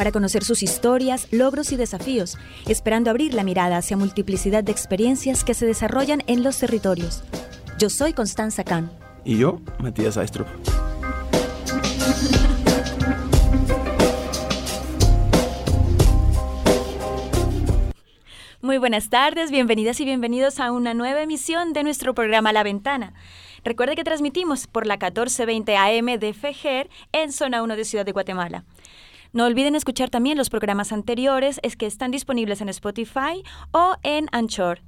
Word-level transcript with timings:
para 0.00 0.12
conocer 0.12 0.44
sus 0.44 0.62
historias, 0.62 1.28
logros 1.30 1.72
y 1.72 1.76
desafíos, 1.76 2.38
esperando 2.66 3.10
abrir 3.10 3.34
la 3.34 3.44
mirada 3.44 3.76
hacia 3.76 3.98
multiplicidad 3.98 4.64
de 4.64 4.72
experiencias 4.72 5.44
que 5.44 5.52
se 5.52 5.66
desarrollan 5.66 6.22
en 6.26 6.42
los 6.42 6.58
territorios. 6.58 7.22
Yo 7.78 7.90
soy 7.90 8.14
Constanza 8.14 8.64
Kahn. 8.64 8.90
Y 9.26 9.36
yo, 9.36 9.60
Matías 9.78 10.16
Aistrup. 10.16 10.46
Muy 18.62 18.78
buenas 18.78 19.10
tardes, 19.10 19.50
bienvenidas 19.50 20.00
y 20.00 20.06
bienvenidos 20.06 20.60
a 20.60 20.72
una 20.72 20.94
nueva 20.94 21.20
emisión 21.20 21.74
de 21.74 21.82
nuestro 21.82 22.14
programa 22.14 22.54
La 22.54 22.62
Ventana. 22.62 23.12
Recuerde 23.64 23.96
que 23.96 24.04
transmitimos 24.04 24.66
por 24.66 24.86
la 24.86 24.94
1420 24.94 25.76
AM 25.76 26.18
de 26.18 26.32
FEGER 26.32 26.88
en 27.12 27.32
Zona 27.32 27.62
1 27.62 27.76
de 27.76 27.84
Ciudad 27.84 28.06
de 28.06 28.12
Guatemala. 28.12 28.64
No 29.32 29.46
olviden 29.46 29.76
escuchar 29.76 30.10
también 30.10 30.36
los 30.36 30.50
programas 30.50 30.90
anteriores, 30.90 31.60
es 31.62 31.76
que 31.76 31.86
están 31.86 32.10
disponibles 32.10 32.60
en 32.62 32.68
Spotify 32.68 33.44
o 33.70 33.94
en 34.02 34.26
Anchor. 34.32 34.80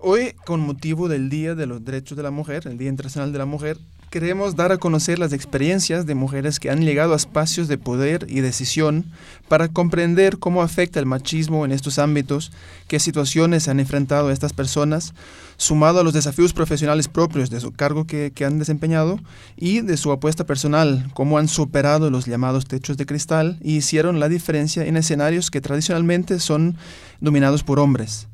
Hoy, 0.00 0.32
con 0.44 0.58
motivo 0.60 1.08
del 1.08 1.28
Día 1.30 1.54
de 1.54 1.66
los 1.66 1.84
Derechos 1.84 2.16
de 2.16 2.24
la 2.24 2.32
Mujer, 2.32 2.66
el 2.66 2.78
Día 2.78 2.88
Internacional 2.88 3.32
de 3.32 3.38
la 3.38 3.46
Mujer, 3.46 3.78
Queremos 4.10 4.56
dar 4.56 4.72
a 4.72 4.78
conocer 4.78 5.18
las 5.18 5.34
experiencias 5.34 6.06
de 6.06 6.14
mujeres 6.14 6.58
que 6.58 6.70
han 6.70 6.80
llegado 6.80 7.12
a 7.12 7.16
espacios 7.16 7.68
de 7.68 7.76
poder 7.76 8.24
y 8.26 8.40
decisión 8.40 9.04
para 9.48 9.68
comprender 9.68 10.38
cómo 10.38 10.62
afecta 10.62 10.98
el 10.98 11.04
machismo 11.04 11.66
en 11.66 11.72
estos 11.72 11.98
ámbitos, 11.98 12.50
qué 12.86 13.00
situaciones 13.00 13.68
han 13.68 13.80
enfrentado 13.80 14.30
estas 14.30 14.54
personas, 14.54 15.12
sumado 15.58 16.00
a 16.00 16.04
los 16.04 16.14
desafíos 16.14 16.54
profesionales 16.54 17.06
propios 17.06 17.50
de 17.50 17.60
su 17.60 17.72
cargo 17.72 18.06
que, 18.06 18.32
que 18.34 18.46
han 18.46 18.58
desempeñado 18.58 19.20
y 19.58 19.82
de 19.82 19.98
su 19.98 20.10
apuesta 20.10 20.46
personal, 20.46 21.10
cómo 21.12 21.36
han 21.36 21.48
superado 21.48 22.08
los 22.08 22.24
llamados 22.24 22.64
techos 22.64 22.96
de 22.96 23.04
cristal 23.04 23.58
y 23.60 23.76
hicieron 23.76 24.20
la 24.20 24.30
diferencia 24.30 24.86
en 24.86 24.96
escenarios 24.96 25.50
que 25.50 25.60
tradicionalmente 25.60 26.40
son 26.40 26.78
dominados 27.20 27.62
por 27.62 27.78
hombres. 27.78 28.26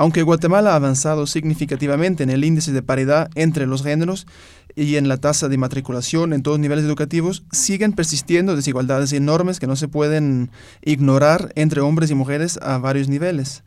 Aunque 0.00 0.22
Guatemala 0.22 0.72
ha 0.72 0.76
avanzado 0.76 1.26
significativamente 1.26 2.22
en 2.22 2.30
el 2.30 2.42
índice 2.42 2.72
de 2.72 2.80
paridad 2.80 3.28
entre 3.34 3.66
los 3.66 3.82
géneros, 3.82 4.26
y 4.74 4.96
en 4.96 5.08
la 5.08 5.18
tasa 5.18 5.50
de 5.50 5.58
matriculación 5.58 6.32
en 6.32 6.42
todos 6.42 6.58
niveles 6.58 6.86
educativos, 6.86 7.42
siguen 7.52 7.92
persistiendo 7.92 8.56
desigualdades 8.56 9.12
enormes 9.12 9.60
que 9.60 9.66
no 9.66 9.76
se 9.76 9.88
pueden 9.88 10.50
ignorar 10.82 11.52
entre 11.54 11.82
hombres 11.82 12.10
y 12.10 12.14
mujeres 12.14 12.58
a 12.62 12.78
varios 12.78 13.08
niveles. 13.08 13.62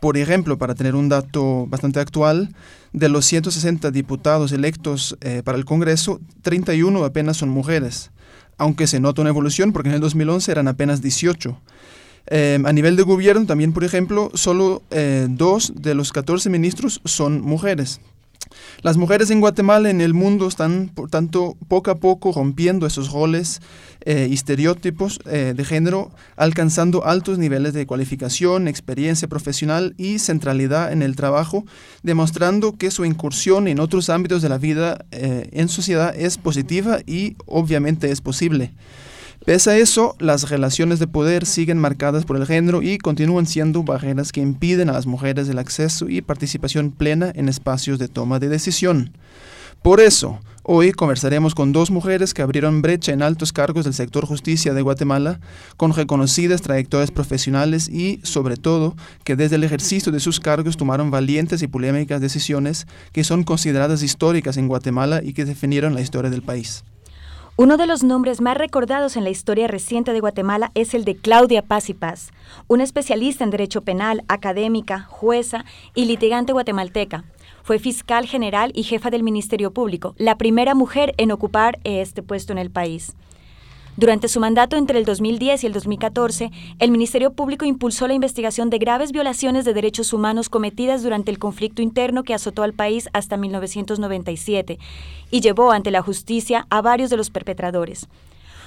Por 0.00 0.16
ejemplo, 0.16 0.58
para 0.58 0.74
tener 0.74 0.96
un 0.96 1.08
dato 1.08 1.68
bastante 1.68 2.00
actual, 2.00 2.52
de 2.92 3.08
los 3.08 3.24
160 3.24 3.92
diputados 3.92 4.50
electos 4.50 5.16
eh, 5.20 5.42
para 5.44 5.56
el 5.56 5.64
Congreso, 5.64 6.20
31 6.42 7.04
apenas 7.04 7.36
son 7.36 7.50
mujeres, 7.50 8.10
aunque 8.58 8.88
se 8.88 8.98
nota 8.98 9.20
una 9.20 9.30
evolución 9.30 9.72
porque 9.72 9.90
en 9.90 9.94
el 9.94 10.00
2011 10.00 10.50
eran 10.50 10.66
apenas 10.66 11.00
18. 11.00 11.56
Eh, 12.28 12.58
a 12.64 12.72
nivel 12.72 12.96
de 12.96 13.02
gobierno 13.02 13.46
también, 13.46 13.72
por 13.72 13.84
ejemplo, 13.84 14.30
solo 14.34 14.82
eh, 14.90 15.26
dos 15.30 15.72
de 15.76 15.94
los 15.94 16.12
14 16.12 16.50
ministros 16.50 17.00
son 17.04 17.40
mujeres. 17.40 18.00
Las 18.82 18.96
mujeres 18.96 19.30
en 19.30 19.40
Guatemala, 19.40 19.90
en 19.90 20.00
el 20.00 20.14
mundo, 20.14 20.46
están, 20.48 20.90
por 20.94 21.10
tanto, 21.10 21.56
poco 21.68 21.90
a 21.90 21.96
poco 21.96 22.32
rompiendo 22.32 22.86
esos 22.86 23.10
roles 23.10 23.60
eh, 24.04 24.28
y 24.30 24.34
estereotipos 24.34 25.18
eh, 25.26 25.54
de 25.56 25.64
género, 25.64 26.10
alcanzando 26.36 27.04
altos 27.04 27.38
niveles 27.38 27.72
de 27.72 27.86
cualificación, 27.86 28.68
experiencia 28.68 29.28
profesional 29.28 29.94
y 29.96 30.18
centralidad 30.18 30.92
en 30.92 31.02
el 31.02 31.16
trabajo, 31.16 31.64
demostrando 32.02 32.76
que 32.76 32.90
su 32.90 33.04
incursión 33.04 33.66
en 33.66 33.80
otros 33.80 34.10
ámbitos 34.10 34.42
de 34.42 34.48
la 34.48 34.58
vida 34.58 35.04
eh, 35.10 35.48
en 35.52 35.68
sociedad 35.68 36.14
es 36.16 36.38
positiva 36.38 37.00
y 37.06 37.36
obviamente 37.46 38.10
es 38.10 38.20
posible. 38.20 38.72
Pese 39.46 39.70
a 39.70 39.78
eso, 39.78 40.16
las 40.18 40.50
relaciones 40.50 40.98
de 40.98 41.06
poder 41.06 41.46
siguen 41.46 41.78
marcadas 41.78 42.24
por 42.24 42.36
el 42.36 42.46
género 42.46 42.82
y 42.82 42.98
continúan 42.98 43.46
siendo 43.46 43.84
barreras 43.84 44.32
que 44.32 44.40
impiden 44.40 44.88
a 44.88 44.92
las 44.92 45.06
mujeres 45.06 45.48
el 45.48 45.60
acceso 45.60 46.08
y 46.08 46.20
participación 46.20 46.90
plena 46.90 47.30
en 47.32 47.48
espacios 47.48 48.00
de 48.00 48.08
toma 48.08 48.40
de 48.40 48.48
decisión. 48.48 49.12
Por 49.82 50.00
eso, 50.00 50.40
hoy 50.64 50.90
conversaremos 50.90 51.54
con 51.54 51.70
dos 51.70 51.92
mujeres 51.92 52.34
que 52.34 52.42
abrieron 52.42 52.82
brecha 52.82 53.12
en 53.12 53.22
altos 53.22 53.52
cargos 53.52 53.84
del 53.84 53.94
sector 53.94 54.26
justicia 54.26 54.74
de 54.74 54.82
Guatemala, 54.82 55.38
con 55.76 55.94
reconocidas 55.94 56.60
trayectorias 56.60 57.12
profesionales 57.12 57.88
y, 57.88 58.18
sobre 58.24 58.56
todo, 58.56 58.96
que 59.22 59.36
desde 59.36 59.54
el 59.54 59.62
ejercicio 59.62 60.10
de 60.10 60.18
sus 60.18 60.40
cargos 60.40 60.76
tomaron 60.76 61.12
valientes 61.12 61.62
y 61.62 61.68
polémicas 61.68 62.20
decisiones 62.20 62.88
que 63.12 63.22
son 63.22 63.44
consideradas 63.44 64.02
históricas 64.02 64.56
en 64.56 64.66
Guatemala 64.66 65.20
y 65.22 65.34
que 65.34 65.44
definieron 65.44 65.94
la 65.94 66.00
historia 66.00 66.32
del 66.32 66.42
país. 66.42 66.82
Uno 67.58 67.78
de 67.78 67.86
los 67.86 68.02
nombres 68.04 68.42
más 68.42 68.54
recordados 68.54 69.16
en 69.16 69.24
la 69.24 69.30
historia 69.30 69.66
reciente 69.66 70.12
de 70.12 70.20
Guatemala 70.20 70.70
es 70.74 70.92
el 70.92 71.06
de 71.06 71.16
Claudia 71.16 71.62
Paz 71.62 71.88
y 71.88 71.94
Paz, 71.94 72.34
una 72.68 72.84
especialista 72.84 73.44
en 73.44 73.50
derecho 73.50 73.80
penal, 73.80 74.24
académica, 74.28 75.06
jueza 75.08 75.64
y 75.94 76.04
litigante 76.04 76.52
guatemalteca. 76.52 77.24
Fue 77.62 77.78
fiscal 77.78 78.26
general 78.26 78.72
y 78.74 78.82
jefa 78.82 79.08
del 79.08 79.22
Ministerio 79.22 79.70
Público, 79.70 80.14
la 80.18 80.36
primera 80.36 80.74
mujer 80.74 81.14
en 81.16 81.32
ocupar 81.32 81.78
este 81.84 82.22
puesto 82.22 82.52
en 82.52 82.58
el 82.58 82.70
país. 82.70 83.16
Durante 83.96 84.28
su 84.28 84.40
mandato 84.40 84.76
entre 84.76 84.98
el 84.98 85.06
2010 85.06 85.64
y 85.64 85.66
el 85.66 85.72
2014, 85.72 86.50
el 86.80 86.90
Ministerio 86.90 87.32
Público 87.32 87.64
impulsó 87.64 88.06
la 88.06 88.12
investigación 88.12 88.68
de 88.68 88.76
graves 88.76 89.10
violaciones 89.10 89.64
de 89.64 89.72
derechos 89.72 90.12
humanos 90.12 90.50
cometidas 90.50 91.02
durante 91.02 91.30
el 91.30 91.38
conflicto 91.38 91.80
interno 91.80 92.22
que 92.22 92.34
azotó 92.34 92.62
al 92.62 92.74
país 92.74 93.08
hasta 93.14 93.38
1997 93.38 94.78
y 95.30 95.40
llevó 95.40 95.72
ante 95.72 95.90
la 95.90 96.02
justicia 96.02 96.66
a 96.68 96.82
varios 96.82 97.08
de 97.08 97.16
los 97.16 97.30
perpetradores. 97.30 98.06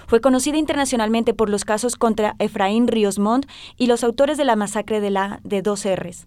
Fue 0.07 0.19
conocida 0.19 0.57
internacionalmente 0.57 1.35
por 1.35 1.51
los 1.51 1.63
casos 1.63 1.95
contra 1.95 2.35
Efraín 2.39 2.87
Ríos 2.87 3.19
Montt 3.19 3.45
y 3.77 3.85
los 3.85 4.03
autores 4.03 4.39
de 4.39 4.45
la 4.45 4.55
masacre 4.55 4.99
de 4.99 5.11
la 5.11 5.41
de 5.43 5.61
dos 5.61 5.85
R's. 5.85 6.25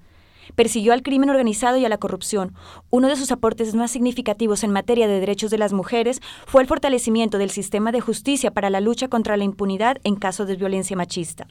Persiguió 0.54 0.92
al 0.92 1.02
crimen 1.02 1.30
organizado 1.30 1.76
y 1.76 1.84
a 1.84 1.88
la 1.88 1.98
corrupción. 1.98 2.54
Uno 2.90 3.08
de 3.08 3.16
sus 3.16 3.32
aportes 3.32 3.74
más 3.74 3.90
significativos 3.90 4.64
en 4.64 4.70
materia 4.70 5.08
de 5.08 5.20
derechos 5.20 5.50
de 5.50 5.58
las 5.58 5.72
mujeres 5.72 6.20
fue 6.46 6.62
el 6.62 6.68
fortalecimiento 6.68 7.38
del 7.38 7.50
sistema 7.50 7.92
de 7.92 8.00
justicia 8.00 8.50
para 8.50 8.70
la 8.70 8.80
lucha 8.80 9.08
contra 9.08 9.36
la 9.36 9.44
impunidad 9.44 9.98
en 10.04 10.16
casos 10.16 10.46
de 10.46 10.56
violencia 10.56 10.96
machista. 10.96 11.46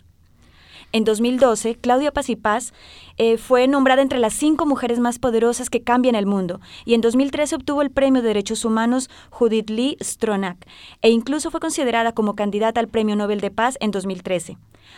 En 0.93 1.05
2012, 1.05 1.75
Claudia 1.75 2.11
Paz 2.11 2.29
y 2.29 2.35
Paz 2.35 2.73
eh, 3.17 3.37
fue 3.37 3.67
nombrada 3.67 4.01
entre 4.01 4.19
las 4.19 4.33
cinco 4.33 4.65
mujeres 4.65 4.99
más 4.99 5.19
poderosas 5.19 5.69
que 5.69 5.83
cambian 5.83 6.15
el 6.15 6.25
mundo 6.25 6.59
y 6.83 6.95
en 6.95 7.01
2013 7.01 7.55
obtuvo 7.55 7.81
el 7.81 7.91
Premio 7.91 8.21
de 8.21 8.27
Derechos 8.27 8.65
Humanos 8.65 9.09
Judith 9.29 9.69
Lee 9.69 9.97
Stronach 10.01 10.57
e 11.01 11.09
incluso 11.09 11.49
fue 11.49 11.61
considerada 11.61 12.11
como 12.11 12.35
candidata 12.35 12.81
al 12.81 12.89
Premio 12.89 13.15
Nobel 13.15 13.39
de 13.39 13.51
Paz 13.51 13.77
en 13.79 13.91
2013. 13.91 14.57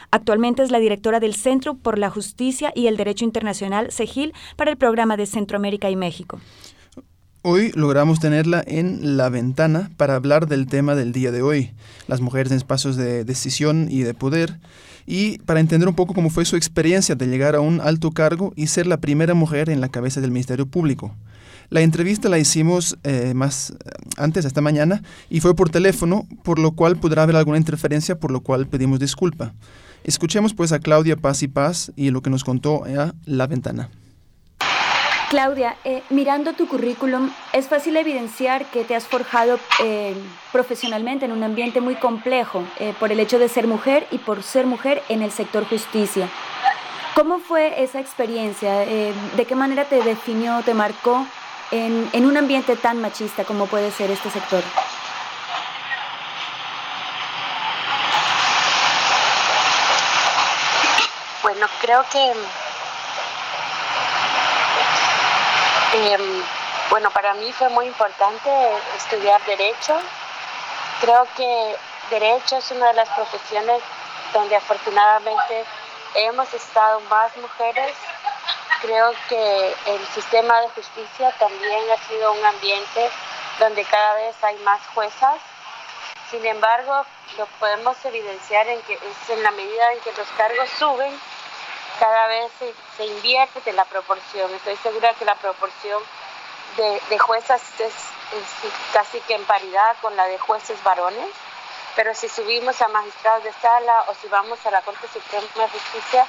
Actualmente 0.09 0.63
es 0.63 0.71
la 0.71 0.79
directora 0.79 1.19
del 1.19 1.35
Centro 1.35 1.75
por 1.75 1.99
la 1.99 2.09
Justicia 2.09 2.71
y 2.73 2.87
el 2.87 2.97
Derecho 2.97 3.25
Internacional, 3.25 3.91
CEGIL, 3.91 4.33
para 4.55 4.71
el 4.71 4.77
programa 4.77 5.15
de 5.15 5.27
Centroamérica 5.27 5.91
y 5.91 5.95
México. 5.95 6.39
Hoy 7.43 7.71
logramos 7.75 8.19
tenerla 8.19 8.63
en 8.65 9.17
la 9.17 9.27
ventana 9.27 9.91
para 9.97 10.15
hablar 10.15 10.47
del 10.47 10.65
tema 10.65 10.95
del 10.95 11.11
día 11.11 11.29
de 11.29 11.41
hoy, 11.41 11.71
las 12.07 12.21
mujeres 12.21 12.51
en 12.51 12.57
espacios 12.57 12.95
de 12.95 13.25
decisión 13.25 13.89
y 13.91 14.03
de 14.03 14.13
poder, 14.13 14.59
y 15.05 15.37
para 15.39 15.59
entender 15.59 15.87
un 15.87 15.95
poco 15.95 16.13
cómo 16.13 16.29
fue 16.29 16.45
su 16.45 16.55
experiencia 16.55 17.15
de 17.15 17.27
llegar 17.27 17.55
a 17.55 17.61
un 17.61 17.81
alto 17.81 18.11
cargo 18.11 18.53
y 18.55 18.67
ser 18.67 18.87
la 18.87 18.97
primera 18.97 19.33
mujer 19.33 19.69
en 19.69 19.81
la 19.81 19.89
cabeza 19.89 20.21
del 20.21 20.31
Ministerio 20.31 20.65
Público. 20.65 21.15
La 21.69 21.81
entrevista 21.81 22.29
la 22.29 22.39
hicimos 22.39 22.97
eh, 23.03 23.33
más 23.33 23.71
eh, 23.71 23.75
antes, 24.17 24.45
esta 24.45 24.61
mañana, 24.61 25.01
y 25.29 25.39
fue 25.39 25.55
por 25.55 25.69
teléfono, 25.69 26.27
por 26.43 26.59
lo 26.59 26.71
cual 26.71 26.97
podrá 26.97 27.23
haber 27.23 27.35
alguna 27.35 27.57
interferencia, 27.57 28.19
por 28.19 28.31
lo 28.31 28.41
cual 28.41 28.67
pedimos 28.67 28.99
disculpa. 28.99 29.53
Escuchemos 30.03 30.53
pues 30.53 30.71
a 30.71 30.79
Claudia 30.79 31.15
Paz 31.15 31.43
y 31.43 31.47
Paz 31.47 31.91
y 31.95 32.11
lo 32.11 32.21
que 32.21 32.29
nos 32.29 32.43
contó 32.43 32.83
a 32.85 33.13
La 33.25 33.47
Ventana. 33.47 33.89
Claudia, 35.29 35.75
eh, 35.83 36.03
mirando 36.09 36.53
tu 36.53 36.67
currículum, 36.67 37.31
es 37.53 37.67
fácil 37.67 37.97
evidenciar 37.97 38.65
que 38.65 38.83
te 38.83 38.95
has 38.95 39.07
forjado 39.07 39.59
profesionalmente 40.51 41.25
en 41.25 41.31
un 41.31 41.43
ambiente 41.43 41.81
muy 41.81 41.95
complejo 41.95 42.63
por 42.99 43.11
el 43.11 43.19
hecho 43.19 43.39
de 43.39 43.49
ser 43.49 43.67
mujer 43.67 44.07
y 44.11 44.19
por 44.19 44.43
ser 44.43 44.65
mujer 44.65 45.01
en 45.09 45.21
el 45.21 45.31
sector 45.31 45.67
justicia. 45.67 46.29
¿Cómo 47.15 47.39
fue 47.39 47.83
esa 47.83 47.99
experiencia? 47.99 48.79
¿De 48.79 49.45
qué 49.47 49.55
manera 49.55 49.85
te 49.85 50.01
definió, 50.01 50.61
te 50.63 50.73
marcó 50.73 51.25
en, 51.73 52.25
un 52.25 52.37
ambiente 52.37 52.75
tan 52.75 53.01
machista 53.01 53.43
como 53.43 53.65
puede 53.65 53.91
ser 53.91 54.11
este 54.11 54.29
sector? 54.29 54.63
Bueno, 61.41 61.67
creo 61.81 62.03
que, 62.11 62.33
em, 65.93 66.43
bueno, 66.89 67.09
para 67.11 67.33
mí 67.35 67.51
fue 67.53 67.69
muy 67.69 67.85
importante 67.85 68.49
estudiar 68.97 69.43
derecho. 69.45 69.99
Creo 71.01 71.27
que 71.35 71.75
derecho 72.09 72.57
es 72.57 72.71
una 72.71 72.87
de 72.87 72.93
las 72.93 73.09
profesiones 73.09 73.81
donde 74.33 74.55
afortunadamente 74.55 75.65
hemos 76.15 76.53
estado 76.53 76.99
más 77.01 77.35
mujeres. 77.37 77.93
Creo 78.81 79.13
que 79.29 79.75
el 79.85 80.05
sistema 80.07 80.61
de 80.61 80.69
justicia 80.69 81.31
también 81.39 81.83
ha 81.91 82.07
sido 82.07 82.33
un 82.33 82.45
ambiente 82.45 83.09
donde 83.59 83.85
cada 83.85 84.15
vez 84.15 84.35
hay 84.43 84.57
más 84.57 84.81
juezas. 84.93 85.37
Sin 86.29 86.45
embargo, 86.45 87.05
lo 87.37 87.45
podemos 87.59 87.95
evidenciar 88.05 88.67
en 88.67 88.81
que 88.81 88.93
es 88.93 89.29
en 89.29 89.43
la 89.43 89.51
medida 89.51 89.93
en 89.93 89.99
que 89.99 90.11
los 90.13 90.27
cargos 90.37 90.69
suben, 90.77 91.19
cada 92.03 92.27
vez 92.27 92.51
se, 92.97 93.05
invierte 93.05 93.71
la 93.71 93.85
proporción. 93.85 94.53
Estoy 94.53 94.75
segura 94.83 95.13
que 95.13 95.23
la 95.23 95.35
proporción 95.35 96.03
de, 96.75 97.17
juezas 97.17 97.61
es, 97.79 97.93
casi 98.91 99.21
que 99.21 99.35
en 99.35 99.43
paridad 99.45 99.95
con 100.01 100.13
la 100.17 100.25
de 100.25 100.37
jueces 100.37 100.83
varones, 100.83 101.29
pero 101.95 102.13
si 102.13 102.27
subimos 102.27 102.81
a 102.81 102.89
magistrados 102.89 103.45
de 103.45 103.53
sala 103.53 104.03
o 104.09 104.13
si 104.15 104.27
vamos 104.27 104.59
a 104.65 104.71
la 104.71 104.81
Corte 104.81 105.07
Suprema 105.13 105.45
de 105.63 105.69
Justicia, 105.69 106.25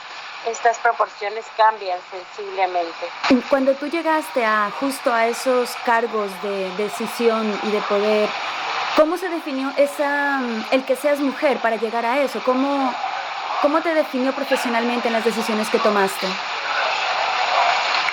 estas 0.46 0.78
proporciones 0.78 1.44
cambian 1.56 1.98
sensiblemente. 2.08 3.08
Cuando 3.50 3.74
tú 3.74 3.88
llegaste 3.88 4.44
a 4.44 4.70
justo 4.78 5.12
a 5.12 5.26
esos 5.26 5.74
cargos 5.84 6.30
de 6.42 6.70
decisión 6.76 7.60
y 7.64 7.70
de 7.72 7.80
poder, 7.80 8.28
¿cómo 8.94 9.16
se 9.16 9.28
definió 9.28 9.72
esa, 9.76 10.40
el 10.70 10.84
que 10.84 10.94
seas 10.94 11.18
mujer 11.18 11.58
para 11.58 11.76
llegar 11.76 12.06
a 12.06 12.20
eso? 12.20 12.40
¿Cómo, 12.44 12.94
cómo 13.64 13.80
te 13.80 13.94
definió 13.94 14.30
profesionalmente 14.34 15.08
en 15.08 15.14
las 15.14 15.24
decisiones 15.24 15.70
que 15.70 15.78
tomaste? 15.78 16.26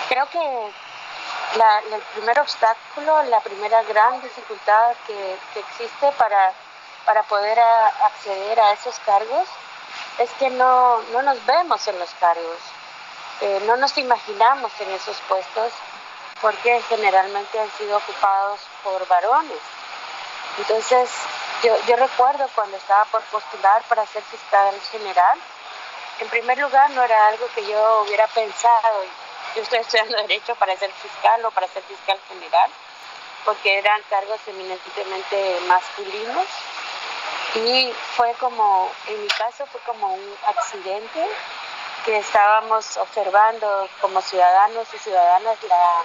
Creo 0.08 0.26
que 0.30 0.40
el 0.40 2.02
primer 2.16 2.40
obstáculo, 2.40 3.22
la 3.24 3.42
primera 3.42 3.84
gran 3.84 4.22
dificultad 4.22 4.94
que, 5.06 5.38
existe 5.60 6.10
para, 6.18 6.54
para 7.06 7.24
poder 7.24 7.60
acceder 7.60 8.62
a 8.62 8.72
esos 8.72 8.98
cargos 9.00 9.46
es 10.20 10.30
que 10.40 10.50
no, 10.52 11.02
no 11.12 11.22
nos 11.22 11.46
vemos 11.46 11.86
en 11.86 12.00
los 12.00 12.12
cargos, 12.12 12.60
eh, 13.42 13.62
no 13.68 13.76
nos 13.76 13.98
imaginamos 13.98 14.72
en 14.80 14.90
esos 14.92 15.18
puestos 15.28 15.74
porque 16.40 16.82
generalmente 16.88 17.60
han 17.60 17.70
sido 17.72 17.98
ocupados 17.98 18.62
por 18.86 19.06
varones. 19.06 19.60
Entonces, 20.58 21.10
yo, 21.64 21.76
yo 21.88 21.96
recuerdo 21.96 22.48
cuando 22.56 22.78
estaba 22.78 23.06
por 23.06 23.22
postular 23.24 23.82
para 23.84 24.06
ser 24.06 24.24
fiscal 24.24 24.74
general, 24.92 25.40
en 26.20 26.30
primer 26.30 26.58
lugar 26.60 26.90
no 26.92 27.04
era 27.04 27.28
algo 27.28 27.48
que 27.56 27.66
yo 27.66 28.02
hubiera 28.02 28.28
pensado, 28.28 29.04
yo 29.56 29.62
estoy 29.62 29.80
estudiando 29.80 30.18
derecho 30.18 30.56
para 30.56 30.76
ser 30.78 30.92
fiscal 30.92 31.44
o 31.46 31.52
para 31.52 31.68
ser 31.68 31.84
fiscal 31.84 32.20
general, 32.28 32.70
porque 33.46 33.78
eran 33.78 34.02
cargos 34.10 34.40
eminentemente 34.48 35.60
masculinos 35.68 36.48
y 37.56 37.92
fue 38.16 38.34
como, 38.40 38.92
en 39.08 39.22
mi 39.22 39.28
caso 39.28 39.66
fue 39.66 39.82
como 39.82 40.14
un 40.14 40.38
accidente 40.48 41.28
que 42.06 42.18
estábamos 42.18 42.98
observando 42.98 43.90
como 44.00 44.22
ciudadanos 44.22 44.88
y 44.94 44.98
ciudadanas 44.98 45.58
la, 45.64 46.04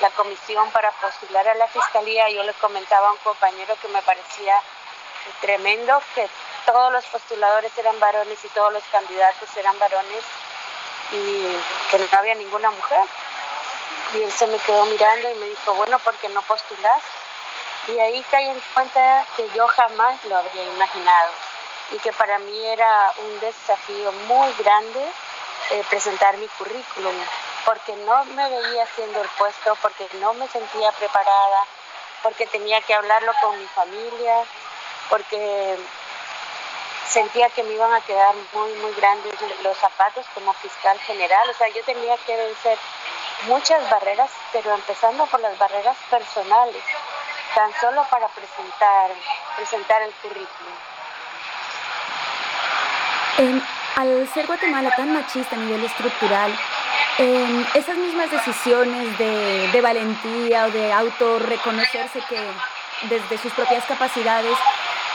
la 0.00 0.10
comisión 0.10 0.70
para 0.70 0.90
postular 0.92 1.46
a 1.48 1.54
la 1.54 1.66
fiscalía. 1.68 2.28
Yo 2.30 2.42
le 2.42 2.52
comentaba 2.54 3.08
a 3.08 3.12
un 3.12 3.18
compañero 3.18 3.76
que 3.80 3.88
me 3.88 4.02
parecía 4.02 4.60
tremendo 5.40 6.00
que 6.14 6.28
todos 6.66 6.92
los 6.92 7.04
postuladores 7.06 7.76
eran 7.78 7.98
varones 7.98 8.38
y 8.44 8.48
todos 8.48 8.72
los 8.72 8.82
candidatos 8.92 9.56
eran 9.56 9.78
varones 9.78 10.24
y 11.12 11.90
que 11.90 11.98
no 11.98 12.06
había 12.18 12.34
ninguna 12.34 12.70
mujer. 12.70 13.04
Y 14.14 14.22
él 14.22 14.32
se 14.32 14.46
me 14.46 14.58
quedó 14.58 14.84
mirando 14.86 15.30
y 15.30 15.34
me 15.36 15.46
dijo, 15.46 15.74
bueno, 15.74 15.98
¿por 15.98 16.14
qué 16.16 16.28
no 16.28 16.42
postulas? 16.42 17.02
Y 17.88 17.98
ahí 17.98 18.22
caí 18.30 18.48
en 18.48 18.62
cuenta 18.74 19.24
que 19.36 19.48
yo 19.54 19.66
jamás 19.66 20.22
lo 20.24 20.36
habría 20.36 20.64
imaginado 20.64 21.32
y 21.90 21.98
que 21.98 22.12
para 22.12 22.38
mí 22.38 22.66
era 22.66 23.12
un 23.18 23.40
desafío 23.40 24.12
muy 24.26 24.52
grande 24.58 25.10
eh, 25.70 25.84
presentar 25.88 26.36
mi 26.38 26.48
currículum, 26.48 27.14
porque 27.64 27.94
no 27.96 28.24
me 28.24 28.48
veía 28.48 28.84
haciendo 28.84 29.20
el 29.20 29.28
puesto, 29.30 29.76
porque 29.82 30.08
no 30.20 30.34
me 30.34 30.48
sentía 30.48 30.90
preparada, 30.92 31.64
porque 32.22 32.46
tenía 32.46 32.80
que 32.82 32.94
hablarlo 32.94 33.32
con 33.40 33.58
mi 33.58 33.66
familia, 33.66 34.44
porque 35.10 35.78
sentía 37.08 37.48
que 37.50 37.62
me 37.62 37.72
iban 37.72 37.92
a 37.92 38.00
quedar 38.02 38.34
muy, 38.52 38.72
muy 38.74 38.92
grandes 38.92 39.34
los 39.62 39.76
zapatos 39.78 40.26
como 40.34 40.52
fiscal 40.54 40.98
general. 41.00 41.48
O 41.50 41.54
sea, 41.54 41.68
yo 41.68 41.82
tenía 41.84 42.16
que 42.18 42.36
vencer 42.36 42.78
muchas 43.46 43.88
barreras, 43.90 44.30
pero 44.52 44.74
empezando 44.74 45.26
por 45.26 45.40
las 45.40 45.56
barreras 45.58 45.96
personales 46.10 46.82
tan 47.54 47.72
solo 47.80 48.04
para 48.10 48.28
presentar, 48.28 49.10
presentar 49.56 50.02
el 50.02 50.12
currículum. 50.14 50.74
Al 53.96 54.28
ser 54.32 54.46
Guatemala 54.46 54.90
tan 54.96 55.12
machista 55.12 55.56
a 55.56 55.58
nivel 55.58 55.84
estructural, 55.84 56.52
esas 57.74 57.96
mismas 57.96 58.30
decisiones 58.30 59.18
de, 59.18 59.68
de 59.72 59.80
valentía 59.80 60.66
o 60.66 60.70
de 60.70 60.92
autorreconocerse 60.92 62.20
que 62.28 62.38
desde 63.02 63.38
sus 63.38 63.52
propias 63.52 63.84
capacidades, 63.84 64.56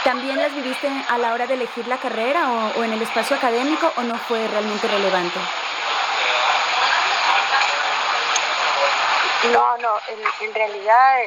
¿también 0.03 0.37
las 0.37 0.53
viviste 0.53 0.89
a 1.09 1.17
la 1.17 1.33
hora 1.33 1.47
de 1.47 1.55
elegir 1.55 1.87
la 1.87 1.97
carrera 1.97 2.71
o, 2.75 2.83
en 2.83 2.93
el 2.93 3.01
espacio 3.01 3.35
académico 3.35 3.91
o 3.97 4.03
no 4.03 4.17
fue 4.17 4.47
realmente 4.47 4.87
relevante? 4.87 5.39
No, 9.51 9.77
no, 9.77 9.95
en, 10.41 10.53
realidad 10.53 11.19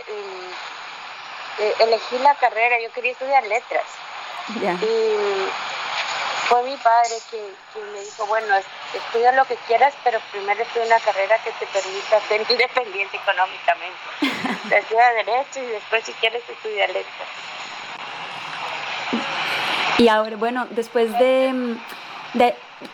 eh, 1.59 1.75
elegí 1.81 2.19
la 2.19 2.35
carrera, 2.37 2.77
yo 2.83 2.91
quería 2.93 3.13
estudiar 3.13 3.47
letras. 3.47 3.85
Y 4.49 4.67
fue 6.49 6.63
mi 6.65 6.77
padre 6.77 7.17
que, 7.31 7.39
me 7.93 8.01
dijo, 8.01 8.27
bueno, 8.27 8.55
estudia 8.95 9.33
lo 9.33 9.45
que 9.45 9.57
quieras, 9.67 9.95
pero 10.05 10.19
primero 10.33 10.63
estudia 10.63 10.87
una 10.87 11.01
carrera 11.01 11.37
que 11.39 11.51
te 11.53 11.67
permita 11.67 12.21
ser 12.29 12.41
independiente 12.49 13.17
económicamente. 13.17 14.77
estudia 14.77 15.13
derecho 15.13 15.61
y 15.61 15.67
después 15.67 16.05
si 16.05 16.13
quieres 16.15 16.43
estudiar 16.49 16.89
letras. 16.89 17.29
Y 19.99 20.09
ahora, 20.09 20.37
bueno, 20.37 20.67
después 20.71 21.11
de, 21.19 21.77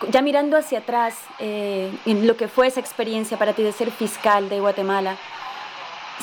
ya 0.09 0.23
mirando 0.23 0.57
hacia 0.57 0.79
atrás, 0.79 1.19
eh, 1.39 1.93
en 2.07 2.27
lo 2.27 2.37
que 2.37 2.49
fue 2.49 2.69
esa 2.69 2.81
experiencia 2.81 3.37
para 3.37 3.53
ti 3.53 3.63
de 3.63 3.73
ser 3.73 3.91
fiscal 3.91 4.49
de 4.49 4.61
Guatemala, 4.61 5.17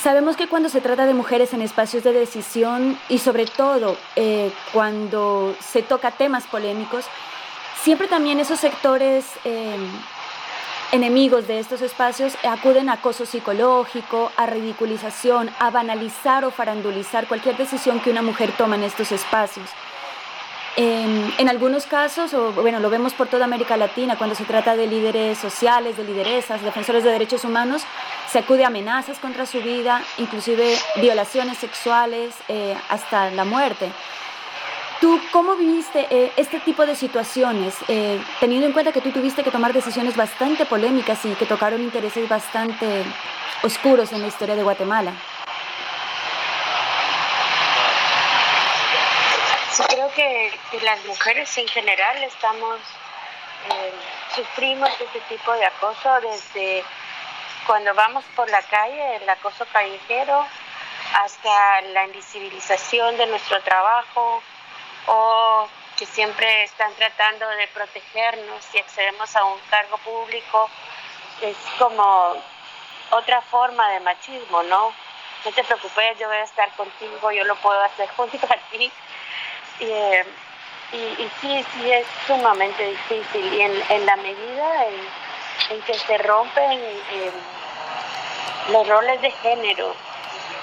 Sabemos 0.02 0.34
que 0.34 0.48
cuando 0.48 0.70
se 0.70 0.80
trata 0.80 1.04
de 1.04 1.12
mujeres 1.12 1.52
en 1.52 1.60
espacios 1.60 2.02
de 2.04 2.14
decisión 2.14 2.98
y 3.10 3.18
sobre 3.18 3.44
todo 3.44 3.98
eh, 4.16 4.50
cuando 4.72 5.54
se 5.60 5.82
toca 5.82 6.10
temas 6.10 6.46
polémicos, 6.46 7.04
siempre 7.82 8.08
también 8.08 8.40
esos 8.40 8.58
sectores 8.60 9.26
em, 9.44 9.90
enemigos 10.92 11.46
de 11.46 11.58
estos 11.58 11.82
espacios 11.82 12.34
acuden 12.44 12.88
a 12.88 12.94
acoso 12.94 13.26
psicológico, 13.26 14.32
a 14.38 14.46
ridiculización, 14.46 15.50
a 15.58 15.70
banalizar 15.70 16.46
o 16.46 16.50
farandulizar 16.50 17.28
cualquier 17.28 17.58
decisión 17.58 18.00
que 18.00 18.10
una 18.10 18.22
mujer 18.22 18.52
toma 18.56 18.76
en 18.76 18.84
estos 18.84 19.12
espacios. 19.12 19.68
En, 20.76 21.48
algunos 21.48 21.84
casos, 21.84 22.32
o 22.32 22.52
bueno, 22.52 22.78
lo 22.80 22.90
vemos 22.90 23.12
por 23.12 23.26
toda 23.26 23.44
América 23.44 23.76
Latina, 23.76 24.16
cuando 24.16 24.36
se 24.36 24.44
trata 24.44 24.76
de 24.76 24.86
líderes 24.86 25.38
sociales, 25.38 25.96
de 25.96 26.04
lideresas, 26.04 26.62
defensores 26.62 27.02
de 27.02 27.10
derechos 27.10 27.44
humanos, 27.44 27.82
se 28.30 28.38
acude 28.38 28.64
a 28.64 28.68
amenazas 28.68 29.18
contra 29.18 29.46
su 29.46 29.60
vida, 29.60 30.02
inclusive 30.18 30.76
violaciones 31.00 31.58
sexuales, 31.58 32.34
eh, 32.48 32.76
hasta 32.88 33.30
la 33.30 33.44
muerte. 33.44 33.90
¿Tú 35.00 35.18
cómo 35.32 35.56
viviste 35.56 36.06
eh, 36.10 36.30
este 36.36 36.60
tipo 36.60 36.84
de 36.86 36.94
situaciones, 36.94 37.74
eh, 37.88 38.20
teniendo 38.38 38.66
en 38.66 38.72
cuenta 38.72 38.92
que 38.92 39.00
tú 39.00 39.10
tuviste 39.10 39.42
que 39.42 39.50
tomar 39.50 39.72
decisiones 39.72 40.14
bastante 40.14 40.66
polémicas 40.66 41.24
y 41.24 41.30
que 41.30 41.46
tocaron 41.46 41.80
intereses 41.80 42.28
bastante 42.28 43.02
oscuros 43.62 44.12
en 44.12 44.20
la 44.20 44.28
historia 44.28 44.54
de 44.56 44.62
Guatemala? 44.62 45.14
Creo 49.88 50.10
que, 50.12 50.52
las 50.82 51.04
mujeres 51.04 51.56
en 51.58 51.68
general 51.68 52.22
estamos, 52.24 52.80
eh, 53.70 53.92
sufrimos 54.34 54.88
este 55.00 55.20
tipo 55.22 55.52
de 55.52 55.64
acoso 55.66 56.20
desde 56.20 56.84
cuando 57.66 57.94
vamos 57.94 58.24
por 58.34 58.48
la 58.50 58.62
calle, 58.62 59.16
el 59.16 59.28
acoso 59.28 59.66
callejero, 59.72 60.46
hasta 61.14 61.80
la 61.92 62.04
invisibilización 62.04 63.16
de 63.16 63.26
nuestro 63.26 63.60
trabajo 63.62 64.42
o 65.06 65.68
que 65.96 66.06
siempre 66.06 66.64
están 66.64 66.92
tratando 66.94 67.46
de 67.48 67.68
protegernos 67.68 68.64
si 68.64 68.78
accedemos 68.78 69.34
a 69.36 69.44
un 69.44 69.58
cargo 69.70 69.98
público. 69.98 70.70
Es 71.42 71.56
como 71.78 72.36
otra 73.10 73.42
forma 73.42 73.90
de 73.90 74.00
machismo, 74.00 74.62
¿no? 74.64 74.92
No 75.44 75.52
te 75.52 75.64
preocupes, 75.64 76.18
yo 76.18 76.28
voy 76.28 76.36
a 76.36 76.42
estar 76.44 76.70
contigo, 76.76 77.32
yo 77.32 77.44
lo 77.44 77.56
puedo 77.56 77.80
hacer 77.82 78.08
junto 78.16 78.38
a 78.46 78.56
ti. 78.70 78.90
Eh, 79.80 80.24
y, 80.92 81.30
sí, 81.40 81.64
sí 81.72 81.92
es 81.92 82.06
sumamente 82.26 82.84
difícil 82.84 83.52
y 83.54 83.60
en, 83.60 84.06
la 84.06 84.16
medida 84.16 84.86
en, 85.68 85.82
que 85.82 85.94
se 85.94 86.18
rompen 86.18 86.80
los 88.72 88.88
roles 88.88 89.22
de 89.22 89.30
género 89.30 89.94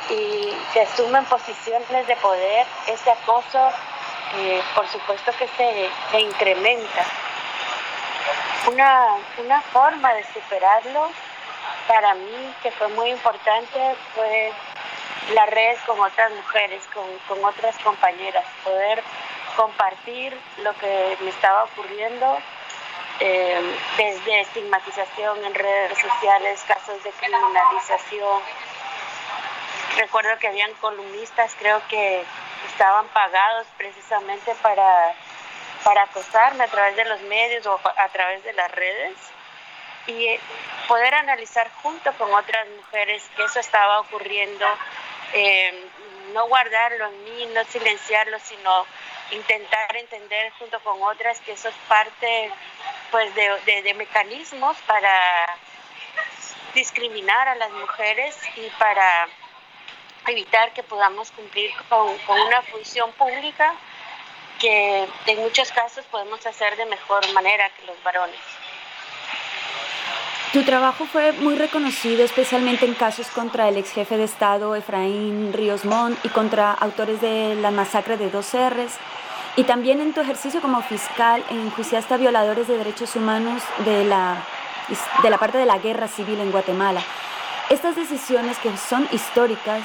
y 0.10 0.54
se 0.74 0.82
asumen 0.82 1.24
posiciones 1.26 2.08
de 2.08 2.16
poder, 2.18 2.66
ese 2.88 3.12
acoso 3.12 3.72
eh, 4.36 4.62
por 4.76 4.88
supuesto 4.88 5.32
que 5.38 5.48
se, 5.48 6.20
incrementa. 6.20 7.06
Una, 8.68 9.16
una 9.38 9.62
forma 9.62 10.14
de 10.14 10.26
superarlo 10.34 11.10
para 11.88 12.14
mí 12.16 12.54
que 12.62 12.72
fue 12.72 12.90
muy 12.90 13.12
importante 13.12 13.96
fue 14.14 14.52
la 15.34 15.46
red 15.46 15.78
con 15.86 16.00
otras 16.00 16.32
mujeres, 16.32 16.84
con, 16.94 17.44
otras 17.44 17.78
compañeras, 17.80 18.46
poder 18.64 19.04
compartir 19.56 20.38
lo 20.64 20.74
que 20.76 21.18
me 21.22 21.30
estaba 21.30 21.64
ocurriendo 21.66 22.38
eh, 23.20 23.78
desde 23.98 24.42
estigmatización 24.42 25.44
en 25.44 25.54
redes 25.54 25.98
sociales, 25.98 26.64
casos 26.68 27.04
de 27.04 27.12
criminalización. 27.12 28.42
Recuerdo 29.98 30.38
que 30.40 30.48
habían 30.48 30.74
columnistas, 30.76 31.56
creo 31.58 31.82
que 31.90 32.24
estaban 32.70 33.08
pagados 33.08 33.68
precisamente 33.78 34.54
para, 34.62 35.14
para 35.84 36.04
acosarme 36.04 36.64
a 36.64 36.68
través 36.68 36.96
de 36.96 37.06
los 37.06 37.22
medios 37.22 37.66
o 37.66 37.80
a 37.84 38.08
través 38.10 38.44
de 38.44 38.54
las 38.54 38.72
redes 38.72 39.16
y 40.08 40.40
poder 40.88 41.14
analizar 41.16 41.70
junto 41.82 42.12
con 42.14 42.34
otras 42.34 42.68
mujeres 42.70 43.30
que 43.36 43.44
eso 43.44 43.60
estaba 43.60 44.00
ocurriendo, 44.00 44.66
eh, 45.34 45.86
no 46.34 46.48
guardarlo 46.48 47.08
en 47.08 47.24
mí, 47.24 47.46
no 47.54 47.64
silenciarlo, 47.66 48.38
sino 48.40 48.86
intentar 49.32 49.96
entender 49.96 50.52
junto 50.60 50.80
con 50.82 51.02
otras 51.04 51.40
que 51.42 51.52
eso 51.52 51.70
es 51.70 51.76
parte 51.88 52.52
pues 53.12 53.34
de, 53.36 53.82
de 53.84 53.94
mecanismos 53.94 54.78
para 54.86 55.58
discriminar 56.74 57.48
a 57.48 57.56
las 57.56 57.72
mujeres 57.72 58.38
y 58.56 58.70
para 58.78 59.28
evitar 60.28 60.72
que 60.74 60.84
podamos 60.84 61.32
cumplir 61.32 61.72
con, 61.90 62.08
una 62.30 62.62
función 62.64 63.12
pública 63.14 63.74
que 64.60 65.08
en 65.28 65.40
muchos 65.40 65.72
casos 65.72 66.06
podemos 66.06 66.46
hacer 66.46 66.76
de 66.78 66.86
mejor 66.86 67.32
manera 67.34 67.70
que 67.70 67.86
los 67.86 68.02
varones. 68.04 68.40
Tu 70.54 70.64
trabajo 70.64 71.06
fue 71.06 71.34
muy 71.34 71.56
reconocido, 71.56 72.24
especialmente 72.24 72.86
en 72.86 72.94
casos 72.94 73.28
contra 73.28 73.68
el 73.68 73.76
ex 73.76 73.92
jefe 73.92 74.16
de 74.16 74.24
Estado 74.24 74.76
Efraín 74.76 75.52
Ríos 75.52 75.84
Montt 75.84 76.18
y 76.24 76.30
contra 76.30 76.72
autores 76.72 77.20
de 77.20 77.56
la 77.56 77.70
masacre 77.70 78.16
de 78.16 78.30
dos 78.30 78.54
R's. 78.54 78.94
Y 79.58 79.66
también 79.66 80.00
en 80.00 80.14
tu 80.14 80.22
ejercicio 80.22 80.62
como 80.62 80.82
fiscal 80.82 81.44
enjuiciaste 81.50 82.14
a 82.14 82.18
violadores 82.18 82.70
de 82.70 82.78
derechos 82.78 83.18
humanos 83.18 83.62
de 83.84 84.06
la, 84.06 84.38
de 85.22 85.30
la 85.30 85.38
parte 85.38 85.58
de 85.58 85.66
la 85.66 85.80
guerra 85.80 86.08
civil 86.08 86.40
en 86.40 86.52
Guatemala. 86.52 87.02
Estas 87.70 87.98
decisiones 87.98 88.58
que 88.60 88.76
son 88.78 89.06
históricas 89.12 89.84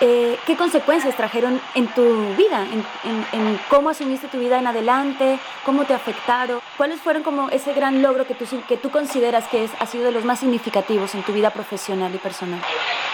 eh, 0.00 0.38
¿qué 0.46 0.56
consecuencias 0.56 1.14
trajeron 1.16 1.60
en 1.74 1.86
tu 1.88 2.34
vida, 2.34 2.66
en, 3.02 3.60
cómo 3.68 3.90
asumiste 3.90 4.28
tu 4.28 4.38
vida 4.38 4.58
en 4.58 4.66
adelante, 4.66 5.38
cómo 5.64 5.84
te 5.84 5.94
afectaron? 5.94 6.60
¿Cuáles 6.76 7.00
fueron 7.00 7.22
como 7.22 7.50
ese 7.50 7.72
gran 7.72 8.02
logro 8.02 8.26
que 8.26 8.34
tú, 8.34 8.46
que 8.66 8.76
tú 8.76 8.90
consideras 8.90 9.46
que 9.48 9.64
es, 9.64 9.70
ha 9.78 9.86
sido 9.86 10.04
de 10.04 10.12
los 10.12 10.24
más 10.24 10.40
significativos 10.40 11.14
en 11.14 11.22
tu 11.22 11.32
vida 11.32 11.50
profesional 11.50 12.14
y 12.14 12.18
personal? 12.18 12.60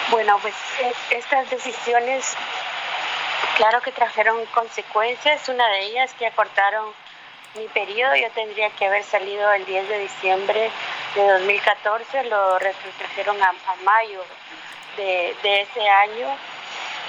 Bueno, 0.09 0.37
pues 0.41 0.55
eh, 0.81 0.93
estas 1.11 1.49
decisiones, 1.49 2.35
claro 3.57 3.81
que 3.81 3.91
trajeron 3.91 4.43
consecuencias. 4.47 5.47
Una 5.49 5.67
de 5.69 5.85
ellas 5.85 6.13
que 6.17 6.25
acortaron 6.25 6.85
mi 7.55 7.67
periodo, 7.67 8.15
yo 8.15 8.29
tendría 8.31 8.69
que 8.71 8.85
haber 8.85 9.03
salido 9.03 9.51
el 9.53 9.65
10 9.65 9.89
de 9.89 9.99
diciembre 9.99 10.71
de 11.15 11.27
2014, 11.33 12.25
lo 12.25 12.59
retrajeron 12.59 13.41
a, 13.41 13.53
mayo 13.83 14.23
de, 14.97 15.35
de 15.43 15.61
ese 15.61 15.87
año 15.87 16.27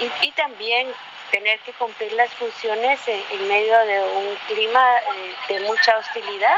y, 0.01 0.31
también 0.31 0.87
tener 1.31 1.59
que 1.59 1.73
cumplir 1.73 2.11
las 2.13 2.29
funciones 2.33 2.99
en, 3.07 3.47
medio 3.47 3.77
de 3.85 4.01
un 4.01 4.35
clima 4.47 4.97
eh, 4.97 5.53
de 5.53 5.59
mucha 5.61 5.97
hostilidad 5.97 6.57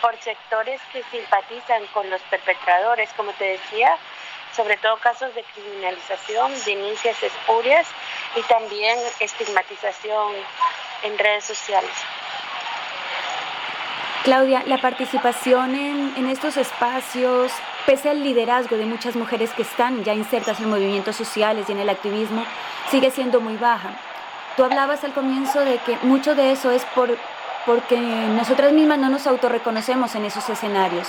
por 0.00 0.18
sectores 0.20 0.80
que 0.92 1.02
simpatizan 1.10 1.86
con 1.88 2.08
los 2.08 2.20
perpetradores, 2.22 3.10
como 3.16 3.32
te 3.34 3.44
decía, 3.44 3.96
sobre 4.56 4.76
todo 4.78 4.96
casos 4.96 5.34
de 5.34 5.44
criminalización, 5.54 6.52
denuncias 6.64 7.22
espurias 7.22 7.86
y 8.34 8.42
también 8.42 8.98
estigmatización 9.20 10.34
en 11.02 11.18
redes 11.18 11.44
sociales. 11.44 11.92
Claudia, 14.24 14.62
la 14.66 14.78
participación 14.78 15.74
en, 15.74 16.12
en, 16.16 16.26
estos 16.26 16.58
espacios, 16.58 17.50
pese 17.86 18.10
al 18.10 18.22
liderazgo 18.22 18.76
de 18.76 18.84
muchas 18.84 19.16
mujeres 19.16 19.50
que 19.52 19.62
están 19.62 20.04
ya 20.04 20.12
insertas 20.12 20.60
en 20.60 20.68
movimientos 20.68 21.16
sociales 21.16 21.66
y 21.68 21.72
en 21.72 21.78
el 21.78 21.88
activismo, 21.88 22.44
sigue 22.90 23.10
siendo 23.10 23.40
muy 23.40 23.56
baja. 23.56 23.90
Tú 24.56 24.64
hablabas 24.64 25.04
al 25.04 25.14
comienzo 25.14 25.60
de 25.60 25.78
que 25.78 25.96
mucho 26.02 26.34
de 26.34 26.52
eso 26.52 26.70
es 26.70 26.84
por, 26.94 27.16
porque 27.64 27.98
nosotras 27.98 28.72
mismas 28.72 28.98
no 28.98 29.08
nos 29.08 29.26
autorreconocemos 29.26 30.14
en 30.14 30.26
esos 30.26 30.46
escenarios. 30.50 31.08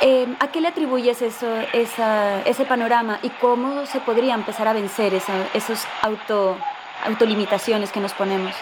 Eh, 0.00 0.28
¿A 0.38 0.48
qué 0.48 0.60
le 0.60 0.68
atribuyes 0.68 1.22
eso, 1.22 1.48
ese 1.72 2.64
panorama 2.66 3.18
y 3.22 3.30
cómo 3.30 3.84
se 3.86 3.98
podría 3.98 4.34
empezar 4.34 4.68
a 4.68 4.74
vencer 4.74 5.12
esa, 5.14 5.32
esos 5.54 5.84
auto, 6.02 6.56
autolimitaciones 7.04 7.90
que 7.90 7.98
nos 7.98 8.12
ponemos? 8.12 8.54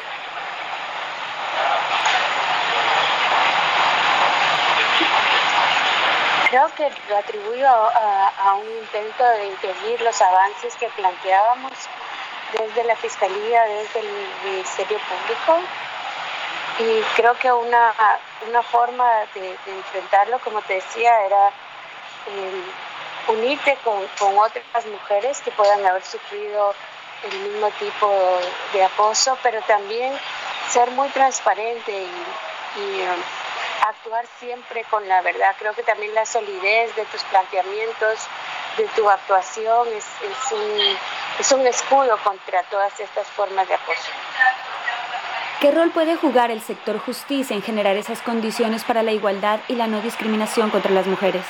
Creo 6.54 6.72
que 6.76 6.88
lo 7.08 7.16
atribuyo 7.16 7.66
a, 7.66 8.54
un 8.54 8.78
intento 8.78 9.24
de 9.24 9.46
impedir 9.46 10.00
los 10.02 10.22
avances 10.22 10.76
que 10.76 10.88
planteábamos 10.90 11.72
desde 12.56 12.84
la 12.84 12.94
Fiscalía, 12.94 13.64
desde 13.64 13.98
el 13.98 14.06
Ministerio 14.44 14.96
Público. 14.98 15.58
Y 16.78 17.02
creo 17.16 17.36
que 17.40 17.50
una, 17.50 17.92
una 18.48 18.62
forma 18.62 19.04
de, 19.34 19.58
enfrentarlo, 19.66 20.38
como 20.44 20.62
te 20.62 20.74
decía, 20.74 21.26
era 21.26 21.48
eh, 21.48 22.62
unirte 23.32 23.76
con, 23.82 24.06
con, 24.16 24.38
otras 24.38 24.86
mujeres 24.86 25.40
que 25.40 25.50
puedan 25.50 25.84
haber 25.84 26.04
sufrido 26.04 26.72
el 27.32 27.36
mismo 27.48 27.68
tipo 27.80 28.38
de 28.72 28.84
acoso, 28.84 29.36
pero 29.42 29.60
también 29.62 30.16
ser 30.68 30.88
muy 30.92 31.08
transparente 31.08 31.90
y 32.76 33.08
actuar 33.82 34.24
siempre 34.38 34.84
con 34.84 35.06
la 35.08 35.20
verdad. 35.22 35.54
Creo 35.58 35.74
que 35.74 35.82
también 35.82 36.14
la 36.14 36.26
solidez 36.26 36.94
de 36.96 37.04
tus 37.06 37.22
planteamientos, 37.24 38.28
de 38.76 38.86
tu 38.88 39.08
actuación, 39.08 39.88
es, 39.88 40.06
un, 40.52 40.96
es 41.38 41.52
un 41.52 41.66
escudo 41.66 42.18
contra 42.24 42.62
todas 42.64 42.98
estas 43.00 43.26
formas 43.28 43.68
de 43.68 43.74
acoso. 43.74 44.10
¿Qué 45.60 45.70
rol 45.70 45.90
puede 45.90 46.16
jugar 46.16 46.50
el 46.50 46.60
sector 46.60 46.98
justicia 46.98 47.56
en 47.56 47.62
generar 47.62 47.96
esas 47.96 48.20
condiciones 48.20 48.84
para 48.84 49.02
la 49.02 49.12
igualdad 49.12 49.60
y 49.68 49.76
la 49.76 49.86
no 49.86 50.00
discriminación 50.00 50.70
contra 50.70 50.90
las 50.90 51.06
mujeres? 51.06 51.44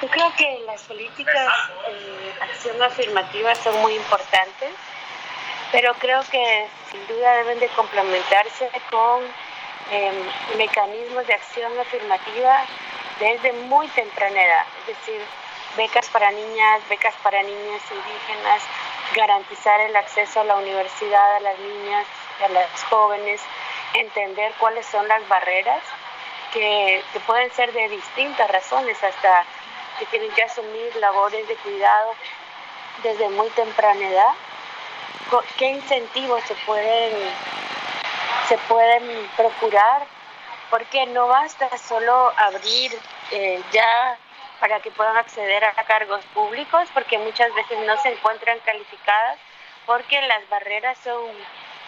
Yo 0.00 0.08
creo 0.08 0.32
que 0.36 0.62
las 0.66 0.82
políticas 0.82 1.48
de 1.86 2.42
acción 2.42 2.82
afirmativa 2.82 3.54
son 3.54 3.80
muy 3.80 3.94
importantes, 3.94 4.70
pero 5.70 5.94
creo 5.94 6.20
que 6.30 6.68
sin 6.90 7.06
duda 7.06 7.36
deben 7.36 7.58
de 7.58 7.68
complementarse 7.68 8.70
con 8.90 9.22
Em, 9.90 10.56
mecanismos 10.56 11.26
de 11.26 11.34
acción 11.34 11.78
afirmativa 11.78 12.64
desde 13.18 13.52
muy 13.52 13.86
temprana 13.88 14.42
edad, 14.42 14.64
es 14.80 14.96
decir, 14.96 15.20
becas 15.76 16.08
para 16.08 16.30
niñas, 16.30 16.80
becas 16.88 17.14
para 17.22 17.42
niñas 17.42 17.82
indígenas, 17.90 18.62
garantizar 19.14 19.80
el 19.80 19.94
acceso 19.94 20.40
a 20.40 20.44
la 20.44 20.56
universidad 20.56 21.36
a 21.36 21.40
las 21.40 21.58
niñas, 21.58 22.06
a 22.42 22.48
las 22.48 22.84
jóvenes, 22.84 23.42
entender 23.94 24.52
cuáles 24.58 24.86
son 24.86 25.06
las 25.08 25.26
barreras 25.28 25.82
que, 26.52 27.02
que 27.12 27.20
pueden 27.20 27.50
ser 27.52 27.72
de 27.72 27.88
distintas 27.88 28.50
razones, 28.50 29.02
hasta 29.02 29.44
que 29.98 30.06
tienen 30.06 30.30
que 30.32 30.44
asumir 30.44 30.96
labores 30.96 31.46
de 31.48 31.56
cuidado 31.56 32.14
desde 33.02 33.28
muy 33.30 33.48
temprana 33.50 34.08
edad, 34.08 34.32
qué 35.58 35.66
incentivos 35.70 36.42
se 36.44 36.54
pueden 36.66 37.12
se 38.48 38.58
pueden 38.68 39.02
procurar, 39.36 40.04
porque 40.70 41.06
no 41.06 41.28
basta 41.28 41.76
solo 41.78 42.32
abrir 42.36 42.92
eh, 43.30 43.62
ya 43.72 44.16
para 44.60 44.80
que 44.80 44.90
puedan 44.90 45.16
acceder 45.16 45.64
a 45.64 45.84
cargos 45.84 46.24
públicos, 46.26 46.88
porque 46.94 47.18
muchas 47.18 47.52
veces 47.54 47.78
no 47.80 47.96
se 48.00 48.10
encuentran 48.10 48.58
calificadas, 48.60 49.38
porque 49.86 50.20
las 50.22 50.48
barreras 50.48 50.96
son 51.02 51.30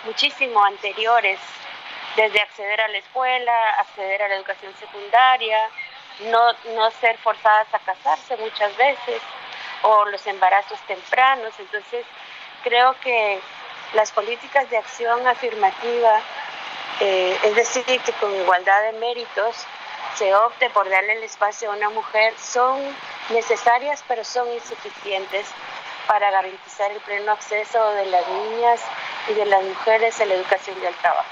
muchísimo 0.05 0.63
anteriores, 0.65 1.39
desde 2.17 2.41
acceder 2.41 2.81
a 2.81 2.89
la 2.89 2.99
escuela, 2.99 3.71
acceder 3.81 4.23
a 4.23 4.29
la 4.29 4.35
educación 4.37 4.75
secundaria, 4.79 5.59
no, 6.31 6.53
no 6.75 6.91
ser 6.93 7.17
forzadas 7.19 7.73
a 7.73 7.79
casarse 7.81 8.37
muchas 8.37 8.77
veces, 8.77 9.21
o 9.83 10.05
los 10.07 10.27
embarazos 10.27 10.79
tempranos. 10.87 11.53
Entonces, 11.59 12.05
creo 12.63 12.95
que 13.01 13.41
las 13.95 14.13
políticas 14.13 14.69
de 14.71 14.77
acción 14.77 15.27
afirmativa 15.27 16.21
eh, 17.01 17.37
es 17.45 17.57
decir, 17.57 17.85
que 17.85 18.13
con 18.21 18.35
igualdad 18.35 18.93
de 18.93 18.99
méritos 18.99 19.57
se 20.15 20.35
opte 20.35 20.71
por 20.71 20.89
darle 20.89 21.15
el 21.15 21.25
espacio 21.25 21.73
a 21.73 21.77
una 21.77 21.91
mujer, 21.91 22.35
son 22.39 22.81
necesarias 23.31 24.05
pero 24.07 24.23
son 24.23 24.47
insuficientes 24.53 25.47
para 26.07 26.31
garantizar 26.31 26.91
el 26.93 27.01
pleno 27.01 27.33
acceso 27.33 27.79
de 27.95 28.07
las 28.07 28.25
niñas 28.29 28.81
y 29.29 29.35
de 29.35 29.47
las 29.47 29.65
mujeres 29.65 30.21
a 30.21 30.27
la 30.27 30.35
educación 30.35 30.77
y 30.83 30.87
al 30.87 30.95
trabajo. 30.95 31.29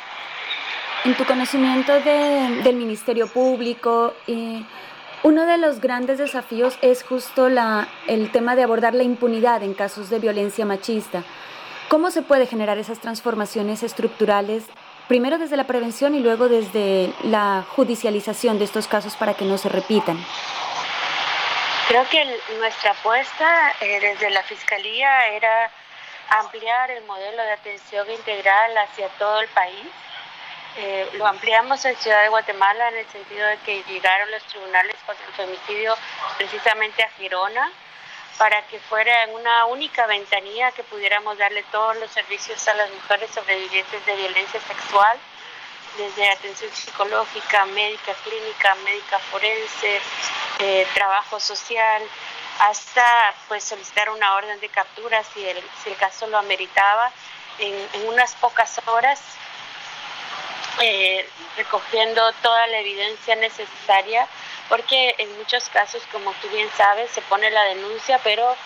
En 1.05 1.17
tu 1.17 1.25
conocimiento 1.27 2.01
del 2.01 2.75
Ministerio 2.75 3.29
Público, 3.29 4.15
eh, 4.27 4.63
uno 5.23 5.47
de 5.47 5.59
los 5.59 5.81
grandes 5.81 6.19
desafíos 6.19 6.79
es 6.81 7.05
justo 7.05 7.49
la, 7.49 7.89
el 8.09 8.33
tema 8.33 8.57
de 8.57 8.63
abordar 8.63 8.95
la 8.95 9.03
impunidad 9.03 9.63
en 9.63 9.75
casos 9.75 10.11
de 10.11 10.19
violencia 10.19 10.65
machista. 10.65 11.23
¿Cómo 11.93 12.11
se 12.11 12.23
puede 12.23 12.47
generar 12.47 12.79
esas 12.79 13.01
transformaciones 13.01 13.83
estructurales, 13.83 14.65
primero 15.09 15.37
desde 15.37 15.59
la 15.59 15.67
prevención 15.67 16.15
y 16.15 16.21
luego 16.21 16.49
desde 16.49 17.13
la 17.23 17.67
judicialización 17.77 18.59
de 18.59 18.65
estos 18.65 18.89
casos 18.89 19.15
para 19.15 19.35
que 19.35 19.45
no 19.45 19.59
se 19.59 19.69
repitan? 19.69 20.17
Creo 21.89 22.09
que 22.09 22.25
nuestra 22.59 22.93
apuesta 22.93 23.75
eh, 23.83 24.01
desde 24.01 24.31
la 24.31 24.43
Fiscalía 24.45 25.29
era 25.35 25.71
ampliar 26.31 26.93
el 26.93 27.05
modelo 27.05 27.43
de 27.43 27.53
atención 27.53 28.11
integral 28.11 28.75
hacia 28.79 29.09
todo 29.19 29.43
el 29.43 29.49
país. 29.49 29.87
Eh, 30.79 31.11
lo 31.19 31.27
ampliamos 31.27 31.85
en 31.85 31.95
Ciudad 31.97 32.23
de 32.23 32.31
Guatemala 32.31 32.89
en 32.89 32.97
el 32.97 33.07
sentido 33.09 33.47
de 33.47 33.59
que 33.67 33.83
llegaron 33.83 34.31
los 34.31 34.43
tribunales 34.45 34.97
contra 35.05 35.27
el 35.27 35.33
femicidio 35.35 35.95
precisamente 36.39 37.03
a 37.03 37.11
Girona 37.19 37.71
para 38.39 38.67
que 38.67 38.79
fuera 38.81 39.25
en 39.25 39.35
una 39.35 39.67
única 39.67 40.07
ventanilla 40.07 40.73
que 40.73 40.83
pudiéramos 40.85 41.39
darle 41.39 41.63
todos 41.65 41.97
los 41.97 42.11
servicios 42.11 42.67
a 42.69 42.75
las 42.75 42.91
mujeres 42.91 43.31
sobrevivientes 43.31 44.07
de 44.07 44.17
violencia 44.17 44.61
sexual, 44.61 45.19
desde 45.97 46.31
atención 46.31 46.71
psicológica, 46.73 47.67
médica 47.67 48.15
clínica, 48.25 48.75
médica 48.77 49.19
forense, 49.19 50.01
eh, 50.61 50.87
trabajo 50.95 51.39
social, 51.39 52.03
hasta 52.61 53.35
pues 53.49 53.65
solicitar 53.65 54.09
una 54.11 54.35
orden 54.35 54.59
de 54.61 54.69
captura 54.69 55.23
si 55.25 55.45
el, 55.47 55.63
si 55.83 55.91
el 55.91 55.97
caso 55.97 56.27
lo 56.27 56.39
ameritaba. 56.39 57.11
En, 57.59 58.07
unas 58.07 58.35
pocas 58.37 58.81
horas, 58.87 59.21
eh, 60.81 61.29
recogiendo 61.57 62.33
toda 62.43 62.67
la 62.69 62.79
evidencia 62.79 63.37
necesaria, 63.37 64.27
porque 64.69 65.15
en 65.19 65.37
muchos 65.39 65.69
casos, 65.69 66.03
como 66.11 66.33
tú 66.41 66.49
bien 66.49 66.69
sabes, 66.77 67.11
se 67.11 67.21
pone 67.23 67.51
la 67.51 67.65
denuncia, 67.65 68.19
pero 68.25 68.57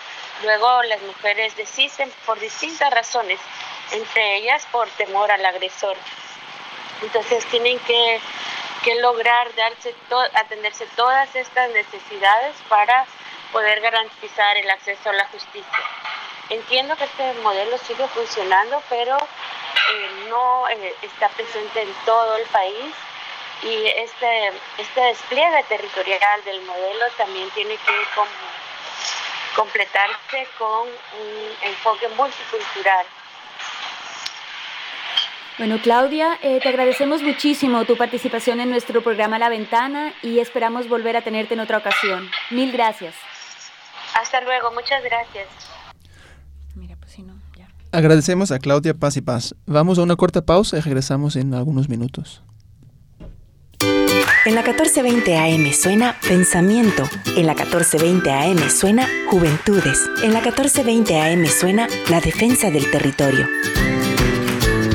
luego 0.43 0.83
las 0.85 1.01
mujeres 1.03 1.57
desisten 1.57 2.13
por 2.25 2.39
distintas 2.39 2.93
razones, 2.93 3.41
entre 3.93 4.37
ellas 4.37 4.67
por 4.71 4.89
temor 4.91 5.31
al 5.31 5.45
agresor. 5.45 5.97
Entonces 7.03 7.45
tienen 7.47 7.79
que, 7.81 8.21
que 8.85 8.95
lograr 8.97 9.55
darse 9.55 9.95
atenderse 10.35 10.87
todas 10.97 11.35
estas 11.35 11.71
necesidades 11.71 12.55
para 12.69 13.05
poder 13.53 13.81
garantizar 13.81 14.57
el 14.57 14.71
acceso 14.71 15.11
a 15.11 15.13
la 15.13 15.27
justicia. 15.27 15.81
Entiendo 16.50 16.97
que 16.97 17.05
este 17.05 17.33
modelo 17.43 17.76
sigue 17.79 18.07
funcionando, 18.09 18.83
pero 18.88 19.17
eh, 19.17 20.26
no 20.29 20.69
eh, 20.69 20.95
está 21.03 21.29
presente 21.31 21.83
en 21.83 21.93
todo 22.05 22.37
el 22.37 22.45
país 22.47 22.95
y 23.62 23.87
este, 23.87 24.53
este 24.79 25.00
despliegue 25.00 25.65
territorial 25.69 26.45
del 26.45 26.62
modelo 26.62 27.05
también 27.17 27.50
tiene 27.50 27.76
que 27.76 27.93
completarse 29.57 30.47
con 30.59 30.88
un 30.88 31.69
enfoque 31.69 32.09
multicultural. 32.09 33.07
Bueno, 35.59 35.79
Claudia, 35.83 36.38
eh, 36.43 36.61
te 36.61 36.69
agradecemos 36.69 37.23
muchísimo 37.23 37.87
tu 37.87 37.97
participación 37.97 38.61
en 38.61 38.69
nuestro 38.69 39.03
programa 39.03 39.38
La 39.38 39.49
Ventana 39.49 40.12
y 40.23 40.38
esperamos 40.38 40.87
volver 40.87 41.17
a 41.17 41.23
tenerte 41.23 41.55
en 41.55 41.61
otra 41.61 41.79
ocasión. 41.79 42.30
Mil 42.50 42.73
gracias. 42.73 43.15
Hasta 44.15 44.43
luego, 44.43 44.71
muchas 44.73 45.02
gracias. 45.02 45.49
Mira, 46.75 46.95
pues 47.00 47.13
si 47.13 47.23
no, 47.23 47.35
ya. 47.56 47.69
Agradecemos 47.97 48.52
a 48.52 48.59
Claudia 48.59 48.93
Paz 48.93 49.17
y 49.17 49.23
Paz. 49.23 49.54
Vamos 49.65 49.99
a 49.99 50.02
una 50.02 50.17
corta 50.17 50.45
pausa 50.45 50.76
y 50.76 50.80
regresamos 50.82 51.35
en 51.35 51.54
algunos 51.54 51.89
minutos. 51.89 52.43
En 54.45 54.54
la 54.54 54.61
1420 54.61 55.35
AM 55.35 55.73
suena 55.73 56.15
Pensamiento. 56.28 57.04
En 57.39 57.47
la 57.47 57.54
1420 57.54 58.30
AM 58.30 58.59
suena 58.69 59.09
Juventudes. 59.30 60.11
En 60.23 60.35
la 60.35 60.43
1420 60.43 61.19
AM 61.19 61.47
suena 61.47 61.89
La 62.11 62.21
Defensa 62.21 62.71
del 62.71 62.91
Territorio. 62.91 63.47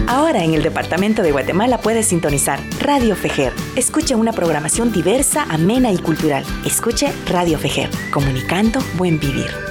Ahora 0.08 0.44
en 0.44 0.54
el 0.54 0.62
Departamento 0.62 1.24
de 1.24 1.32
Guatemala 1.32 1.80
puedes 1.80 2.06
sintonizar 2.06 2.60
Radio 2.82 3.16
Fejer. 3.16 3.52
Escuche 3.76 4.14
una 4.14 4.32
programación 4.32 4.92
diversa, 4.92 5.48
amena 5.50 5.92
y 5.92 5.98
cultural. 5.98 6.46
Escuche 6.68 7.12
Radio 7.26 7.58
Fejer, 7.58 7.90
comunicando 8.12 8.80
buen 8.96 9.20
vivir. 9.20 9.71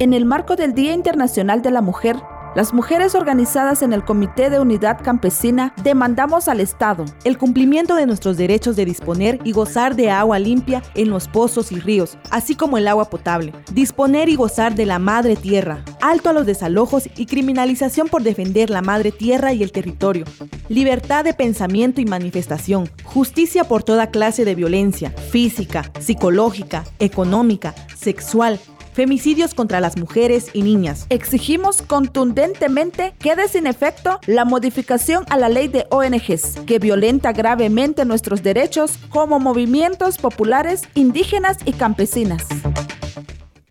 En 0.00 0.12
el 0.14 0.24
marco 0.24 0.54
del 0.54 0.74
Día 0.74 0.92
Internacional 0.92 1.60
de 1.60 1.72
la 1.72 1.80
Mujer, 1.80 2.14
las 2.54 2.72
mujeres 2.72 3.16
organizadas 3.16 3.82
en 3.82 3.92
el 3.92 4.04
Comité 4.04 4.48
de 4.48 4.60
Unidad 4.60 5.02
Campesina 5.02 5.74
demandamos 5.82 6.46
al 6.46 6.60
Estado 6.60 7.04
el 7.24 7.36
cumplimiento 7.36 7.96
de 7.96 8.06
nuestros 8.06 8.36
derechos 8.36 8.76
de 8.76 8.84
disponer 8.84 9.40
y 9.42 9.50
gozar 9.50 9.96
de 9.96 10.10
agua 10.10 10.38
limpia 10.38 10.84
en 10.94 11.10
los 11.10 11.26
pozos 11.26 11.72
y 11.72 11.80
ríos, 11.80 12.16
así 12.30 12.54
como 12.54 12.78
el 12.78 12.86
agua 12.86 13.10
potable, 13.10 13.52
disponer 13.72 14.28
y 14.28 14.36
gozar 14.36 14.76
de 14.76 14.86
la 14.86 15.00
madre 15.00 15.34
tierra, 15.34 15.84
alto 16.00 16.30
a 16.30 16.32
los 16.32 16.46
desalojos 16.46 17.08
y 17.16 17.26
criminalización 17.26 18.06
por 18.06 18.22
defender 18.22 18.70
la 18.70 18.82
madre 18.82 19.10
tierra 19.10 19.52
y 19.52 19.64
el 19.64 19.72
territorio, 19.72 20.26
libertad 20.68 21.24
de 21.24 21.34
pensamiento 21.34 22.00
y 22.00 22.04
manifestación, 22.04 22.88
justicia 23.02 23.64
por 23.64 23.82
toda 23.82 24.12
clase 24.12 24.44
de 24.44 24.54
violencia, 24.54 25.10
física, 25.10 25.90
psicológica, 25.98 26.84
económica, 27.00 27.74
sexual, 27.96 28.60
femicidios 28.98 29.54
contra 29.54 29.78
las 29.80 29.96
mujeres 29.96 30.50
y 30.54 30.62
niñas. 30.62 31.06
Exigimos 31.08 31.82
contundentemente 31.82 33.14
quede 33.20 33.46
sin 33.46 33.68
efecto 33.68 34.18
la 34.26 34.44
modificación 34.44 35.24
a 35.30 35.36
la 35.36 35.48
ley 35.48 35.68
de 35.68 35.86
ONGs, 35.90 36.62
que 36.66 36.80
violenta 36.80 37.32
gravemente 37.32 38.04
nuestros 38.04 38.42
derechos 38.42 38.98
como 39.08 39.38
movimientos 39.38 40.18
populares, 40.18 40.82
indígenas 40.94 41.58
y 41.64 41.74
campesinas. 41.74 42.44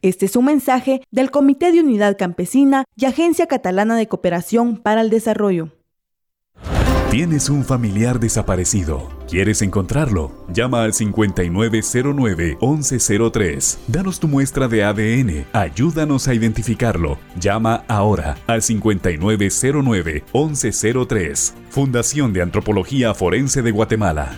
Este 0.02 0.28
es 0.28 0.38
un 0.38 0.46
mensaje 0.46 1.02
del 1.12 1.30
Comité 1.30 1.74
de 1.74 1.82
Unidad 1.82 2.18
Campesina 2.18 2.86
y 2.96 3.04
Agencia 3.04 3.48
Catalana 3.48 3.98
de 3.98 4.08
Cooperación 4.08 4.78
para 4.78 5.02
el 5.02 5.10
Desarrollo. 5.10 5.77
Tienes 7.18 7.50
un 7.50 7.66
familiar 7.66 8.20
desaparecido. 8.20 9.10
¿Quieres 9.28 9.64
encontrarlo? 9.64 10.32
Llama 10.54 10.84
al 10.84 10.94
5909-1103. 10.94 13.80
Danos 13.88 14.20
tu 14.20 14.28
muestra 14.28 14.68
de 14.68 14.84
ADN. 14.84 15.48
Ayúdanos 15.52 16.28
a 16.28 16.36
identificarlo. 16.36 17.18
Llama 17.40 17.86
ahora 17.88 18.38
al 18.46 18.62
5909-1103. 18.62 21.54
Fundación 21.72 22.34
de 22.34 22.44
Antropología 22.44 23.16
Forense 23.16 23.64
de 23.64 23.72
Guatemala. 23.72 24.38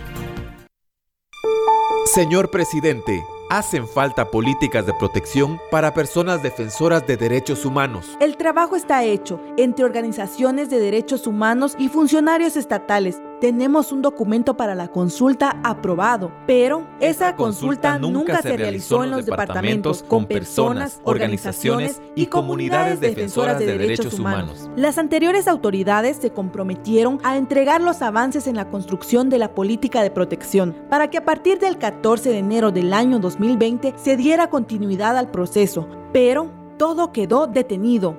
Señor 2.06 2.50
presidente, 2.50 3.20
hacen 3.50 3.86
falta 3.86 4.30
políticas 4.30 4.86
de 4.86 4.94
protección 4.94 5.60
para 5.70 5.92
personas 5.92 6.42
defensoras 6.42 7.06
de 7.06 7.16
derechos 7.16 7.66
humanos. 7.66 8.16
El 8.20 8.36
trabajo 8.36 8.76
está 8.76 9.04
hecho 9.04 9.40
entre 9.58 9.84
organizaciones 9.84 10.70
de 10.70 10.78
derechos 10.78 11.26
humanos 11.26 11.74
y 11.78 11.88
funcionarios 11.88 12.56
estatales 12.56 13.20
tenemos 13.40 13.90
un 13.90 14.02
documento 14.02 14.56
para 14.56 14.74
la 14.74 14.88
consulta 14.88 15.60
aprobado, 15.64 16.30
pero 16.46 16.86
esa 17.00 17.34
consulta, 17.34 17.98
nunca 17.98 18.42
se 18.42 18.56
realizó 18.56 19.02
en 19.02 19.10
los 19.10 19.26
departamentos 19.26 20.02
con 20.02 20.26
personas, 20.26 21.00
organizaciones 21.04 22.00
y 22.14 22.26
comunidades 22.26 23.00
defensoras 23.00 23.58
de 23.58 23.66
derechos 23.78 24.18
humanos. 24.18 24.68
Las 24.76 24.98
anteriores 24.98 25.48
autoridades 25.48 26.18
se 26.18 26.30
comprometieron 26.30 27.18
a 27.22 27.36
entregar 27.36 27.80
los 27.80 28.02
avances 28.02 28.46
en 28.46 28.56
la 28.56 28.68
construcción 28.68 29.30
de 29.30 29.38
la 29.38 29.54
política 29.54 30.02
de 30.02 30.10
protección 30.10 30.76
para 30.88 31.08
que 31.08 31.18
a 31.18 31.24
partir 31.24 31.58
del 31.58 31.78
14 31.78 32.30
de 32.30 32.38
enero 32.38 32.70
del 32.70 32.92
año 32.92 33.18
2020 33.18 33.94
se 33.96 34.16
diera 34.16 34.50
continuidad 34.50 35.16
al 35.16 35.30
proceso, 35.30 35.88
pero 36.12 36.50
todo 36.76 37.12
quedó 37.12 37.46
detenido. 37.46 38.14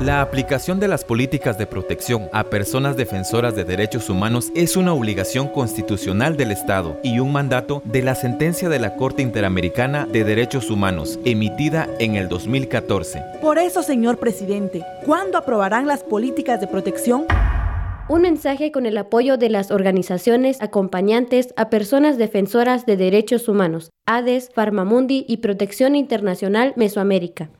La 0.00 0.20
aplicación 0.20 0.80
de 0.80 0.88
las 0.88 1.04
políticas 1.04 1.56
de 1.56 1.66
protección 1.66 2.28
a 2.32 2.44
personas 2.44 2.96
defensoras 2.96 3.54
de 3.54 3.64
derechos 3.64 4.10
humanos 4.10 4.50
es 4.56 4.76
una 4.76 4.92
obligación 4.92 5.46
constitucional 5.46 6.36
del 6.36 6.50
Estado 6.50 6.98
y 7.04 7.20
un 7.20 7.30
mandato 7.32 7.80
de 7.84 8.02
la 8.02 8.16
sentencia 8.16 8.68
de 8.68 8.80
la 8.80 8.96
Corte 8.96 9.22
Interamericana 9.22 10.04
de 10.04 10.24
Derechos 10.24 10.68
Humanos, 10.68 11.20
emitida 11.24 11.88
en 12.00 12.16
el 12.16 12.28
2014. 12.28 13.22
Por 13.40 13.58
eso, 13.58 13.84
señor 13.84 14.18
presidente, 14.18 14.84
¿cuándo 15.06 15.38
aprobarán 15.38 15.86
las 15.86 16.02
políticas 16.02 16.60
de 16.60 16.66
protección? 16.66 17.26
Un 18.08 18.22
mensaje 18.22 18.72
con 18.72 18.86
el 18.86 18.98
apoyo 18.98 19.38
de 19.38 19.48
las 19.48 19.70
organizaciones 19.70 20.60
acompañantes 20.60 21.54
a 21.56 21.70
personas 21.70 22.18
defensoras 22.18 22.84
de 22.84 22.96
derechos 22.96 23.48
humanos, 23.48 23.90
ADES, 24.06 24.50
Farmamundi 24.52 25.24
y 25.28 25.36
Protección 25.36 25.94
Internacional 25.94 26.74
Mesoamérica. 26.76 27.50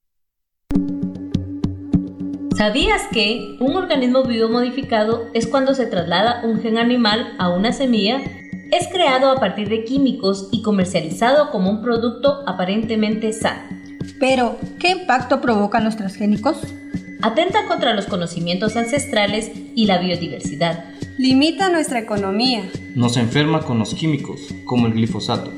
¿Sabías 2.56 3.02
que 3.10 3.56
un 3.58 3.74
organismo 3.74 4.22
vivo 4.22 4.48
modificado 4.48 5.28
es 5.34 5.48
cuando 5.48 5.74
se 5.74 5.86
traslada 5.86 6.42
un 6.44 6.62
gen 6.62 6.78
animal 6.78 7.34
a 7.38 7.48
una 7.48 7.72
semilla? 7.72 8.22
Es 8.70 8.86
creado 8.92 9.28
a 9.28 9.40
partir 9.40 9.68
de 9.68 9.82
químicos 9.82 10.50
y 10.52 10.62
comercializado 10.62 11.50
como 11.50 11.68
un 11.68 11.82
producto 11.82 12.44
aparentemente 12.46 13.32
sano. 13.32 13.62
Pero, 14.20 14.56
¿qué 14.78 14.90
impacto 14.90 15.40
provocan 15.40 15.84
los 15.84 15.96
transgénicos? 15.96 16.58
Atenta 17.22 17.66
contra 17.66 17.92
los 17.92 18.06
conocimientos 18.06 18.76
ancestrales 18.76 19.50
y 19.74 19.86
la 19.86 19.98
biodiversidad. 19.98 20.84
Limita 21.18 21.70
nuestra 21.70 21.98
economía. 21.98 22.70
Nos 22.94 23.16
enferma 23.16 23.62
con 23.62 23.80
los 23.80 23.94
químicos, 23.94 24.54
como 24.64 24.86
el 24.86 24.92
glifosato. 24.92 25.52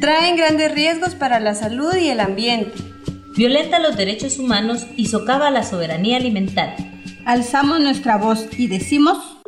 Traen 0.00 0.36
grandes 0.36 0.72
riesgos 0.72 1.16
para 1.16 1.40
la 1.40 1.56
salud 1.56 1.94
y 1.96 2.08
el 2.08 2.20
ambiente. 2.20 2.91
Violenta 3.34 3.78
los 3.78 3.96
derechos 3.96 4.38
humanos 4.38 4.86
y 4.96 5.06
socava 5.06 5.50
la 5.50 5.62
soberanía 5.62 6.18
alimentaria. 6.18 6.76
Alzamos 7.24 7.80
nuestra 7.80 8.18
voz 8.18 8.46
y 8.58 8.66
decimos 8.66 9.38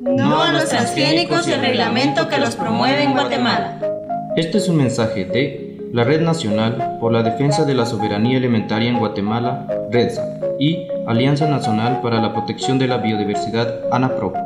no 0.00 0.42
a 0.42 0.52
los 0.52 0.70
transgénicos 0.70 1.46
y 1.46 1.52
el 1.52 1.60
reglamento 1.60 2.28
que 2.28 2.38
los 2.38 2.56
promueve 2.56 3.02
en 3.02 3.12
Guatemala. 3.12 3.78
Este 4.36 4.56
es 4.56 4.68
un 4.68 4.76
mensaje 4.76 5.26
de 5.26 5.78
la 5.92 6.04
Red 6.04 6.22
Nacional 6.22 6.96
por 6.98 7.12
la 7.12 7.22
Defensa 7.22 7.64
de 7.64 7.74
la 7.74 7.84
Soberanía 7.84 8.38
Alimentaria 8.38 8.88
en 8.88 8.98
Guatemala, 8.98 9.66
REDSA, 9.90 10.22
y 10.58 10.86
Alianza 11.06 11.46
Nacional 11.46 12.00
para 12.00 12.22
la 12.22 12.32
Protección 12.32 12.78
de 12.78 12.88
la 12.88 12.98
Biodiversidad, 12.98 13.82
ANAPRO. 13.92 14.45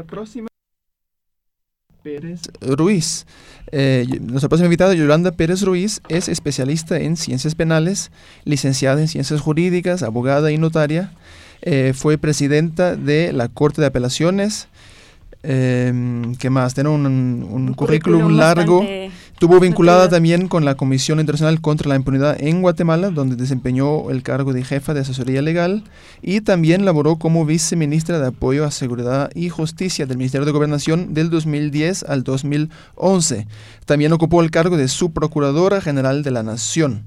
Nuestra 0.00 0.16
próxima 0.16 0.48
Pérez 2.02 2.40
Ruiz. 2.62 3.26
Eh, 3.70 4.06
nuestra 4.22 4.48
próxima 4.48 4.66
invitada, 4.66 4.94
Yolanda 4.94 5.30
Pérez 5.32 5.60
Ruiz, 5.60 6.00
es 6.08 6.30
especialista 6.30 6.98
en 6.98 7.18
ciencias 7.18 7.54
penales, 7.54 8.10
licenciada 8.44 9.02
en 9.02 9.08
ciencias 9.08 9.42
jurídicas, 9.42 10.02
abogada 10.02 10.50
y 10.52 10.56
notaria. 10.56 11.12
Eh, 11.60 11.92
fue 11.94 12.16
presidenta 12.16 12.96
de 12.96 13.34
la 13.34 13.48
Corte 13.48 13.82
de 13.82 13.88
Apelaciones. 13.88 14.68
Eh, 15.42 15.92
¿Qué 16.38 16.48
más? 16.48 16.72
Tiene 16.72 16.88
un, 16.88 17.04
un, 17.06 17.74
currículum, 17.74 18.38
largo. 18.38 18.82
Estuvo 19.40 19.58
vinculada 19.58 20.10
también 20.10 20.48
con 20.48 20.66
la 20.66 20.74
Comisión 20.74 21.18
Internacional 21.18 21.62
contra 21.62 21.88
la 21.88 21.96
Impunidad 21.96 22.36
en 22.42 22.60
Guatemala, 22.60 23.08
donde 23.08 23.36
desempeñó 23.36 24.10
el 24.10 24.22
cargo 24.22 24.52
de 24.52 24.64
jefa 24.64 24.92
de 24.92 25.00
asesoría 25.00 25.40
legal 25.40 25.82
y 26.20 26.42
también 26.42 26.84
laboró 26.84 27.16
como 27.16 27.46
viceministra 27.46 28.18
de 28.18 28.26
Apoyo 28.26 28.66
a 28.66 28.70
Seguridad 28.70 29.30
y 29.34 29.48
Justicia 29.48 30.04
del 30.04 30.18
Ministerio 30.18 30.44
de 30.44 30.52
Gobernación 30.52 31.14
del 31.14 31.30
2010 31.30 32.02
al 32.02 32.22
2011. 32.22 33.46
También 33.86 34.12
ocupó 34.12 34.42
el 34.42 34.50
cargo 34.50 34.76
de 34.76 34.88
subprocuradora 34.88 35.80
general 35.80 36.22
de 36.22 36.32
la 36.32 36.42
Nación. 36.42 37.04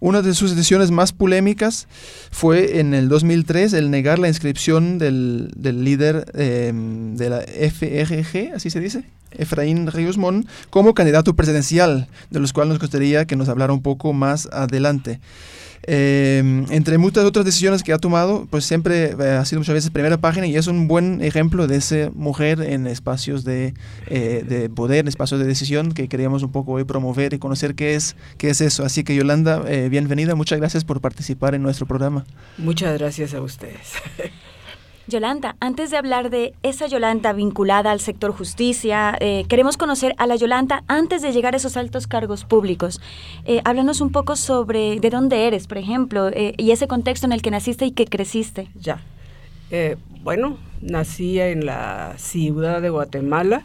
Una 0.00 0.20
de 0.20 0.34
sus 0.34 0.56
decisiones 0.56 0.90
más 0.90 1.12
polémicas 1.12 1.86
fue 2.32 2.80
en 2.80 2.92
el 2.92 3.08
2003 3.08 3.72
el 3.74 3.92
negar 3.92 4.18
la 4.18 4.26
inscripción 4.26 4.98
del, 4.98 5.52
del 5.54 5.84
líder 5.84 6.28
eh, 6.34 6.72
de 6.74 7.30
la 7.30 7.38
FRG, 7.42 8.52
así 8.56 8.68
se 8.68 8.80
dice, 8.80 9.04
Efraín 9.32 9.86
Ríos 9.86 10.18
Mon 10.18 10.46
como 10.70 10.94
candidato 10.94 11.34
presidencial, 11.34 12.08
de 12.30 12.40
los 12.40 12.52
cuales 12.52 12.70
nos 12.70 12.80
gustaría 12.80 13.26
que 13.26 13.36
nos 13.36 13.48
hablara 13.48 13.72
un 13.72 13.82
poco 13.82 14.12
más 14.12 14.48
adelante. 14.52 15.20
Eh, 15.90 16.66
entre 16.70 16.98
muchas 16.98 17.24
otras 17.24 17.46
decisiones 17.46 17.82
que 17.82 17.92
ha 17.92 17.98
tomado, 17.98 18.46
pues 18.50 18.64
siempre 18.64 19.14
eh, 19.18 19.30
ha 19.40 19.44
sido 19.44 19.60
muchas 19.60 19.74
veces 19.74 19.90
primera 19.90 20.18
página 20.18 20.46
y 20.46 20.56
es 20.56 20.66
un 20.66 20.88
buen 20.88 21.22
ejemplo 21.22 21.66
de 21.66 21.76
esa 21.76 22.10
mujer 22.14 22.60
en 22.60 22.86
espacios 22.86 23.44
de, 23.44 23.74
eh, 24.06 24.44
de 24.46 24.68
poder, 24.68 25.00
en 25.00 25.08
espacios 25.08 25.40
de 25.40 25.46
decisión 25.46 25.92
que 25.92 26.08
queríamos 26.08 26.42
un 26.42 26.52
poco 26.52 26.72
hoy 26.72 26.84
promover 26.84 27.32
y 27.32 27.38
conocer 27.38 27.74
qué 27.74 27.94
es, 27.94 28.16
qué 28.36 28.50
es 28.50 28.60
eso. 28.60 28.84
Así 28.84 29.04
que 29.04 29.14
Yolanda, 29.14 29.60
bienvenida, 29.88 30.34
muchas 30.34 30.58
gracias 30.58 30.84
por 30.84 31.00
participar 31.00 31.54
en 31.54 31.62
nuestro 31.62 31.86
programa. 31.86 32.26
Muchas 32.58 32.98
gracias 32.98 33.32
a 33.32 33.40
ustedes. 33.40 33.92
Yolanda, 35.08 35.56
antes 35.60 35.90
de 35.90 35.96
hablar 35.96 36.28
de 36.28 36.52
esa 36.62 36.86
Yolanda 36.86 37.32
vinculada 37.32 37.90
al 37.90 38.00
sector 38.00 38.30
justicia, 38.30 39.16
eh, 39.20 39.44
queremos 39.48 39.78
conocer 39.78 40.14
a 40.18 40.26
la 40.26 40.36
Yolanda 40.36 40.84
antes 40.86 41.22
de 41.22 41.32
llegar 41.32 41.54
a 41.54 41.56
esos 41.56 41.78
altos 41.78 42.06
cargos 42.06 42.44
públicos. 42.44 43.00
Eh, 43.46 43.62
háblanos 43.64 44.02
un 44.02 44.12
poco 44.12 44.36
sobre 44.36 45.00
de 45.00 45.10
dónde 45.10 45.46
eres, 45.46 45.66
por 45.66 45.78
ejemplo, 45.78 46.28
eh, 46.28 46.52
y 46.58 46.72
ese 46.72 46.86
contexto 46.88 47.26
en 47.26 47.32
el 47.32 47.40
que 47.40 47.50
naciste 47.50 47.86
y 47.86 47.92
que 47.92 48.04
creciste. 48.04 48.68
Ya. 48.78 49.00
Bueno, 50.22 50.58
nací 50.82 51.40
en 51.40 51.64
la 51.64 52.14
ciudad 52.18 52.82
de 52.82 52.90
Guatemala. 52.90 53.62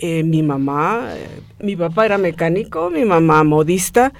mi 0.00 0.42
mamá, 0.42 1.08
mi 1.58 1.74
papá 1.74 2.04
era 2.04 2.18
mecánico, 2.18 2.90
mi 2.90 3.04
mamá 3.06 3.44
modista 3.44 4.12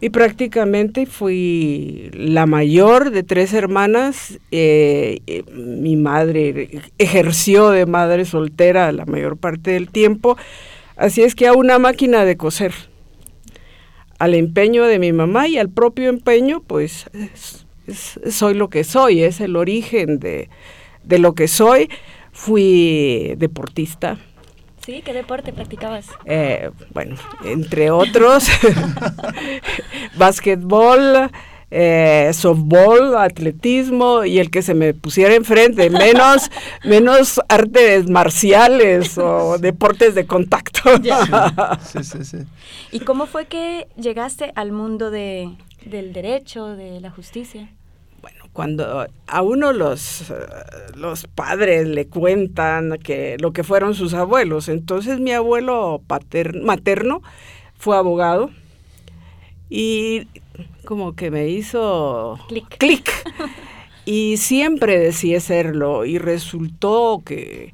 y 0.00 0.10
prácticamente 0.10 1.06
fui 1.06 2.10
la 2.12 2.46
mayor 2.46 3.10
de 3.10 3.22
tres 3.22 3.52
hermanas. 3.52 4.38
Eh, 4.50 5.20
eh, 5.26 5.44
mi 5.52 5.96
madre 5.96 6.82
ejerció 6.98 7.70
de 7.70 7.86
madre 7.86 8.24
soltera 8.24 8.92
la 8.92 9.06
mayor 9.06 9.36
parte 9.36 9.72
del 9.72 9.88
tiempo. 9.88 10.36
Así 10.96 11.22
es 11.22 11.34
que 11.34 11.46
a 11.46 11.52
una 11.52 11.78
máquina 11.78 12.24
de 12.24 12.36
coser, 12.36 12.72
al 14.18 14.34
empeño 14.34 14.84
de 14.84 14.98
mi 14.98 15.12
mamá 15.12 15.48
y 15.48 15.58
al 15.58 15.68
propio 15.68 16.08
empeño, 16.08 16.62
pues 16.66 17.10
soy 18.30 18.54
lo 18.54 18.68
que 18.68 18.84
soy, 18.84 19.22
es 19.22 19.40
el 19.40 19.56
origen 19.56 20.18
de, 20.18 20.48
de 21.02 21.18
lo 21.18 21.34
que 21.34 21.48
soy. 21.48 21.88
Fui 22.32 23.34
deportista, 23.38 24.18
Sí, 24.84 25.00
¿qué 25.02 25.14
deporte 25.14 25.52
practicabas? 25.52 26.06
Eh, 26.26 26.70
bueno, 26.92 27.16
entre 27.42 27.90
otros, 27.90 28.48
básquetbol, 30.16 31.30
eh, 31.70 32.30
softball, 32.34 33.16
atletismo 33.16 34.24
y 34.24 34.38
el 34.38 34.50
que 34.50 34.60
se 34.60 34.74
me 34.74 34.92
pusiera 34.92 35.34
enfrente, 35.34 35.88
menos, 35.88 36.50
menos 36.84 37.40
artes 37.48 38.10
marciales 38.10 39.16
o 39.16 39.56
deportes 39.58 40.14
de 40.14 40.26
contacto. 40.26 40.82
Sí, 41.84 42.04
sí, 42.04 42.24
sí. 42.24 42.38
¿Y 42.92 43.00
cómo 43.00 43.26
fue 43.26 43.46
que 43.46 43.88
llegaste 43.96 44.52
al 44.54 44.72
mundo 44.72 45.10
de, 45.10 45.50
del 45.86 46.12
derecho, 46.12 46.66
de 46.76 47.00
la 47.00 47.10
justicia? 47.10 47.70
Cuando 48.54 49.08
a 49.26 49.42
uno 49.42 49.72
los, 49.72 50.32
los 50.94 51.26
padres 51.26 51.88
le 51.88 52.06
cuentan 52.06 52.98
que 53.02 53.36
lo 53.40 53.52
que 53.52 53.64
fueron 53.64 53.94
sus 53.94 54.14
abuelos. 54.14 54.68
Entonces 54.68 55.18
mi 55.18 55.32
abuelo 55.32 56.00
materno 56.62 57.20
fue 57.76 57.96
abogado 57.96 58.50
y 59.68 60.28
como 60.84 61.16
que 61.16 61.32
me 61.32 61.48
hizo 61.48 62.38
clic. 62.78 63.10
y 64.04 64.36
siempre 64.36 65.00
decía 65.00 65.40
serlo 65.40 66.04
y 66.04 66.18
resultó 66.18 67.22
que, 67.26 67.72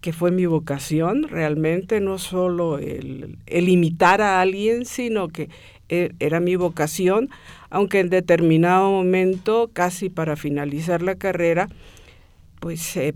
que 0.00 0.14
fue 0.14 0.30
mi 0.30 0.46
vocación 0.46 1.24
realmente, 1.24 2.00
no 2.00 2.16
solo 2.16 2.78
el, 2.78 3.36
el 3.44 3.68
imitar 3.68 4.22
a 4.22 4.40
alguien, 4.40 4.86
sino 4.86 5.28
que 5.28 5.50
e, 5.90 6.12
era 6.20 6.40
mi 6.40 6.56
vocación 6.56 7.28
aunque 7.70 8.00
en 8.00 8.10
determinado 8.10 8.90
momento, 8.90 9.70
casi 9.72 10.10
para 10.10 10.36
finalizar 10.36 11.02
la 11.02 11.14
carrera, 11.14 11.68
pues 12.58 12.96
eh, 12.96 13.14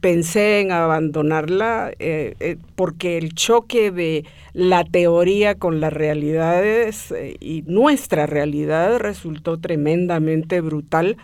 pensé 0.00 0.60
en 0.60 0.70
abandonarla 0.70 1.90
eh, 1.98 2.34
eh, 2.40 2.56
porque 2.76 3.16
el 3.16 3.34
choque 3.34 3.90
de 3.90 4.24
la 4.52 4.84
teoría 4.84 5.54
con 5.54 5.80
las 5.80 5.92
realidades 5.92 7.12
y 7.40 7.62
nuestra 7.66 8.26
realidad 8.26 8.98
resultó 8.98 9.58
tremendamente 9.58 10.60
brutal. 10.60 11.16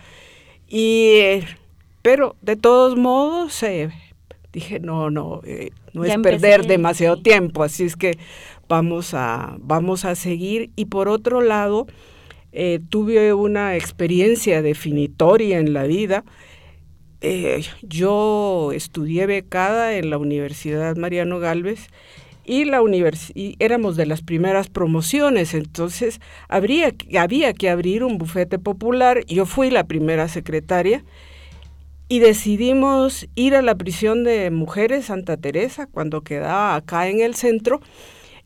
Y, 0.67 1.21
pero 2.03 2.37
de 2.41 2.57
todos 2.57 2.97
modos, 2.97 3.65
dije, 4.53 4.81
no, 4.81 5.11
no, 5.11 5.43
no 5.93 6.05
es 6.05 6.19
perder 6.19 6.67
demasiado 6.67 7.21
tiempo, 7.21 7.63
así 7.63 7.85
es 7.85 7.97
que 7.97 8.19
vamos 8.69 9.13
a, 9.15 9.57
vamos 9.61 10.05
a 10.05 10.15
seguir. 10.15 10.71
Y 10.75 10.87
por 10.87 11.09
otro 11.09 11.41
lado, 11.41 11.87
eh, 12.53 12.81
tuve 12.89 13.35
una 13.35 13.77
experiencia 13.77 14.63
definitoria 14.63 15.59
en 15.59 15.73
la 15.73 15.85
vida. 15.85 16.25
Eh, 17.21 17.65
yo 17.83 18.71
estudié 18.73 19.27
becada 19.27 19.95
en 19.95 20.11
la 20.11 20.19
Universidad 20.19 20.97
Mariano 20.97 21.39
Galvez 21.39 21.89
y 22.45 22.65
la 22.65 22.81
y 23.35 23.57
éramos 23.59 23.97
de 23.97 24.07
las 24.07 24.23
primeras 24.23 24.69
promociones, 24.69 25.53
entonces 25.53 26.21
habría, 26.49 26.95
había 27.19 27.53
que 27.53 27.69
abrir 27.69 28.05
un 28.05 28.19
bufete 28.19 28.59
popular. 28.59 29.25
Yo 29.27 29.47
fui 29.47 29.71
la 29.71 29.85
primera 29.85 30.29
secretaria 30.29 31.05
y 32.09 32.21
decidimos 32.21 33.29
ir 33.35 33.57
a 33.57 33.63
la 33.63 33.75
prisión 33.75 34.23
de 34.23 34.51
mujeres 34.53 35.07
Santa 35.07 35.37
Teresa 35.37 35.87
cuando 35.87 36.21
quedaba 36.21 36.77
acá 36.77 37.09
en 37.09 37.21
el 37.21 37.35
centro 37.35 37.81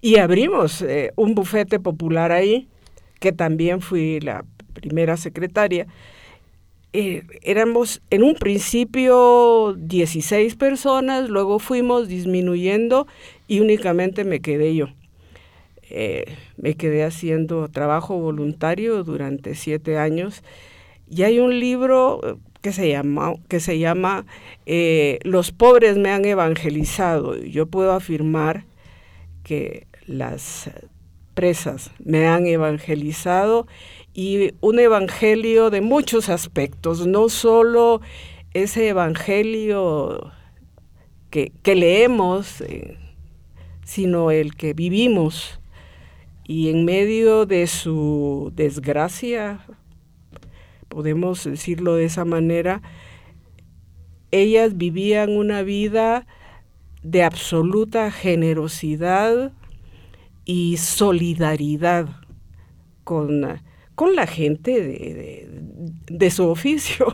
y 0.00 0.16
abrimos 0.16 0.80
eh, 0.80 1.12
un 1.16 1.34
bufete 1.34 1.78
popular 1.78 2.32
ahí, 2.32 2.68
que 3.20 3.33
también 3.33 3.80
fui 3.80 4.18
la 4.20 4.44
primera 4.72 5.16
secretaria. 5.16 5.87
Eh, 6.92 7.22
éramos 7.42 8.02
en 8.11 8.24
un 8.24 8.35
principio 8.35 9.74
16 9.78 10.56
personas, 10.56 11.28
luego 11.28 11.61
fuimos 11.61 12.09
disminuyendo 12.09 13.06
y 13.46 13.61
únicamente 13.61 14.24
me 14.24 14.40
quedé 14.40 14.74
yo. 14.74 14.88
Eh, 15.88 16.24
me 16.56 16.74
quedé 16.74 17.04
haciendo 17.04 17.68
trabajo 17.68 18.18
voluntario 18.18 19.04
durante 19.04 19.54
siete 19.54 19.98
años 19.98 20.42
y 21.09 21.22
hay 21.22 21.38
un 21.38 21.61
libro 21.61 22.38
que 22.61 22.72
se 22.72 22.88
llama, 22.88 23.35
que 23.48 23.61
se 23.61 23.78
llama 23.78 24.24
Los 25.22 25.52
pobres 25.52 25.96
me 25.96 26.11
han 26.11 26.24
evangelizado. 26.24 27.37
Yo 27.37 27.66
puedo 27.66 27.92
afirmar 27.92 28.64
que 29.44 29.87
las 30.06 30.70
me 32.05 32.26
han 32.26 32.46
evangelizado 32.46 33.66
y 34.12 34.53
un 34.61 34.79
evangelio 34.79 35.70
de 35.70 35.81
muchos 35.81 36.29
aspectos, 36.29 37.07
no 37.07 37.29
solo 37.29 38.00
ese 38.53 38.88
evangelio 38.88 40.33
que, 41.31 41.53
leemos, 41.64 42.61
eh, 42.61 42.98
sino 43.85 44.31
el 44.31 44.55
que 44.55 44.74
vivimos. 44.74 45.61
Y 46.46 46.68
en 46.68 46.85
medio 46.85 47.46
de 47.46 47.66
su 47.68 48.53
desgracia, 48.55 49.64
podemos 50.88 51.44
decirlo 51.44 51.94
de 51.94 52.05
esa 52.05 52.24
manera, 52.24 52.83
ellas 54.33 54.76
vivían 54.76 55.31
una 55.31 55.62
vida 55.62 56.26
de 57.03 57.22
absoluta 57.22 58.11
generosidad 58.11 59.53
y 60.44 60.76
solidaridad 60.76 62.09
con, 63.05 63.61
con 63.94 64.14
la 64.14 64.26
gente 64.26 65.46
de, 66.09 66.31
su 66.31 66.48
oficio, 66.48 67.07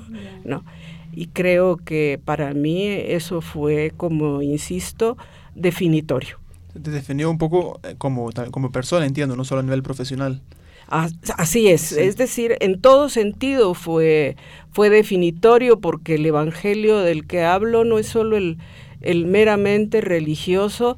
¿no? 0.45 0.65
Y 1.13 1.29
creo 1.29 1.79
que 1.79 2.21
para 2.23 2.53
mí 2.53 2.87
eso 2.87 3.41
fue, 3.41 3.93
como 3.97 4.43
insisto, 4.43 5.17
definitorio. 5.55 6.39
Te 6.81 6.91
definió 6.91 7.31
un 7.31 7.39
poco 7.39 7.81
eh, 7.83 7.95
como, 7.97 8.31
como 8.51 8.71
persona, 8.71 9.07
entiendo, 9.07 9.35
no 9.35 9.45
solo 9.45 9.61
a 9.61 9.63
nivel 9.63 9.83
profesional. 9.83 10.43
Así 10.89 11.67
es, 11.67 11.91
es 11.91 12.17
decir, 12.17 12.57
en 12.61 12.81
todo 12.81 13.09
sentido 13.09 13.75
fue, 13.75 14.37
fue 14.71 14.89
definitorio 14.89 15.81
porque 15.81 16.15
el 16.15 16.25
Evangelio 16.25 16.99
del 16.99 17.27
que 17.27 17.43
hablo 17.43 17.83
no 17.85 17.99
es 17.99 18.07
solo 18.07 18.37
el, 18.37 18.59
el 19.01 19.27
meramente 19.27 20.01
religioso, 20.01 20.97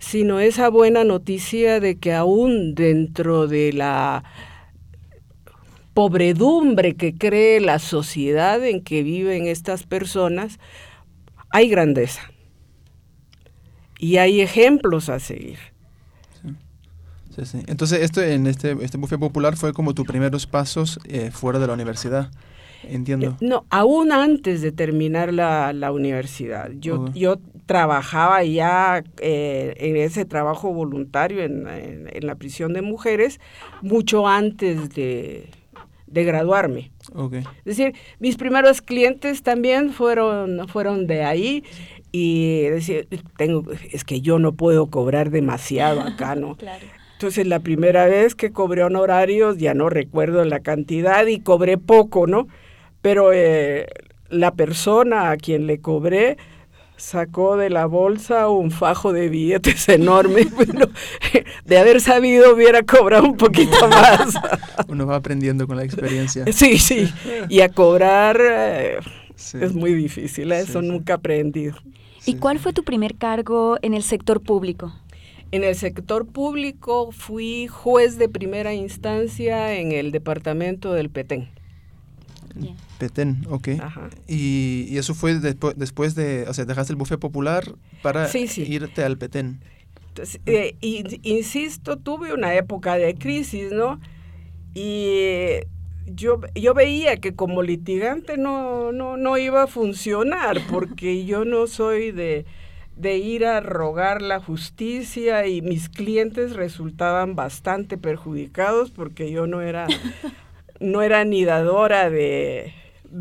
sino 0.00 0.40
esa 0.40 0.68
buena 0.70 1.04
noticia 1.04 1.78
de 1.78 1.98
que 1.98 2.12
aún 2.12 2.74
dentro 2.74 3.46
de 3.46 3.72
la 3.72 4.24
pobredumbre 5.94 6.96
que 6.96 7.14
cree 7.14 7.60
la 7.60 7.78
sociedad 7.78 8.64
en 8.64 8.82
que 8.82 9.02
viven 9.02 9.46
estas 9.46 9.84
personas, 9.84 10.58
hay 11.50 11.68
grandeza. 11.68 12.22
Y 13.98 14.16
hay 14.16 14.40
ejemplos 14.40 15.10
a 15.10 15.20
seguir. 15.20 15.58
Entonces, 17.66 18.02
esto 18.02 18.22
en 18.22 18.46
este, 18.46 18.76
este 18.82 18.98
buffet 18.98 19.18
popular 19.18 19.56
fue 19.56 19.72
como 19.72 19.94
tus 19.94 20.06
primeros 20.06 20.46
pasos 20.46 20.98
eh, 21.04 21.30
fuera 21.30 21.58
de 21.58 21.66
la 21.66 21.72
universidad. 21.72 22.30
Entiendo. 22.82 23.28
Eh, 23.28 23.34
no, 23.40 23.66
aún 23.70 24.12
antes 24.12 24.62
de 24.62 24.72
terminar 24.72 25.32
la, 25.32 25.92
universidad. 25.92 26.70
Yo, 26.78 27.12
yo 27.12 27.38
trabajaba 27.70 28.42
ya 28.42 29.04
eh, 29.20 29.74
en 29.76 29.96
ese 29.96 30.24
trabajo 30.24 30.72
voluntario 30.72 31.44
en, 31.44 32.08
la 32.20 32.34
prisión 32.34 32.72
de 32.72 32.82
mujeres 32.82 33.38
mucho 33.80 34.26
antes 34.26 34.92
de, 34.92 35.48
graduarme. 36.08 36.90
Es 37.58 37.76
decir, 37.76 37.94
mis 38.18 38.36
primeros 38.36 38.82
clientes 38.82 39.44
también 39.44 39.92
fueron, 39.92 40.66
fueron 40.66 41.06
de 41.06 41.22
ahí 41.22 41.62
y 42.10 42.62
decir, 42.62 43.06
tengo, 43.36 43.62
es 43.92 44.02
que 44.02 44.20
yo 44.20 44.40
no 44.40 44.50
puedo 44.50 44.86
cobrar 44.86 45.30
demasiado 45.30 46.00
acá, 46.00 46.34
¿no? 46.34 46.56
Entonces 47.12 47.46
la 47.46 47.60
primera 47.60 48.06
vez 48.06 48.34
que 48.34 48.50
cobré 48.50 48.82
honorarios, 48.82 49.58
ya 49.58 49.74
no 49.74 49.90
recuerdo 49.90 50.44
la 50.44 50.58
cantidad 50.58 51.24
y 51.24 51.38
cobré 51.38 51.78
poco, 51.78 52.26
¿no? 52.26 52.48
Pero 53.00 53.32
eh, 53.32 53.86
la 54.28 54.54
persona 54.54 55.30
a 55.30 55.36
quien 55.36 55.68
le 55.68 55.80
cobré 55.80 56.36
sacó 57.00 57.56
de 57.56 57.70
la 57.70 57.86
bolsa 57.86 58.48
un 58.48 58.70
fajo 58.70 59.12
de 59.12 59.28
billetes 59.28 59.88
enorme. 59.88 60.46
de 61.64 61.78
haber 61.78 62.00
sabido 62.00 62.54
hubiera 62.54 62.82
cobrado 62.82 63.24
un 63.24 63.36
poquito 63.36 63.76
más. 63.88 64.34
Uno 64.88 65.06
va 65.06 65.16
aprendiendo 65.16 65.66
con 65.66 65.76
la 65.76 65.84
experiencia. 65.84 66.44
Sí, 66.52 66.78
sí. 66.78 67.12
Y 67.48 67.60
a 67.60 67.70
cobrar 67.70 68.40
eh, 68.40 68.98
es 69.60 69.74
muy 69.74 69.94
difícil, 69.94 70.52
¿eh? 70.52 70.60
eso 70.60 70.82
nunca 70.82 71.14
he 71.14 71.16
aprendido. 71.16 71.76
¿Y 72.26 72.34
cuál 72.34 72.58
fue 72.58 72.72
tu 72.72 72.84
primer 72.84 73.16
cargo 73.16 73.78
en 73.80 73.94
el 73.94 74.02
sector 74.02 74.42
público? 74.42 74.92
En 75.52 75.64
el 75.64 75.74
sector 75.74 76.26
público 76.26 77.10
fui 77.10 77.66
juez 77.66 78.18
de 78.18 78.28
primera 78.28 78.74
instancia 78.74 79.74
en 79.74 79.90
el 79.90 80.12
departamento 80.12 80.92
del 80.92 81.10
Petén. 81.10 81.48
Petén, 82.98 83.44
ok. 83.48 83.68
Y, 84.26 84.96
eso 84.96 85.14
fue 85.14 85.34
después 85.34 86.14
de, 86.14 86.46
o 86.48 86.54
sea, 86.54 86.64
dejaste 86.64 86.92
el 86.92 86.96
buffet 86.96 87.18
popular 87.18 87.74
para 88.02 88.28
irte 88.34 89.04
al 89.04 89.18
Petén. 89.18 89.60
Eh, 90.46 90.76
insisto, 91.22 91.96
tuve 91.96 92.34
una 92.34 92.54
época 92.54 92.96
de 92.96 93.14
crisis, 93.14 93.72
¿no? 93.72 94.00
Y 94.74 95.60
yo, 96.06 96.40
yo 96.54 96.74
veía 96.74 97.16
que 97.16 97.34
como 97.34 97.62
litigante 97.62 98.36
no, 98.36 98.92
no, 98.92 99.16
no 99.16 99.38
iba 99.38 99.64
a 99.64 99.66
funcionar, 99.66 100.60
porque 100.70 101.24
yo 101.24 101.44
no 101.44 101.66
soy 101.66 102.12
de, 102.12 102.44
de 102.96 103.18
ir 103.18 103.46
a 103.46 103.60
rogar 103.60 104.20
la 104.22 104.40
justicia 104.40 105.46
y 105.46 105.62
mis 105.62 105.88
clientes 105.88 106.54
resultaban 106.54 107.34
bastante 107.34 107.96
perjudicados 107.96 108.90
porque 108.90 109.30
yo 109.30 109.46
no 109.46 109.62
era 109.62 109.86
no 110.80 111.02
era 111.02 111.24
ni 111.24 111.44
dadora 111.44 112.10
de, 112.10 112.72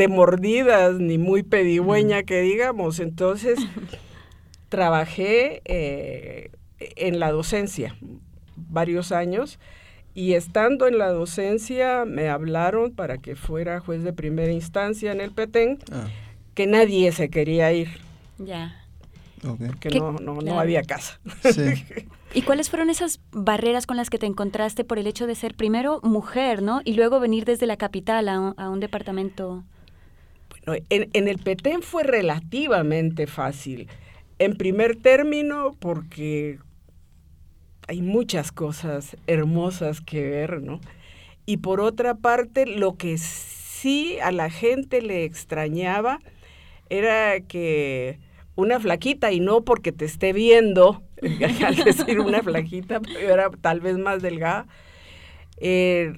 mordidas, 0.10 0.96
ni 0.96 1.18
muy 1.18 1.44
pedigüeña 1.44 2.24
que 2.24 2.42
digamos. 2.42 3.00
Entonces, 3.00 3.60
trabajé 4.70 5.62
eh, 5.66 6.52
en 6.80 7.20
la 7.20 7.32
docencia 7.32 7.96
varios 8.56 9.12
años 9.12 9.60
y 10.14 10.34
estando 10.34 10.88
en 10.88 10.98
la 10.98 11.10
docencia 11.10 12.04
me 12.06 12.30
hablaron 12.30 12.92
para 12.92 13.20
que 13.20 13.36
fuera 13.36 13.80
juez 13.80 14.04
de 14.04 14.14
primera 14.14 14.52
instancia 14.52 15.12
en 15.12 15.22
el 15.22 15.32
Petén, 15.32 15.80
ah. 15.92 16.08
que 16.56 16.68
nadie 16.68 17.12
se 17.12 17.30
quería 17.30 17.72
ir. 17.72 17.90
Ya. 18.38 18.76
Que 19.80 19.90
no, 19.92 20.14
no, 20.14 20.42
no 20.42 20.60
había 20.60 20.84
casa. 20.84 21.20
¿Y 22.34 22.44
cuáles 22.44 22.70
fueron 22.70 22.90
esas 22.90 23.22
barreras 23.32 23.88
con 23.88 23.98
las 23.98 24.10
que 24.10 24.20
te 24.20 24.28
encontraste 24.28 24.84
por 24.84 25.00
el 25.00 25.08
hecho 25.08 25.26
de 25.26 25.36
ser 25.36 25.56
primero 25.56 26.00
mujer, 26.04 26.62
¿no? 26.62 26.82
Y 26.86 26.94
luego 26.94 27.20
venir 27.20 27.46
desde 27.46 27.66
la 27.66 27.78
capital 27.78 28.30
a 28.30 28.70
un, 28.70 28.80
departamento. 28.80 29.64
Bueno, 30.50 30.84
en, 30.90 31.10
en, 31.14 31.28
el 31.28 31.40
Petén 31.40 31.82
fue 31.82 32.04
relativamente 32.04 33.26
fácil. 33.26 33.88
En 34.38 34.56
primer 34.56 34.96
término, 34.96 35.76
porque 35.80 36.60
hay 37.88 38.04
muchas 38.04 38.52
cosas 38.52 39.18
hermosas 39.26 40.00
que 40.00 40.22
ver, 40.22 40.62
¿no? 40.62 40.80
Y 41.48 41.58
por 41.58 41.82
otra 41.82 42.14
parte, 42.14 42.68
lo 42.68 42.96
que 42.96 43.18
sí 43.18 44.20
a 44.20 44.32
la 44.32 44.52
gente 44.52 45.02
le 45.02 45.24
extrañaba 45.24 46.20
era 46.90 47.40
que 47.42 48.20
una 48.56 48.80
flaquita 48.80 49.32
y 49.32 49.40
no 49.40 49.64
porque 49.64 49.92
te 49.92 50.06
esté 50.06 50.34
viendo, 50.34 51.02
al 51.66 51.76
decir 51.76 52.20
una 52.20 52.42
flaquita, 52.42 53.00
pero 53.00 53.34
era 53.34 53.50
tal 53.50 53.82
vez 53.82 53.98
más 53.98 54.22
delgada, 54.22 54.68
eh, 55.58 56.14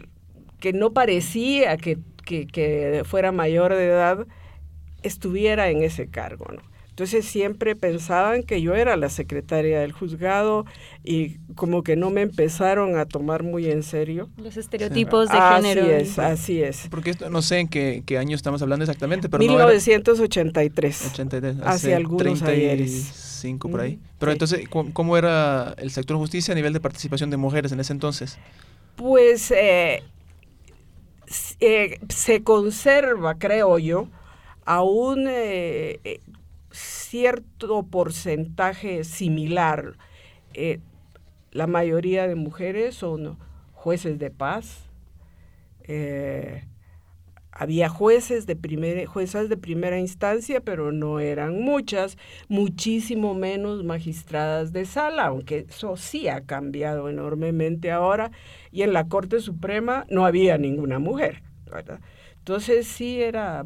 que 0.60 0.74
no 0.74 0.92
parecía 0.94 1.78
que, 1.78 1.98
fuera 3.06 3.32
mayor 3.32 3.74
de 3.74 3.88
edad, 3.88 4.28
estuviera 5.02 5.70
en 5.70 5.84
ese 5.84 6.08
cargo. 6.08 6.46
Entonces 6.90 7.26
siempre 7.26 7.76
pensaban 7.76 8.44
que 8.44 8.62
yo 8.62 8.76
era 8.76 8.96
la 8.96 9.10
secretaria 9.10 9.80
del 9.80 9.92
juzgado 9.92 10.66
y 11.04 11.40
como 11.56 11.84
que 11.84 11.96
no 11.96 12.12
me 12.12 12.22
empezaron 12.22 12.98
a 12.98 13.06
tomar 13.06 13.44
muy 13.44 13.66
en 13.72 13.82
serio. 13.82 14.30
Los 14.38 14.56
estereotipos 14.58 15.30
de 15.30 15.42
género. 15.42 15.84
Así 15.84 15.92
es, 15.92 16.20
así 16.20 16.62
es. 16.62 16.88
Porque 16.92 17.12
esto, 17.12 17.30
no 17.30 17.42
sé 17.42 17.60
en 17.60 17.70
qué, 17.70 18.04
qué 18.06 18.18
año 18.18 18.36
estamos 18.36 18.62
hablando 18.62 18.84
exactamente, 18.84 19.30
pero 19.30 19.40
1983. 19.40 21.12
83, 21.14 21.58
hace, 21.64 21.96
algunos 21.96 22.44
35 23.42 23.70
por 23.70 23.82
ahí. 23.82 24.00
Pero 24.20 24.32
entonces, 24.32 24.68
¿cómo, 24.70 25.18
era 25.18 25.74
el 25.78 25.92
sector 25.92 26.18
justicia 26.18 26.54
a 26.54 26.56
nivel 26.56 26.74
de 26.74 26.80
participación 26.80 27.30
de 27.30 27.38
mujeres 27.38 27.72
en 27.72 27.80
ese 27.80 27.94
entonces? 27.94 28.38
Pues 28.96 29.52
eh, 29.52 30.04
eh, 31.60 32.00
se 32.10 32.44
conserva, 32.44 33.38
creo 33.38 33.80
yo, 33.80 34.08
aún 34.66 35.26
eh, 35.28 36.22
cierto 36.72 37.84
porcentaje 37.84 39.04
similar. 39.04 39.98
Eh, 40.54 40.80
la 41.52 41.68
mayoría 41.68 42.28
de 42.28 42.36
mujeres 42.36 42.96
son 42.96 43.38
jueces 43.74 44.20
de 44.20 44.32
paz. 44.32 44.88
Había 47.52 47.90
jueces 47.90 48.48
de 48.48 48.56
primera, 48.56 49.06
juezas 49.06 49.50
de 49.50 49.58
primera 49.58 50.00
instancia, 50.00 50.62
pero 50.62 50.92
no 50.92 51.20
eran 51.20 51.62
muchas, 51.62 52.18
muchísimo 52.48 53.34
menos 53.34 53.84
magistradas 53.84 54.72
de 54.72 54.86
sala, 54.86 55.26
aunque 55.26 55.66
eso 55.70 55.98
sí 55.98 56.30
ha 56.30 56.42
cambiado 56.42 57.10
enormemente 57.10 57.92
ahora, 57.92 58.32
y 58.72 58.84
en 58.84 58.94
la 58.94 59.08
Corte 59.08 59.42
Suprema 59.42 60.06
no 60.10 60.26
había 60.26 60.58
ninguna 60.58 61.00
mujer. 61.00 61.44
Entonces 62.38 62.88
sí 62.88 63.22
era, 63.22 63.66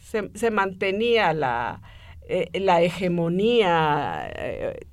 se 0.00 0.50
mantenía 0.50 1.32
la, 1.32 1.82
eh, 2.26 2.48
la 2.54 2.80
hegemonía 2.80 4.32
eh, 4.34 4.86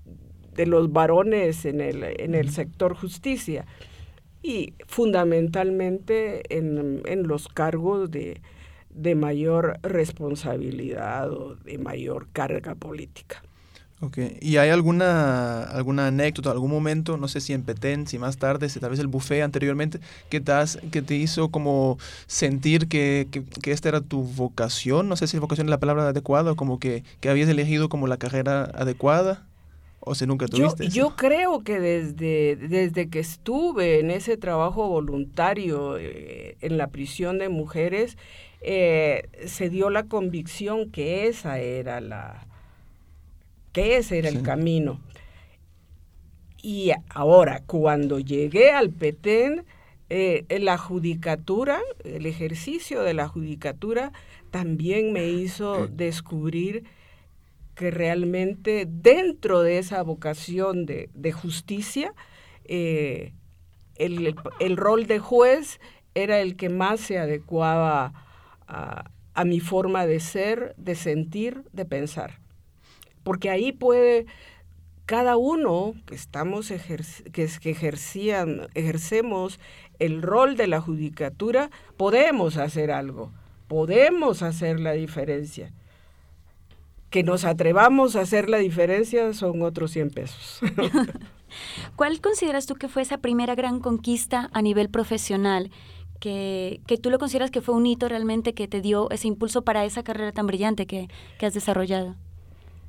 de 0.53 0.65
los 0.65 0.91
varones 0.91 1.63
en 1.63 1.79
el, 1.79 2.03
en 2.03 2.35
el 2.35 2.49
sector 2.49 2.93
justicia 2.93 3.65
y 4.41 4.73
fundamentalmente 4.87 6.43
en, 6.57 7.01
en 7.05 7.27
los 7.27 7.47
cargos 7.47 8.09
de, 8.11 8.41
de 8.89 9.15
mayor 9.15 9.79
responsabilidad 9.83 11.31
o 11.31 11.55
de 11.55 11.77
mayor 11.77 12.27
carga 12.31 12.75
política. 12.75 13.43
Ok, 14.03 14.17
¿y 14.41 14.57
hay 14.57 14.71
alguna, 14.71 15.61
alguna 15.61 16.07
anécdota, 16.07 16.49
algún 16.49 16.71
momento, 16.71 17.17
no 17.17 17.27
sé 17.27 17.39
si 17.39 17.53
en 17.53 17.61
Petén, 17.61 18.07
si 18.07 18.17
más 18.17 18.37
tarde, 18.37 18.67
si 18.67 18.79
tal 18.79 18.89
vez 18.89 18.99
el 18.99 19.05
buffet 19.05 19.43
anteriormente, 19.43 19.99
que 20.27 20.41
te, 20.41 20.53
que 20.91 21.03
te 21.03 21.15
hizo 21.15 21.49
como 21.49 21.99
sentir 22.25 22.87
que, 22.87 23.27
que, 23.29 23.71
esta 23.71 23.89
era 23.89 24.01
tu 24.01 24.23
vocación? 24.23 25.07
No 25.07 25.15
sé 25.17 25.27
si 25.27 25.37
vocación 25.37 25.67
es 25.67 25.69
la 25.69 25.79
palabra 25.79 26.07
adecuada, 26.07 26.53
o 26.53 26.55
como 26.55 26.79
que, 26.79 27.03
que 27.19 27.29
habías 27.29 27.47
elegido 27.47 27.89
como 27.89 28.07
la 28.07 28.17
carrera 28.17 28.63
adecuada. 28.73 29.45
¿O 30.03 30.15
si 30.15 30.25
nunca 30.25 30.47
tuviste? 30.47 30.89
Yo, 30.89 31.09
yo 31.09 31.15
creo 31.15 31.63
que 31.63 31.79
desde, 31.79 32.55
desde 32.55 33.09
que 33.09 33.19
estuve 33.19 33.99
en 33.99 34.09
ese 34.09 34.35
trabajo 34.35 34.87
voluntario 34.89 35.97
eh, 35.97 36.57
en 36.61 36.77
la 36.77 36.87
prisión 36.87 37.37
de 37.37 37.49
mujeres, 37.49 38.17
eh, 38.61 39.29
se 39.45 39.69
dio 39.69 39.91
la 39.91 40.03
convicción 40.03 40.89
que 40.89 41.27
esa 41.27 41.59
era 41.59 42.01
la, 42.01 42.47
que 43.73 43.97
ese 43.97 44.17
era 44.17 44.29
el 44.29 44.41
camino. 44.41 44.99
Y 46.63 46.91
ahora, 47.09 47.61
cuando 47.65 48.19
llegué 48.19 48.71
al 48.71 48.89
Petén, 48.89 49.65
eh, 50.09 50.45
la 50.59 50.79
judicatura, 50.79 51.79
el 52.03 52.25
ejercicio 52.25 53.03
de 53.03 53.13
la 53.13 53.27
judicatura, 53.27 54.11
también 54.49 55.13
me 55.13 55.27
hizo 55.29 55.87
descubrir 55.87 56.85
que 57.81 57.91
realmente 57.91 58.87
dentro 58.87 59.61
de 59.61 59.79
esa 59.79 60.01
vocación 60.03 60.85
de, 60.85 61.31
justicia, 61.33 62.13
eh, 62.63 63.33
el, 63.95 64.77
rol 64.77 65.07
de 65.07 65.19
juez 65.19 65.81
era 66.15 66.39
el 66.39 66.55
que 66.55 66.69
más 66.69 67.01
se 67.01 67.19
adecuaba 67.19 68.13
a 68.67 69.45
mi 69.45 69.59
forma 69.59 70.05
de 70.05 70.21
ser, 70.21 70.73
de 70.77 70.95
sentir, 70.95 71.63
de 71.73 71.83
pensar 71.83 72.41
porque 73.23 73.49
ahí 73.49 73.71
puede 73.71 74.25
cada 75.05 75.37
uno 75.37 75.93
que 76.05 76.15
estamos 76.15 76.71
que, 77.31 77.43
ejercían, 77.69 78.67
ejercemos 78.73 79.59
el 79.99 80.21
rol 80.21 80.55
de 80.55 80.67
la 80.67 80.79
judicatura, 80.79 81.69
podemos 81.97 82.57
hacer 82.57 82.91
algo, 82.91 83.31
podemos 83.67 84.41
hacer 84.41 84.79
la 84.79 84.93
diferencia. 84.93 85.73
Que 87.11 87.21
nos 87.21 87.45
atrevamos 87.45 88.15
a 88.15 88.21
hacer 88.21 88.49
la 88.49 88.57
diferencia 88.57 89.33
son 89.33 89.61
otros 89.61 89.91
100 89.91 90.09
pesos. 90.09 90.61
¿Cuál 91.95 92.19
consideras 92.21 92.65
tú 92.65 92.75
que 92.75 92.87
fue 92.87 93.03
esa 93.03 93.19
primera 93.19 93.53
gran 93.53 93.79
conquista 93.79 94.49
a 94.53 94.61
nivel 94.63 94.89
profesional? 94.89 95.69
Que, 96.19 96.81
que, 96.87 96.97
tú 96.97 97.09
lo 97.11 97.19
consideras 97.19 97.51
que 97.51 97.61
fue 97.61 97.75
un 97.75 97.85
hito 97.85 98.07
realmente 98.07 98.53
que 98.53 98.67
te 98.67 98.81
dio 98.81 99.09
ese 99.11 99.27
impulso 99.27 99.63
para 99.63 99.85
esa 99.85 100.03
carrera 100.03 100.31
tan 100.31 100.47
brillante 100.47 100.87
que, 100.87 101.09
que 101.37 101.45
has 101.45 101.53
desarrollado? 101.53 102.15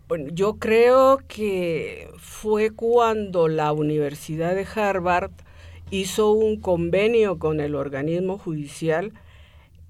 Bueno, 0.08 0.30
yo 0.32 0.58
creo 0.58 1.18
que 1.26 2.08
fue 2.18 2.70
cuando 2.70 3.48
la 3.48 3.72
Universidad 3.72 4.54
de 4.54 4.66
Harvard 4.74 5.32
hizo 5.90 6.32
un 6.32 6.60
convenio 6.60 7.38
con 7.38 7.60
el 7.60 7.74
organismo 7.74 8.38
judicial 8.38 9.12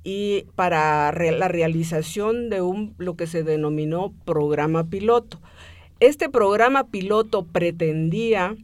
y 0.05 0.47
para 0.57 1.13
la 1.13 1.49
realización 1.49 2.51
de 2.51 2.61
un 2.61 2.95
lo 2.99 3.17
que 3.17 3.27
se 3.27 3.45
denominó 3.45 4.13
programa 4.25 4.89
piloto. 4.89 5.41
Este 6.01 6.29
programa 6.29 6.89
piloto 6.89 7.45
pretendía 7.47 8.57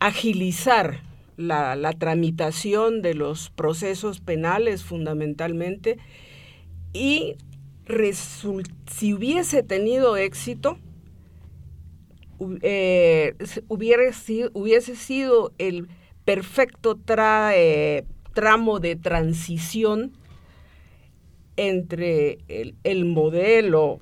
agilizar 0.00 1.00
la, 1.36 1.92
tramitación 1.98 3.02
de 3.02 3.14
los 3.14 3.50
procesos 3.50 4.20
penales 4.20 4.82
fundamentalmente 4.82 5.98
y 6.92 7.36
si 8.90 9.14
hubiese 9.14 9.62
tenido 9.62 10.16
éxito, 10.16 10.78
eh, 12.62 13.34
hubiese 13.68 14.96
sido 14.96 15.52
el 15.58 15.88
perfecto 16.24 16.98
eh, 17.54 18.04
tramo 18.34 18.80
de 18.80 18.96
transición 18.96 20.12
entre 21.56 22.38
el, 22.48 23.04
modelo 23.04 24.00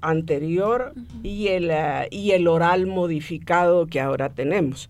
anterior 0.00 0.94
y, 1.22 1.48
el, 1.48 1.70
ah, 1.70 2.06
y 2.10 2.30
el 2.30 2.48
oral 2.48 2.86
modificado 2.86 3.86
que 3.86 4.00
ahora 4.00 4.30
tenemos. 4.30 4.88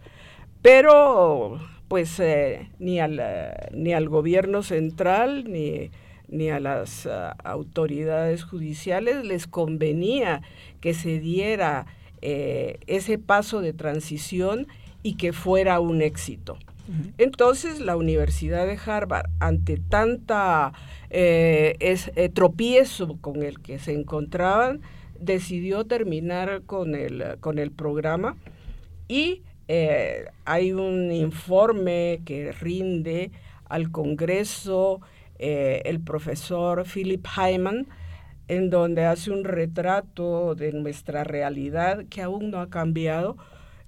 Pero 0.63 1.59
pues 1.89 2.21
eh, 2.21 2.71
ni, 2.79 3.01
al, 3.01 3.21
ni 3.73 3.93
al 3.93 4.09
gobierno 4.09 4.63
central 4.63 5.51
ni 5.51 5.91
ni 6.31 6.49
a 6.49 6.61
las 6.61 7.09
autoridades 7.43 8.45
judiciales 8.45 9.25
les 9.25 9.47
convenía 9.47 10.43
que 10.81 10.95
se 10.95 11.19
diera 11.19 11.87
eh, 12.23 12.79
ese 12.87 13.19
paso 13.19 13.61
de 13.61 13.73
transición 13.73 14.67
y 15.03 15.15
que 15.15 15.33
fuera 15.33 15.81
un 15.81 16.03
éxito. 16.03 16.59
Entonces 17.19 17.81
la 17.81 17.97
Universidad 17.97 18.67
de 18.67 18.79
Harvard, 18.85 19.27
ante 19.39 19.77
tanta 19.77 20.73
eh, 21.11 21.77
eh, 21.81 22.29
tropiezo 22.31 23.19
con 23.21 23.43
el 23.43 23.61
que 23.61 23.79
se 23.79 23.93
encontraban, 23.93 24.81
decidió 25.19 25.85
terminar 25.85 26.63
con 26.67 26.95
el, 26.95 27.39
con 27.41 27.59
el 27.59 27.71
programa 27.71 28.37
y 29.09 29.43
hay 30.45 30.73
un 30.73 31.13
informe 31.13 32.23
que 32.25 32.51
rinde 32.51 33.31
al 33.67 33.93
Congreso 33.93 35.01
eh, 35.43 35.81
el 35.87 36.01
profesor 36.01 36.85
Philip 36.85 37.27
Hyman, 37.27 37.87
en 38.47 38.69
donde 38.69 39.07
hace 39.07 39.31
un 39.31 39.45
retrato 39.45 40.55
de 40.55 40.73
nuestra 40.73 41.25
realidad 41.25 42.05
que 42.11 42.21
aún 42.21 42.51
no 42.51 42.61
ha 42.61 42.69
cambiado, 42.69 43.39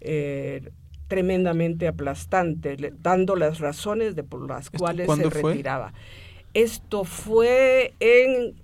eh, 0.00 0.70
tremendamente 1.12 1.88
aplastante, 1.88 2.74
dando 3.02 3.36
las 3.36 3.58
razones 3.58 4.16
de 4.16 4.24
por 4.24 4.48
las 4.48 4.70
cuales 4.70 5.06
se 5.14 5.28
retiraba. 5.28 5.92
Esto 6.54 7.04
fue 7.04 7.92
en 8.00 8.54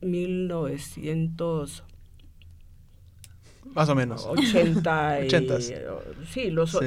1900 0.00 1.84
más 3.74 3.88
o 3.90 3.94
menos. 3.94 4.24
80 4.24 5.18
sí, 6.32 6.48
los, 6.50 6.78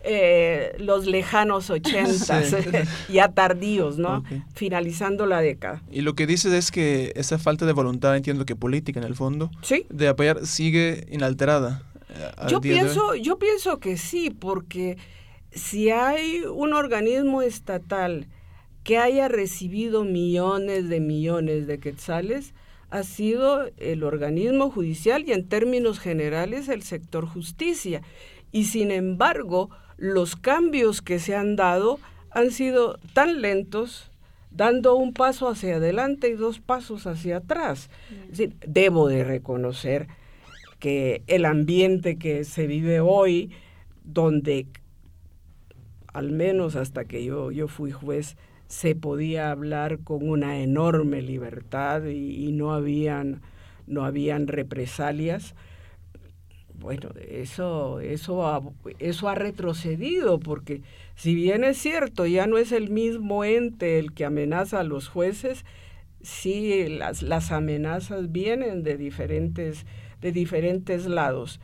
eh, 0.00 0.74
los 0.80 1.06
lejanos 1.06 1.70
80, 1.70 2.42
ya 3.08 3.28
tardíos, 3.28 3.98
¿no? 3.98 4.24
Finalizando 4.52 5.26
la 5.26 5.40
década. 5.42 5.80
Y 5.92 6.00
lo 6.00 6.16
que 6.16 6.26
dices 6.26 6.52
es 6.52 6.72
que 6.72 7.12
esa 7.14 7.38
falta 7.38 7.66
de 7.66 7.72
voluntad, 7.72 8.16
entiendo 8.16 8.44
que 8.46 8.56
política 8.56 8.98
en 8.98 9.06
el 9.06 9.14
fondo, 9.14 9.52
de 9.90 10.08
apoyar 10.08 10.44
sigue 10.44 11.06
inalterada. 11.08 11.84
Yo 12.48 12.60
pienso, 12.60 13.14
yo 13.14 13.38
pienso 13.38 13.78
que 13.78 13.96
sí, 13.96 14.30
porque 14.30 14.98
si 15.52 15.90
hay 15.90 16.42
un 16.44 16.72
organismo 16.72 17.42
estatal 17.42 18.26
que 18.84 18.98
haya 18.98 19.28
recibido 19.28 20.04
millones 20.04 20.88
de 20.88 21.00
millones 21.00 21.66
de 21.66 21.78
quetzales 21.78 22.54
ha 22.90 23.04
sido 23.04 23.70
el 23.78 24.04
organismo 24.04 24.70
judicial 24.70 25.24
y 25.26 25.32
en 25.32 25.48
términos 25.48 25.98
generales 25.98 26.68
el 26.68 26.82
sector 26.82 27.26
justicia. 27.26 28.02
Y 28.50 28.64
sin 28.64 28.90
embargo, 28.90 29.70
los 29.96 30.36
cambios 30.36 31.00
que 31.00 31.18
se 31.18 31.34
han 31.34 31.56
dado 31.56 31.98
han 32.30 32.50
sido 32.50 32.98
tan 33.14 33.40
lentos, 33.40 34.10
dando 34.50 34.94
un 34.94 35.14
paso 35.14 35.48
hacia 35.48 35.76
adelante 35.76 36.28
y 36.28 36.34
dos 36.34 36.58
pasos 36.60 37.06
hacia 37.06 37.38
atrás. 37.38 37.88
debo 38.66 39.08
de 39.08 39.24
reconocer 39.24 40.08
que 40.82 41.22
el 41.28 41.44
ambiente 41.44 42.18
que 42.18 42.42
se 42.42 42.66
vive 42.66 42.98
hoy, 42.98 43.52
donde 44.02 44.66
al 46.12 46.32
menos 46.32 46.74
hasta 46.74 47.04
que 47.04 47.24
yo, 47.24 47.52
yo 47.52 47.68
fui 47.68 47.92
juez, 47.92 48.36
se 48.66 48.96
podía 48.96 49.52
hablar 49.52 50.00
con 50.00 50.28
una 50.28 50.58
enorme 50.58 51.22
libertad 51.22 52.06
y, 52.06 52.50
no, 52.50 52.72
habían, 52.72 53.42
no 53.86 54.04
habían 54.04 54.48
represalias. 54.48 55.54
Bueno, 56.74 57.10
eso, 57.30 58.00
eso, 58.00 58.48
ha, 58.48 58.60
eso 58.98 59.28
ha 59.28 59.36
retrocedido 59.36 60.40
porque 60.40 60.82
si 61.14 61.36
bien 61.36 61.62
es 61.62 61.78
cierto, 61.78 62.26
ya 62.26 62.48
no 62.48 62.58
es 62.58 62.72
el 62.72 62.90
mismo 62.90 63.44
ente 63.44 64.00
el 64.00 64.12
que 64.14 64.24
amenaza 64.24 64.80
a 64.80 64.84
los 64.84 65.06
jueces, 65.06 65.64
sí 66.22 66.88
las, 66.88 67.22
las 67.22 67.52
amenazas 67.52 68.32
vienen 68.32 68.82
de 68.82 68.96
diferentes, 68.96 69.86
de 70.22 70.32
diferentes 70.32 71.04
lados. 71.04 71.60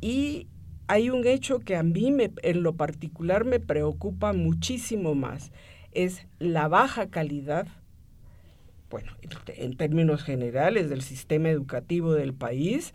Y 0.00 0.46
hay 0.86 1.10
un 1.10 1.26
hecho 1.26 1.58
que 1.58 1.74
a 1.74 1.82
mí 1.82 2.12
me, 2.12 2.30
en 2.42 2.62
lo 2.62 2.74
particular 2.76 3.44
me 3.44 3.58
preocupa 3.58 4.32
muchísimo 4.32 5.16
más 5.16 5.50
es 5.96 6.26
la 6.38 6.68
baja 6.68 7.08
calidad, 7.08 7.66
bueno, 8.90 9.12
en 9.48 9.76
términos 9.76 10.22
generales 10.22 10.90
del 10.90 11.00
sistema 11.00 11.48
educativo 11.48 12.12
del 12.12 12.34
país, 12.34 12.92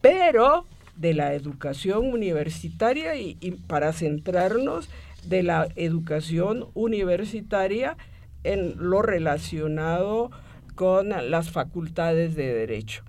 pero 0.00 0.64
de 0.96 1.12
la 1.12 1.34
educación 1.34 2.06
universitaria 2.06 3.16
y, 3.16 3.34
para 3.66 3.92
centrarnos 3.92 4.88
de 5.24 5.42
la 5.42 5.68
educación 5.74 6.68
universitaria 6.74 7.96
en 8.44 8.74
lo 8.78 9.02
relacionado 9.02 10.30
con 10.76 11.08
las 11.30 11.50
facultades 11.50 12.36
de 12.36 12.54
derecho. 12.54 13.02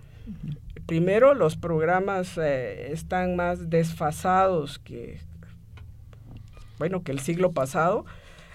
Primero, 0.92 1.34
los 1.36 1.56
programas 1.56 2.38
eh, 2.38 2.92
están 2.92 3.38
más 3.38 3.70
desfasados 3.70 4.78
que, 4.78 5.20
bueno, 6.80 7.02
que 7.02 7.14
el 7.14 7.20
siglo 7.20 7.54
pasado, 7.54 8.06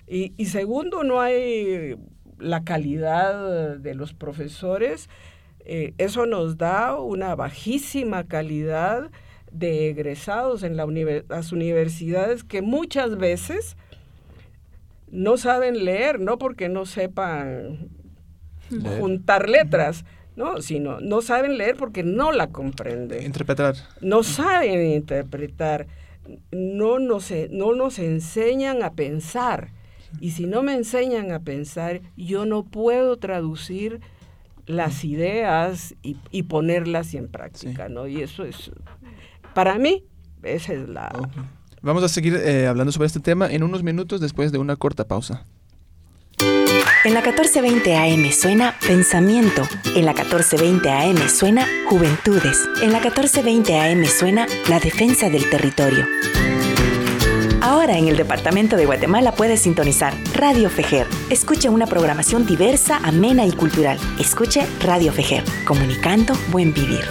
y, 0.07 0.33
segundo, 0.45 1.03
no 1.03 1.23
hay 1.23 1.97
la 2.39 2.63
calidad 2.63 3.79
de 3.79 3.95
los 3.95 4.13
profesores. 4.13 5.09
Eh, 5.61 5.95
eso 5.97 6.27
nos 6.27 6.59
da 6.59 7.01
una 7.01 7.35
bajísima 7.35 8.25
calidad 8.25 9.11
de 9.51 9.89
egresados 9.89 10.63
en 10.63 10.77
la 10.77 10.87
las 11.31 11.53
universidades 11.53 12.45
que 12.45 12.61
muchas 12.61 13.17
veces 13.17 13.79
no 15.11 15.39
saben 15.39 15.87
leer, 15.87 16.21
no 16.21 16.37
porque 16.37 16.69
no 16.69 16.85
sepan 16.85 17.89
juntar 18.99 19.49
letras, 19.49 20.05
no, 20.37 20.61
sino 20.61 21.01
no 21.01 21.23
saben 21.23 21.57
leer 21.57 21.77
porque 21.77 22.03
no 22.03 22.31
la 22.31 22.49
comprenden. 22.49 23.25
Interpretar. 23.25 23.75
No 24.01 24.23
saben 24.23 24.93
interpretar. 24.93 25.87
No 26.53 26.99
nos, 26.99 27.33
no 27.51 27.75
nos 27.75 27.99
enseñan 27.99 28.83
a 28.83 28.93
pensar. 28.93 29.71
Y 30.21 30.33
si 30.33 30.47
no 30.47 30.63
me 30.63 30.75
enseñan 30.75 31.33
a 31.33 31.41
pensar, 31.41 32.01
yo 32.17 32.47
no 32.47 32.65
puedo 32.65 33.17
traducir 33.17 34.01
las 34.67 35.05
ideas 35.05 35.95
y, 36.03 36.43
ponerlas 36.45 37.15
en 37.15 37.29
práctica, 37.29 37.89
¿no? 37.89 38.07
Y 38.07 38.21
eso 38.23 38.45
es, 38.45 38.71
para 39.55 39.79
mí, 39.79 40.05
esa 40.43 40.73
es 40.73 40.89
la... 40.89 41.13
Vamos 41.83 42.03
a 42.03 42.09
seguir 42.09 42.35
eh, 42.35 42.67
hablando 42.67 42.91
sobre 42.93 43.07
este 43.07 43.21
tema 43.21 43.51
en 43.51 43.63
unos 43.63 43.83
minutos 43.83 44.21
después 44.21 44.51
de 44.51 44.59
una 44.59 44.77
corta 44.77 45.07
pausa. 45.07 45.47
En 47.05 47.15
la 47.15 47.21
1420 47.21 47.97
AM 47.97 48.33
suena 48.33 48.75
Pensamiento. 48.85 49.63
En 49.95 50.07
la 50.07 50.13
1420 50.13 50.91
AM 50.91 51.29
suena 51.29 51.67
Juventudes. 51.89 52.69
En 52.83 52.93
la 52.93 52.99
1420 53.01 53.79
AM 53.79 54.05
suena 54.07 54.47
La 54.69 54.81
Defensa 54.81 55.29
del 55.29 55.49
Territorio. 55.49 56.05
Ahora 57.63 57.97
en 57.99 58.09
el 58.09 58.17
Departamento 58.17 58.77
de 58.77 58.87
Guatemala 58.87 59.33
puedes 59.33 59.61
sintonizar 59.61 60.15
Radio 60.35 60.69
Fejer. 60.69 61.07
Escuche 61.31 61.69
una 61.69 61.87
programación 61.87 62.45
diversa, 62.45 62.99
amena 63.03 63.45
y 63.45 63.53
cultural. 63.53 63.99
Escuche 64.19 64.67
Radio 64.81 65.13
Fejer, 65.13 65.45
comunicando 65.65 66.35
buen 66.51 66.73
vivir. 66.73 67.05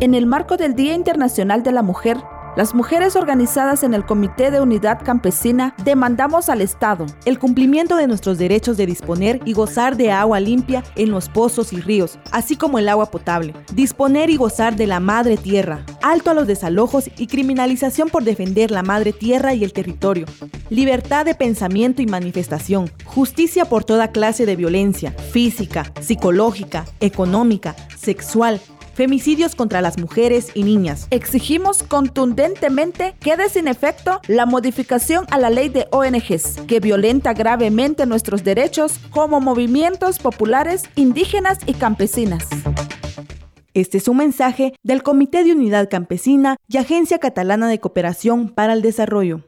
En 0.00 0.14
el 0.14 0.26
marco 0.26 0.56
del 0.56 0.74
Día 0.74 0.94
Internacional 0.94 1.62
de 1.62 1.72
la 1.72 1.82
Mujer, 1.82 2.18
las 2.58 2.74
mujeres 2.74 3.14
organizadas 3.14 3.84
en 3.84 3.94
el 3.94 4.04
Comité 4.04 4.50
de 4.50 4.60
Unidad 4.60 5.04
Campesina 5.04 5.76
demandamos 5.84 6.48
al 6.48 6.60
Estado 6.60 7.06
el 7.24 7.38
cumplimiento 7.38 7.94
de 7.94 8.08
nuestros 8.08 8.36
derechos 8.36 8.76
de 8.76 8.84
disponer 8.84 9.40
y 9.44 9.52
gozar 9.52 9.96
de 9.96 10.10
agua 10.10 10.40
limpia 10.40 10.82
en 10.96 11.12
los 11.12 11.28
pozos 11.28 11.72
y 11.72 11.80
ríos, 11.80 12.18
así 12.32 12.56
como 12.56 12.80
el 12.80 12.88
agua 12.88 13.12
potable, 13.12 13.54
disponer 13.74 14.28
y 14.28 14.34
gozar 14.34 14.74
de 14.74 14.88
la 14.88 14.98
madre 14.98 15.36
tierra, 15.36 15.86
alto 16.02 16.32
a 16.32 16.34
los 16.34 16.48
desalojos 16.48 17.08
y 17.16 17.28
criminalización 17.28 18.08
por 18.08 18.24
defender 18.24 18.72
la 18.72 18.82
madre 18.82 19.12
tierra 19.12 19.54
y 19.54 19.62
el 19.62 19.72
territorio, 19.72 20.26
libertad 20.68 21.26
de 21.26 21.36
pensamiento 21.36 22.02
y 22.02 22.06
manifestación, 22.06 22.90
justicia 23.04 23.66
por 23.66 23.84
toda 23.84 24.10
clase 24.10 24.46
de 24.46 24.56
violencia, 24.56 25.12
física, 25.12 25.92
psicológica, 26.00 26.86
económica, 26.98 27.76
sexual, 27.96 28.60
femicidios 28.98 29.54
contra 29.54 29.80
las 29.80 29.96
mujeres 29.96 30.50
y 30.54 30.64
niñas. 30.64 31.06
Exigimos 31.10 31.84
contundentemente 31.84 33.14
quede 33.20 33.48
sin 33.48 33.68
efecto 33.68 34.20
la 34.26 34.44
modificación 34.44 35.24
a 35.30 35.38
la 35.38 35.50
ley 35.50 35.68
de 35.68 35.86
ONGs, 35.92 36.62
que 36.66 36.80
violenta 36.80 37.32
gravemente 37.32 38.06
nuestros 38.06 38.42
derechos 38.42 38.98
como 39.10 39.40
movimientos 39.40 40.18
populares, 40.18 40.82
indígenas 40.96 41.58
y 41.66 41.74
campesinas. 41.74 42.48
Este 43.72 43.98
es 43.98 44.08
un 44.08 44.16
mensaje 44.16 44.74
del 44.82 45.04
Comité 45.04 45.44
de 45.44 45.52
Unidad 45.52 45.88
Campesina 45.88 46.56
y 46.66 46.78
Agencia 46.78 47.20
Catalana 47.20 47.68
de 47.68 47.78
Cooperación 47.78 48.48
para 48.48 48.72
el 48.72 48.82
Desarrollo. 48.82 49.47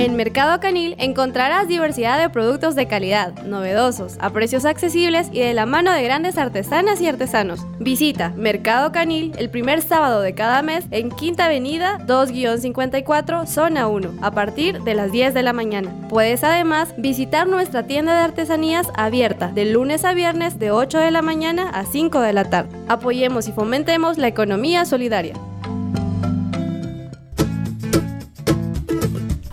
En 0.00 0.16
Mercado 0.16 0.60
Canil 0.60 0.94
encontrarás 0.96 1.68
diversidad 1.68 2.18
de 2.18 2.30
productos 2.30 2.74
de 2.74 2.86
calidad, 2.86 3.34
novedosos, 3.42 4.16
a 4.18 4.30
precios 4.30 4.64
accesibles 4.64 5.28
y 5.30 5.40
de 5.40 5.52
la 5.52 5.66
mano 5.66 5.92
de 5.92 6.02
grandes 6.02 6.38
artesanas 6.38 7.02
y 7.02 7.06
artesanos. 7.06 7.66
Visita 7.80 8.30
Mercado 8.34 8.92
Canil 8.92 9.34
el 9.36 9.50
primer 9.50 9.82
sábado 9.82 10.22
de 10.22 10.34
cada 10.34 10.62
mes 10.62 10.86
en 10.90 11.10
Quinta 11.10 11.44
Avenida 11.44 11.98
2-54, 12.06 13.46
Zona 13.46 13.88
1, 13.88 14.14
a 14.22 14.30
partir 14.30 14.80
de 14.84 14.94
las 14.94 15.12
10 15.12 15.34
de 15.34 15.42
la 15.42 15.52
mañana. 15.52 15.94
Puedes 16.08 16.44
además 16.44 16.94
visitar 16.96 17.46
nuestra 17.46 17.86
tienda 17.86 18.14
de 18.14 18.20
artesanías 18.20 18.86
abierta 18.94 19.48
de 19.48 19.66
lunes 19.66 20.06
a 20.06 20.14
viernes 20.14 20.58
de 20.58 20.70
8 20.70 20.96
de 20.98 21.10
la 21.10 21.20
mañana 21.20 21.68
a 21.68 21.84
5 21.84 22.22
de 22.22 22.32
la 22.32 22.48
tarde. 22.48 22.74
Apoyemos 22.88 23.48
y 23.48 23.52
fomentemos 23.52 24.16
la 24.16 24.28
economía 24.28 24.86
solidaria. 24.86 25.34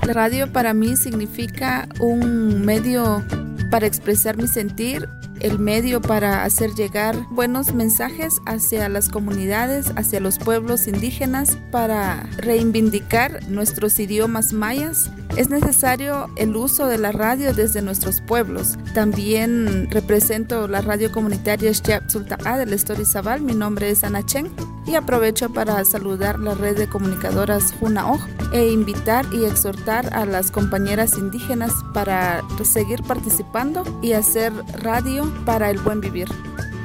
La 0.08 0.14
radio 0.14 0.48
para 0.48 0.74
mí 0.74 0.96
significa 0.96 1.86
un 2.00 2.64
medio 2.64 3.22
para 3.70 3.88
expresar 3.88 4.38
mi 4.38 4.48
sentir, 4.48 5.10
el 5.40 5.60
medio 5.60 6.02
para 6.02 6.44
hacer 6.44 6.74
llegar 6.74 7.16
buenos 7.30 7.74
mensajes 7.74 8.42
hacia 8.46 8.90
las 8.90 9.10
comunidades, 9.10 9.92
hacia 9.96 10.20
los 10.20 10.40
pueblos 10.40 10.88
indígenas, 10.88 11.58
para 11.72 12.24
reivindicar 12.38 13.48
nuestros 13.50 14.00
idiomas 14.00 14.54
mayas. 14.54 15.12
Es 15.36 15.50
necesario 15.50 16.30
el 16.36 16.56
uso 16.56 16.88
de 16.88 16.98
la 16.98 17.12
radio 17.12 17.54
desde 17.54 17.82
nuestros 17.82 18.22
pueblos. 18.22 18.78
También 18.94 19.90
represento 19.92 20.68
la 20.68 20.82
radio 20.82 21.12
comunitaria 21.12 21.72
Sulta'a 21.74 22.58
del 22.58 22.74
Estorizabal. 22.74 23.42
Mi 23.42 23.54
nombre 23.54 23.90
es 23.90 24.04
Ana 24.04 24.26
Chen 24.26 24.50
y 24.88 24.96
aprovecho 24.96 25.50
para 25.50 25.84
saludar 25.86 26.40
la 26.40 26.56
red 26.56 26.78
de 26.78 26.88
comunicadoras 26.88 27.74
Junaoj 27.80 28.22
e 28.54 28.72
invitar 28.72 29.26
y 29.34 29.46
exhortar 29.46 30.14
a 30.14 30.26
las 30.26 30.50
compañeras 30.50 31.18
indígenas 31.18 31.74
para 31.94 32.42
seguir 32.64 33.04
participando 33.04 33.84
y 34.02 34.14
hacer 34.14 34.54
radio 34.82 35.27
para 35.46 35.70
el 35.70 35.80
buen 35.80 36.02
vivir. 36.02 36.30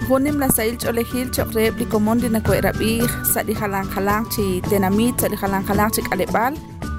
Junim 0.09 0.39
la 0.39 0.49
sail 0.49 0.77
cholejil 0.83 1.31
chokre 1.31 1.71
plikomondi 1.73 2.29
na 2.29 2.41
kuerabi 2.41 2.93
sali 3.33 3.55
halang 3.55 3.89
halang 3.95 4.25
chi 4.35 4.61
tenamit 4.69 5.15
sali 5.21 5.37
halang 5.43 5.65
halang 5.69 5.91
chi 5.95 6.03
kalebal 6.09 6.55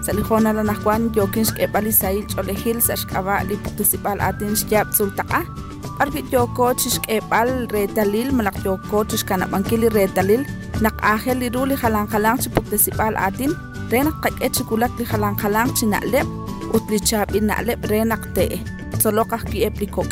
sali 0.05 0.21
hona 0.27 0.53
la 0.57 0.63
nakwan 0.63 1.11
yokin 1.17 1.45
shkebali 1.49 1.91
sail 2.01 2.23
cholejil 2.31 2.77
sashkaba 2.87 3.35
li 3.49 3.55
participal 3.63 4.17
atin 4.29 4.55
shkyab 4.61 4.87
sulta'a 4.97 5.41
arbit 6.03 6.27
yoko 6.35 6.65
chishkebal 6.81 7.49
retalil 7.75 8.31
malak 8.37 8.57
yoko 8.67 9.03
chishkanabangkili 9.09 9.87
retalil 9.97 10.41
nak 10.83 10.95
ahel 11.13 11.37
li 11.43 11.49
ruli 11.55 11.75
halang 11.83 12.07
halang 12.13 12.37
chi 12.41 12.49
participal 12.55 13.13
atin 13.27 13.51
renak 13.91 14.15
qak 14.23 14.35
echikulak 14.47 14.93
li 14.99 15.05
halang 15.11 15.35
halang 15.43 15.69
chinalep 15.77 16.27
utli 16.75 16.99
chap 17.09 17.35
inalep 17.37 17.79
renak 17.91 18.23
te 18.35 18.47
in 19.03 20.05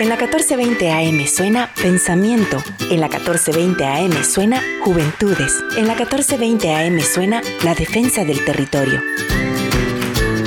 En 0.00 0.08
la 0.08 0.16
1420 0.16 0.90
AM 0.90 1.26
suena 1.26 1.70
Pensamiento. 1.80 2.62
En 2.90 3.00
la 3.00 3.08
1420 3.08 3.86
AM 3.86 4.24
suena 4.24 4.60
Juventudes. 4.84 5.54
En 5.76 5.86
la 5.86 5.94
1420 5.94 6.74
AM 6.74 7.00
suena 7.00 7.40
La 7.62 7.74
Defensa 7.74 8.24
del 8.24 8.44
Territorio. 8.44 9.00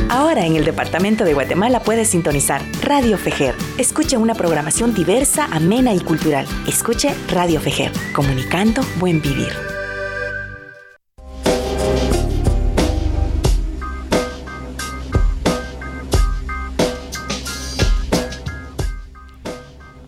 Ahora 0.10 0.46
en 0.46 0.56
el 0.56 0.64
Departamento 0.64 1.26
de 1.26 1.34
Guatemala 1.34 1.82
puedes 1.82 2.10
sintonizar 2.10 2.62
Radio 2.82 3.18
Fejer. 3.18 3.56
Escuche 3.78 4.16
una 4.16 4.36
programación 4.36 4.94
diversa, 4.94 5.46
amena 5.52 5.94
y 5.94 6.00
cultural. 6.00 6.48
Escuche 6.66 7.14
Radio 7.30 7.60
Fejer, 7.60 7.92
comunicando 8.14 8.82
buen 9.00 9.22
vivir. 9.22 9.77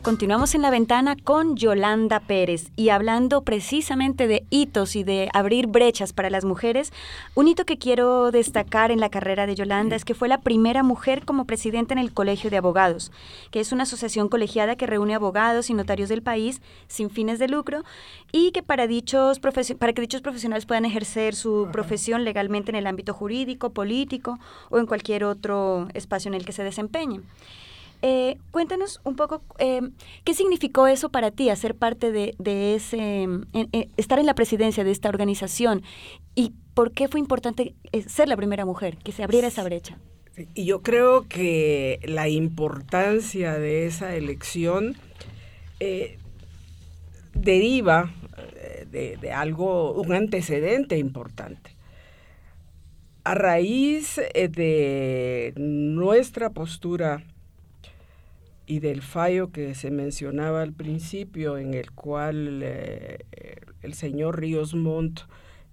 Continuamos 0.09 0.55
en 0.55 0.63
la 0.63 0.71
ventana 0.71 1.15
con 1.15 1.55
Yolanda 1.55 2.19
Pérez 2.19 2.71
y 2.75 2.89
hablando 2.89 3.43
precisamente 3.43 4.25
de 4.25 4.43
hitos 4.49 4.95
y 4.95 5.03
de 5.03 5.29
abrir 5.35 5.67
brechas 5.67 6.13
para 6.13 6.31
las 6.31 6.45
mujeres. 6.45 6.91
Un 7.35 7.47
hito 7.47 7.63
que 7.63 7.77
quiero 7.77 8.31
destacar 8.31 8.89
en 8.89 9.01
la 9.01 9.11
carrera 9.11 9.45
de 9.45 9.53
Yolanda 9.53 9.95
es 9.95 10.05
que 10.05 10.15
fue 10.15 10.27
la 10.27 10.41
primera 10.41 10.81
mujer 10.81 11.25
como 11.25 11.45
presidenta 11.45 11.93
en 11.93 11.99
el 11.99 12.11
Colegio 12.11 12.49
de 12.49 12.57
Abogados, 12.57 13.11
que 13.51 13.59
es 13.59 13.71
una 13.71 13.83
asociación 13.83 14.29
colegiada 14.29 14.75
que 14.75 14.87
reúne 14.87 15.13
abogados 15.13 15.69
y 15.69 15.75
notarios 15.75 16.09
del 16.09 16.23
país 16.23 16.59
sin 16.87 17.11
fines 17.11 17.37
de 17.37 17.47
lucro 17.47 17.83
y 18.31 18.49
que 18.49 18.63
para, 18.63 18.87
dichos 18.87 19.37
para 19.37 19.93
que 19.93 20.01
dichos 20.01 20.21
profesionales 20.21 20.65
puedan 20.65 20.85
ejercer 20.85 21.35
su 21.35 21.69
profesión 21.71 22.23
legalmente 22.23 22.71
en 22.71 22.77
el 22.77 22.87
ámbito 22.87 23.13
jurídico, 23.13 23.69
político 23.69 24.39
o 24.71 24.79
en 24.79 24.87
cualquier 24.87 25.23
otro 25.23 25.87
espacio 25.93 26.29
en 26.29 26.33
el 26.33 26.47
que 26.47 26.51
se 26.51 26.63
desempeñen. 26.63 27.25
Eh, 28.01 28.37
cuéntanos 28.51 29.01
un 29.03 29.17
poco 29.17 29.43
eh, 29.57 29.81
qué 30.23 30.33
significó 30.33 30.87
eso 30.87 31.09
para 31.09 31.31
ti, 31.31 31.49
hacer 31.49 31.75
parte 31.75 32.11
de, 32.11 32.33
ese, 32.75 33.27
estar 33.97 34.19
en 34.19 34.25
la 34.25 34.35
presidencia 34.35 34.85
de 34.85 34.91
esta 34.91 35.09
organización 35.09 35.83
y 36.33 36.53
por 36.73 36.93
qué 36.93 37.09
fue 37.09 37.19
importante 37.19 37.75
eh, 37.91 38.03
ser 38.03 38.29
la 38.29 38.37
primera 38.37 38.65
mujer, 38.65 38.97
que 38.97 39.11
se 39.11 39.23
abriera 39.23 39.49
esa 39.49 39.63
brecha. 39.63 39.97
Y 40.53 40.63
yo 40.63 40.81
creo 40.81 41.27
que 41.27 41.99
la 42.05 42.29
importancia 42.29 43.59
de 43.59 43.85
esa 43.85 44.15
elección 44.15 44.95
deriva 47.33 48.13
de, 48.89 49.17
de 49.17 49.31
algo, 49.33 49.91
un 49.93 50.13
antecedente 50.13 50.97
importante. 50.97 51.75
A 53.25 53.35
raíz 53.35 54.15
de 54.15 55.53
nuestra 55.57 56.51
postura 56.51 57.25
y 58.69 58.81
del 58.81 59.01
fallo 59.01 59.51
que 59.51 59.73
se 59.73 59.89
mencionaba 59.89 60.61
al 60.61 60.73
principio, 60.73 61.57
en 61.57 61.73
el 61.73 61.89
cual 61.89 62.61
eh, 62.61 63.17
el 63.81 63.95
señor 63.95 64.39
Ríos 64.39 64.75
Montt 64.75 65.21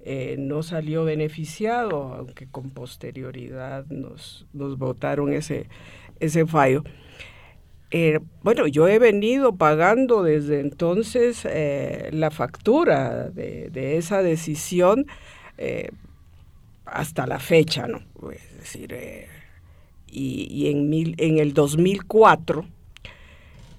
eh, 0.00 0.36
no 0.38 0.62
salió 0.62 1.04
beneficiado, 1.04 2.14
aunque 2.14 2.46
con 2.46 2.70
posterioridad 2.70 3.84
nos, 3.88 4.46
nos 4.54 4.78
votaron 4.78 5.34
ese, 5.34 5.68
ese 6.20 6.46
fallo. 6.46 6.84
Eh, 7.90 8.18
bueno, 8.42 8.66
yo 8.66 8.88
he 8.88 8.98
venido 8.98 9.56
pagando 9.56 10.22
desde 10.22 10.60
entonces 10.60 11.46
la 12.12 12.30
factura 12.30 13.28
de, 13.28 13.98
esa 13.98 14.22
decisión 14.22 15.04
hasta 16.86 17.26
la 17.26 17.40
fecha, 17.40 17.86
¿no? 17.88 18.00
Es 18.32 18.56
decir, 18.56 18.96
y, 20.06 20.48
y, 20.50 20.70
en, 20.70 20.88
mil, 20.88 21.14
en 21.18 21.36
el 21.36 21.52
2004 21.52 22.64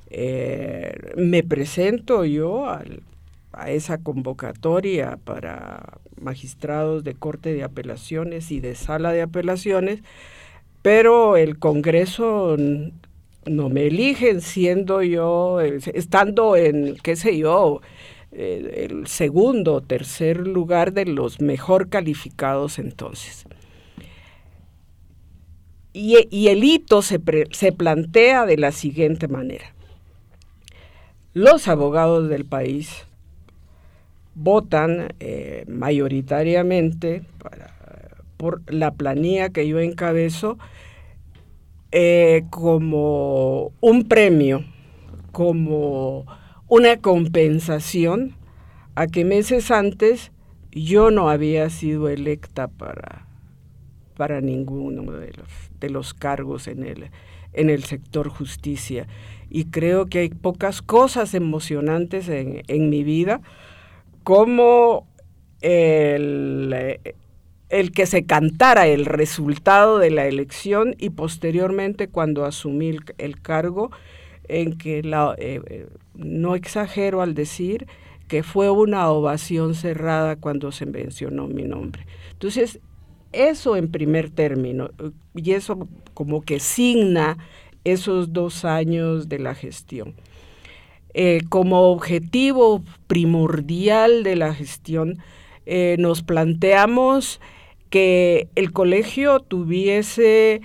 eh, 0.10 0.94
me 1.18 1.44
presento 1.44 2.24
yo 2.26 2.66
a 2.68 3.72
esa 3.72 3.98
convocatoria 3.98 5.18
para 5.24 6.00
magistrados 6.22 7.04
de 7.04 7.14
Corte 7.14 7.54
de 7.54 7.64
Apelaciones 7.64 8.52
y 8.52 8.60
de 8.60 8.76
Sala 8.76 9.12
de 9.12 9.22
Apelaciones, 9.22 10.02
pero 10.82 11.38
el 11.38 11.60
Congreso 11.60 12.56
no 13.46 13.70
me 13.70 13.88
eligen 13.88 14.42
siendo 14.42 15.02
yo, 15.04 15.60
estando 15.62 16.56
en, 16.56 16.96
qué 17.04 17.16
sé 17.16 17.38
yo, 17.38 17.82
eh, 18.32 18.88
el 18.90 19.08
segundo 19.08 19.76
o 19.76 19.82
tercer 19.82 20.48
lugar 20.48 20.94
de 20.94 21.06
los 21.06 21.42
mejor 21.42 21.90
calificados 21.90 22.80
entonces. 22.80 23.46
Y, 25.94 26.48
el 26.48 26.64
hito 26.64 27.02
se 27.02 27.20
plantea 27.72 28.46
de 28.46 28.58
la 28.58 28.72
siguiente 28.72 29.28
manera 29.28 29.74
los 31.38 31.68
abogados 31.68 32.30
del 32.30 32.46
país 32.46 33.06
votan 34.34 35.14
eh, 35.20 35.66
mayoritariamente 35.68 37.22
por 38.38 38.64
la 38.74 38.90
planilla 38.90 39.50
que 39.50 39.68
yo 39.68 39.80
encabezo 39.80 40.58
eh, 41.92 42.44
como 42.50 43.72
un 43.82 44.08
premio, 44.08 44.66
como 45.32 46.26
una 46.68 46.98
compensación 46.98 48.34
a 48.96 49.06
que 49.06 49.24
meses 49.24 49.70
antes 49.70 50.32
yo 50.72 51.12
no 51.12 51.30
había 51.30 51.70
sido 51.70 52.10
electa 52.10 52.68
para, 52.68 53.28
para 54.16 54.42
ninguno 54.42 55.12
de 55.12 55.34
los, 55.34 55.50
de 55.80 55.90
los 55.92 56.16
cargos 56.16 56.68
en 56.68 56.84
el, 56.84 57.12
en 57.54 57.70
el 57.70 57.84
sector 57.84 58.28
justicia 58.28 59.06
y 59.50 59.66
creo 59.66 60.08
que 60.08 60.20
hay 60.20 60.30
pocas 60.30 60.82
cosas 60.82 61.34
emocionantes 61.34 62.30
en, 62.30 62.90
mi 62.90 63.04
vida 63.04 63.42
como 64.24 65.08
el, 65.62 67.00
el, 67.70 67.92
que 67.92 68.06
se 68.06 68.26
cantara 68.26 68.88
el 68.88 69.06
resultado 69.06 70.00
de 70.00 70.12
la 70.12 70.28
elección 70.28 70.96
y 70.98 71.12
posteriormente 71.12 72.08
cuando 72.08 72.46
asumí 72.46 72.98
el, 73.18 73.42
cargo, 73.42 73.92
en 74.48 74.78
que 74.78 75.00
eh, 75.00 75.04
eh, 75.38 75.88
no 76.16 76.56
exagero 76.56 77.22
al 77.22 77.34
decir 77.34 77.88
que 78.28 78.44
fue 78.44 78.70
una 78.70 79.10
ovación 79.10 79.74
cerrada 79.74 80.36
cuando 80.36 80.72
se 80.72 80.86
mencionó 80.86 81.48
mi 81.48 81.64
nombre. 81.64 82.06
Entonces, 82.32 82.80
eso 83.32 83.76
en 83.76 83.90
primer 83.90 84.30
término, 84.30 84.90
y 85.34 85.52
eso 85.52 85.88
como 86.14 86.42
que 86.42 86.60
signa 86.60 87.38
esos 87.92 88.34
dos 88.34 88.66
años 88.66 89.30
de 89.30 89.40
la 89.40 89.56
gestión. 89.56 90.16
Eh, 91.14 91.42
como 91.50 91.90
objetivo 91.90 92.84
primordial 93.08 94.24
de 94.24 94.36
la 94.36 94.54
gestión, 94.54 95.18
eh, 95.66 95.96
nos 96.00 96.22
planteamos 96.22 97.42
que 97.90 98.50
el 98.56 98.72
colegio 98.72 99.40
tuviese 99.40 100.62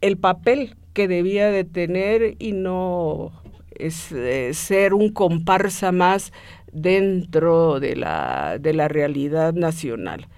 el 0.00 0.16
papel 0.16 0.76
que 0.92 1.08
debía 1.08 1.50
de 1.50 1.64
tener 1.64 2.36
y 2.38 2.52
no 2.52 3.32
es, 3.70 4.12
eh, 4.12 4.52
ser 4.54 4.94
un 4.94 5.10
comparsa 5.10 5.92
más 5.92 6.32
dentro 6.72 7.80
de 7.80 7.96
la, 7.96 8.58
de 8.60 8.72
la 8.74 8.88
realidad 8.88 9.54
nacional, 9.54 10.28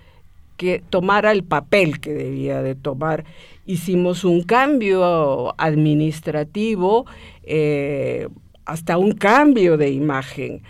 que 0.57 0.83
tomara 0.89 1.33
el 1.33 1.45
papel 1.45 2.01
que 2.01 2.13
debía 2.13 2.63
de 2.63 2.75
tomar 2.75 3.25
hicimos 3.67 4.25
un 4.25 4.43
cambio 4.43 5.55
administrativo, 5.61 7.07
eh, 7.45 8.29
hasta 8.65 8.99
un 8.99 9.13
cambio 9.13 9.77
de 9.77 9.91
imagen. 9.91 10.63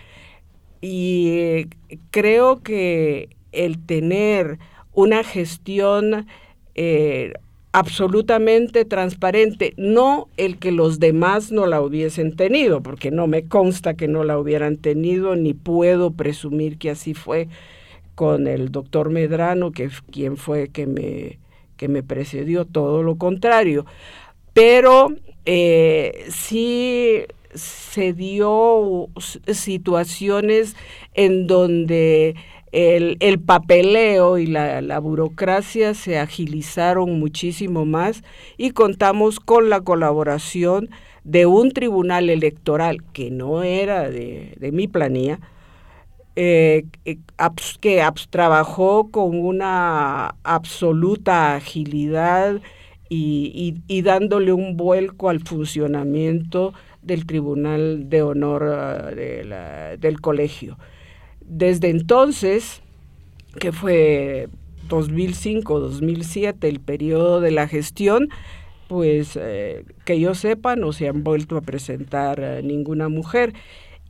Y 0.80 1.28
eh, 1.30 1.68
creo 2.10 2.62
que 2.62 3.28
el 3.52 3.78
tener 3.84 4.58
una 4.94 5.24
gestión 5.24 6.26
eh, 6.74 7.32
absolutamente 7.72 8.84
transparente, 8.84 9.72
no 9.76 10.28
el 10.36 10.58
que 10.58 10.72
los 10.72 10.98
demás 10.98 11.52
no 11.52 11.66
la 11.66 11.80
hubiesen 11.80 12.36
tenido, 12.36 12.82
porque 12.82 13.10
no 13.10 13.26
me 13.26 13.44
consta 13.44 13.94
que 13.94 14.08
no 14.08 14.24
la 14.24 14.38
hubieran 14.38 14.76
tenido, 14.76 15.36
ni 15.36 15.54
puedo 15.54 16.10
presumir 16.10 16.76
que 16.78 16.90
así 16.90 17.14
fue 17.14 17.48
con 18.14 18.46
el 18.46 18.70
doctor 18.70 19.08
Medrano, 19.08 19.72
que 19.72 19.88
quien 20.10 20.36
fue 20.36 20.68
que 20.68 20.86
me 20.86 21.38
que 21.82 21.88
me 21.88 22.04
precedió, 22.04 22.64
todo 22.64 23.02
lo 23.02 23.16
contrario. 23.16 23.86
Pero 24.52 25.08
eh, 25.46 26.26
sí 26.28 27.22
se 27.54 28.12
dio 28.12 29.08
situaciones 29.48 30.76
en 31.14 31.48
donde 31.48 32.36
el, 32.70 33.40
papeleo 33.40 34.38
y 34.38 34.46
la, 34.46 35.00
burocracia 35.00 35.94
se 35.94 36.20
agilizaron 36.20 37.18
muchísimo 37.18 37.84
más 37.84 38.22
y 38.56 38.70
contamos 38.70 39.40
con 39.40 39.68
la 39.68 39.80
colaboración 39.80 40.88
de 41.24 41.46
un 41.46 41.72
tribunal 41.72 42.30
electoral 42.30 43.02
que 43.12 43.32
no 43.32 43.64
era 43.64 44.08
de, 44.08 44.70
mi 44.72 44.86
planilla, 44.86 45.40
eh, 46.34 46.84
eh, 47.04 47.18
que 47.80 48.02
trabajó 48.30 49.10
con 49.10 49.38
una 49.38 50.34
absoluta 50.44 51.54
agilidad 51.56 52.60
y, 53.10 54.02
dándole 54.02 54.54
un 54.54 54.78
vuelco 54.78 55.28
al 55.28 55.40
funcionamiento 55.40 56.72
del 57.02 57.26
Tribunal 57.26 58.08
de 58.08 58.22
Honor 58.22 58.64
ah, 58.64 59.10
del 59.98 60.20
colegio. 60.22 60.78
Desde 61.42 61.90
entonces, 61.90 62.80
que 63.60 63.72
fue 63.72 64.48
2005-2007, 64.88 66.64
el 66.64 66.80
periodo 66.80 67.42
de 67.42 67.50
la 67.50 67.68
gestión, 67.68 68.28
pues 68.88 69.38
eh, 69.40 69.84
que 70.06 70.18
yo 70.18 70.34
sepa, 70.34 70.76
no 70.76 70.92
se 70.92 71.08
han 71.08 71.22
vuelto 71.22 71.58
a 71.58 71.60
presentar 71.60 72.62
ninguna 72.64 73.10
mujer. 73.10 73.52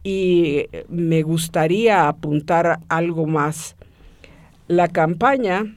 Y 0.03 0.67
me 0.89 1.23
gustaría 1.23 2.09
apuntar 2.09 2.81
algo 2.89 3.27
más. 3.27 3.77
La 4.69 4.89
campaña 4.89 5.77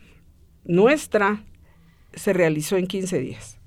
nuestra 0.64 1.44
se 2.14 2.34
realizó 2.34 2.78
en 2.78 2.88
15 2.88 3.20
días. 3.20 3.60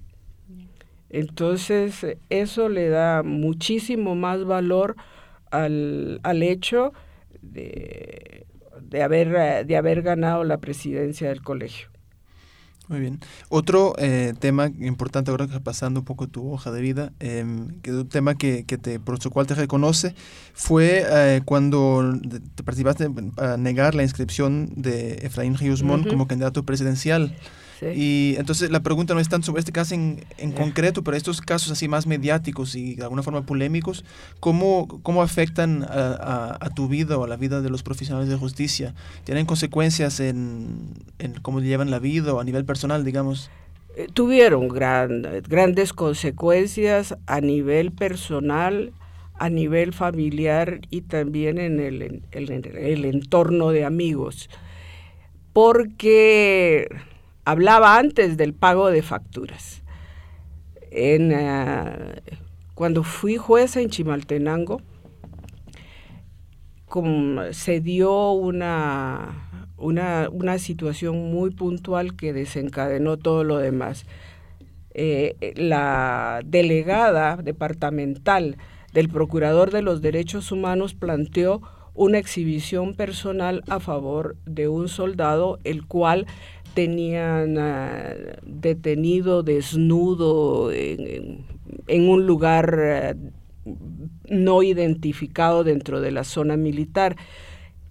Entonces, 1.10 2.06
eso 2.28 2.68
le 2.68 2.88
da 2.88 3.22
muchísimo 3.22 4.14
más 4.14 4.44
valor 4.44 4.96
al, 5.50 6.20
al 6.22 6.42
hecho 6.42 6.92
de, 7.40 8.46
de, 8.80 9.02
haber, 9.02 9.66
de 9.66 9.76
haber 9.76 10.02
ganado 10.02 10.44
la 10.44 10.58
presidencia 10.58 11.28
del 11.28 11.42
colegio. 11.42 11.88
Muy 12.88 13.00
bien. 13.00 13.20
Otro 13.50 13.94
eh, 13.98 14.32
tema 14.38 14.66
importante 14.66 15.30
ahora 15.30 15.46
que 15.46 15.60
pasando 15.60 16.00
un 16.00 16.06
poco 16.06 16.26
tu 16.26 16.50
hoja 16.50 16.70
de 16.70 16.80
vida, 16.80 17.12
eh, 17.20 17.44
que 17.82 17.92
un 17.92 18.08
tema 18.08 18.34
que, 18.34 18.64
que, 18.64 18.78
te, 18.78 18.98
por 18.98 19.20
su 19.20 19.30
cual 19.30 19.46
te 19.46 19.54
reconoce, 19.54 20.14
fue 20.54 21.04
eh, 21.06 21.42
cuando 21.44 22.18
te 22.54 22.62
participaste 22.62 23.10
para 23.10 23.58
negar 23.58 23.94
la 23.94 24.02
inscripción 24.02 24.70
de 24.74 25.18
Efraín 25.22 25.56
Giusmón 25.56 26.04
como 26.04 26.26
candidato 26.26 26.64
presidencial. 26.64 27.36
Y 27.94 28.34
entonces 28.38 28.70
la 28.70 28.80
pregunta 28.80 29.14
no 29.14 29.20
es 29.20 29.28
tanto 29.28 29.46
sobre 29.46 29.60
este 29.60 29.72
caso 29.72 29.94
en, 29.94 30.24
en 30.36 30.52
concreto, 30.52 31.04
pero 31.04 31.16
estos 31.16 31.40
casos 31.40 31.70
así 31.70 31.88
más 31.88 32.06
mediáticos 32.06 32.74
y 32.74 32.96
de 32.96 33.02
alguna 33.02 33.22
forma 33.22 33.42
polémicos, 33.42 34.04
¿cómo, 34.40 35.00
cómo 35.02 35.22
afectan 35.22 35.84
a, 35.84 36.56
a, 36.60 36.70
tu 36.70 36.88
vida 36.88 37.16
o 37.16 37.24
a 37.24 37.28
la 37.28 37.36
vida 37.36 37.60
de 37.60 37.70
los 37.70 37.82
profesionales 37.82 38.28
de 38.28 38.36
justicia? 38.36 38.94
¿Tienen 39.24 39.46
consecuencias 39.46 40.20
en, 40.20 40.94
en 41.18 41.34
cómo 41.34 41.60
llevan 41.60 41.90
la 41.90 41.98
vida 41.98 42.34
o 42.34 42.40
a 42.40 42.44
nivel 42.44 42.64
personal, 42.64 43.04
digamos? 43.04 43.50
Eh, 43.96 44.06
tuvieron 44.12 44.68
gran, 44.68 45.22
grandes 45.48 45.92
consecuencias 45.92 47.16
a 47.26 47.40
nivel 47.40 47.92
personal, 47.92 48.92
a 49.34 49.48
nivel 49.50 49.92
familiar 49.92 50.80
y 50.90 51.02
también 51.02 51.58
en 51.58 51.80
el, 51.80 52.22
en 52.32 52.64
el 52.76 53.04
entorno 53.04 53.70
de 53.70 53.84
amigos. 53.84 54.50
Porque 55.52 56.88
hablaba 57.48 57.96
antes 57.96 58.36
del 58.36 58.52
pago 58.52 58.90
de 58.90 59.00
facturas. 59.00 59.82
Eh, 60.90 62.20
cuando 62.74 63.02
fui 63.04 63.38
jueza 63.38 63.80
en 63.80 63.88
Chimaltenango, 63.88 64.82
se 67.52 67.80
dio 67.80 68.32
una, 68.32 69.66
una, 69.78 70.58
situación 70.58 71.30
muy 71.30 71.50
puntual 71.50 72.16
que 72.16 72.34
desencadenó 72.34 73.16
todo 73.16 73.44
lo 73.44 73.56
demás. 73.56 74.04
Eh, 74.92 75.54
la 75.56 76.42
delegada 76.44 77.38
departamental 77.38 78.58
del 78.92 79.08
Procurador 79.08 79.70
de 79.70 79.80
los 79.80 80.02
Derechos 80.02 80.52
Humanos 80.52 80.92
planteó 80.92 81.62
una 81.98 82.18
exhibición 82.18 82.94
personal 82.94 83.64
a 83.68 83.80
favor 83.80 84.36
de 84.46 84.68
un 84.68 84.88
soldado, 84.88 85.58
el 85.64 85.84
cual 85.84 86.26
tenían 86.78 87.58
ah, 87.58 88.14
detenido 88.46 89.42
desnudo 89.42 90.70
en, 90.70 91.44
un 91.88 92.24
lugar 92.24 92.78
ah, 92.78 93.14
no 94.28 94.62
identificado 94.62 95.64
dentro 95.64 96.00
de 96.00 96.12
la 96.12 96.22
zona 96.22 96.56
militar. 96.56 97.16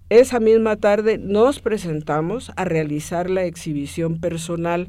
Esa 0.08 0.40
misma 0.40 0.76
tarde 0.76 1.18
nos 1.18 1.60
presentamos 1.60 2.50
a 2.56 2.64
realizar 2.64 3.28
la 3.28 3.44
exhibición 3.44 4.20
personal 4.20 4.88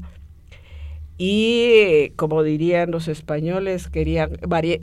y 1.18 2.08
como 2.16 2.42
dirían 2.42 2.92
los 2.92 3.06
españoles, 3.06 3.88
querían 3.88 4.30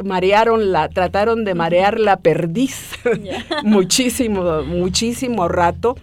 marearon 0.04 0.72
la 0.72 0.90
trataron 0.90 1.44
de 1.44 1.56
marear 1.56 2.00
la 2.00 2.18
perdiz. 2.18 2.92
Muchísimo 3.64 4.62
muchísimo 4.62 5.48
rato 5.48 5.96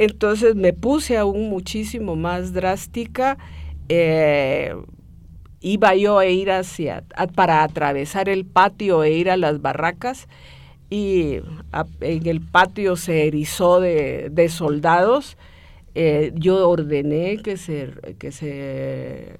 entonces 0.00 0.54
me 0.54 0.72
puse 0.72 1.18
aún 1.18 1.50
muchísimo 1.50 2.16
más 2.16 2.54
drástica. 2.54 3.36
Eh, 3.90 4.74
iba 5.60 5.94
yo 5.94 6.18
a 6.18 6.24
ir 6.24 6.50
hacia, 6.50 7.04
para 7.34 7.62
atravesar 7.62 8.30
el 8.30 8.46
patio 8.46 9.04
e 9.04 9.12
ir 9.12 9.28
a 9.28 9.36
las 9.36 9.60
barracas 9.60 10.26
y 10.88 11.40
en 12.00 12.26
el 12.26 12.40
patio 12.40 12.96
se 12.96 13.26
erizó 13.26 13.78
de, 13.78 14.48
soldados. 14.48 15.36
Eh, 15.94 16.32
yo 16.34 16.66
ordené 16.66 17.36
que 17.36 17.58
se, 17.58 17.90
que 18.18 18.32
se 18.32 19.38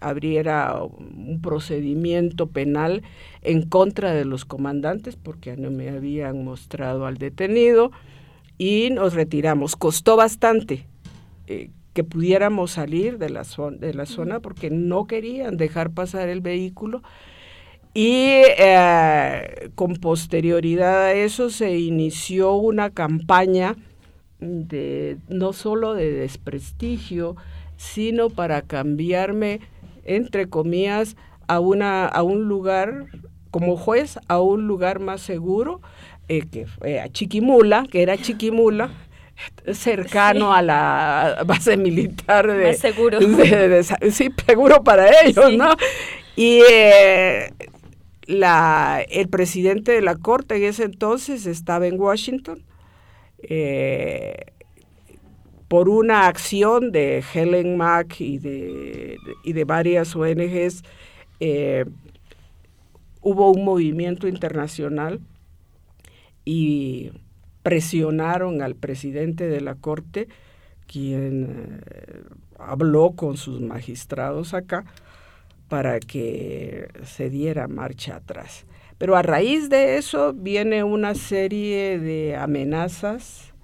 abriera 0.00 0.82
un 0.82 1.40
procedimiento 1.40 2.46
penal 2.46 3.04
en 3.40 3.62
contra 3.62 4.12
de 4.12 4.26
los 4.26 4.44
comandantes 4.44 5.16
porque 5.16 5.56
no 5.56 5.70
me 5.70 5.88
habían 5.88 6.44
mostrado 6.44 7.06
al 7.06 7.16
detenido 7.16 7.90
y 8.60 8.90
nos 8.90 9.14
retiramos. 9.14 9.74
Costó 9.74 10.16
bastante 10.16 10.86
eh, 11.46 11.70
que 11.94 12.04
pudiéramos 12.04 12.72
salir 12.72 13.16
de 13.16 13.30
la, 13.30 13.44
zona, 13.44 13.78
de 13.78 13.94
la 13.94 14.04
zona 14.04 14.40
porque 14.40 14.68
no 14.68 15.06
querían 15.06 15.56
dejar 15.56 15.92
pasar 15.92 16.28
el 16.28 16.42
vehículo. 16.42 17.02
Y 17.94 18.42
eh, 18.58 19.70
con 19.74 19.94
posterioridad 19.94 21.04
a 21.04 21.12
eso 21.14 21.48
se 21.48 21.78
inició 21.78 22.52
una 22.52 22.90
campaña 22.90 23.76
de 24.40 25.16
no 25.30 25.54
solo 25.54 25.94
de 25.94 26.12
desprestigio, 26.12 27.36
sino 27.78 28.28
para 28.28 28.60
cambiarme, 28.60 29.60
entre 30.04 30.50
comillas, 30.50 31.16
a, 31.48 31.60
una, 31.60 32.04
a 32.04 32.22
un 32.22 32.44
lugar 32.44 33.06
como 33.50 33.78
juez, 33.78 34.18
a 34.28 34.38
un 34.38 34.66
lugar 34.66 35.00
más 35.00 35.22
seguro, 35.22 35.80
eh, 36.30 36.46
que 36.48 37.00
a 37.00 37.08
Chiquimula, 37.08 37.84
que 37.90 38.02
era 38.02 38.16
Chiquimula, 38.16 38.88
cercano 39.72 40.54
a 40.54 40.62
la 40.62 41.42
base 41.44 41.76
militar 41.76 42.46
de, 42.46 42.72
seguro. 42.74 43.18
sí, 44.12 44.30
seguro 44.46 44.84
para 44.84 45.08
ellos, 45.24 45.52
¿no? 45.54 45.74
Y 46.36 46.62
eh, 46.70 47.50
la, 48.26 49.04
el 49.10 49.28
presidente 49.28 49.90
de 49.90 50.02
la 50.02 50.14
corte 50.14 50.54
en 50.54 50.62
ese 50.62 50.84
entonces 50.84 51.46
estaba 51.46 51.88
en 51.88 52.00
Washington 52.00 52.62
eh, 53.42 54.52
por 55.66 55.88
una 55.88 56.28
acción 56.28 56.92
de 56.92 57.24
Helen 57.34 57.76
Mack 57.76 58.20
y 58.20 58.38
de, 58.38 59.16
y 59.42 59.52
de 59.52 59.64
varias 59.64 60.14
ONGs. 60.14 60.84
hubo 63.20 63.50
un 63.50 63.64
movimiento 63.64 64.28
internacional 64.28 65.18
y 66.44 67.12
presionaron 67.62 68.62
al 68.62 68.74
presidente 68.74 69.48
de 69.48 69.60
la 69.60 69.74
Corte, 69.74 70.28
quien 70.86 71.82
eh, 71.86 72.22
habló 72.58 73.12
con 73.12 73.36
sus 73.36 73.60
magistrados 73.60 74.54
acá 74.54 74.84
para 75.68 76.00
que 76.00 76.88
se 77.04 77.30
diera 77.30 77.68
marcha 77.68 78.16
atrás. 78.16 78.66
Pero 78.98 79.16
a 79.16 79.22
raíz 79.22 79.70
de 79.70 79.96
eso 79.96 80.34
viene 80.34 80.84
una 80.84 81.14
serie 81.14 81.98
de 81.98 82.36
amenazas, 82.36 83.54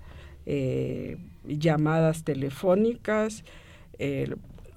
eh, 0.47 1.19
llamadas 1.45 2.25
telefónicas. 2.25 3.45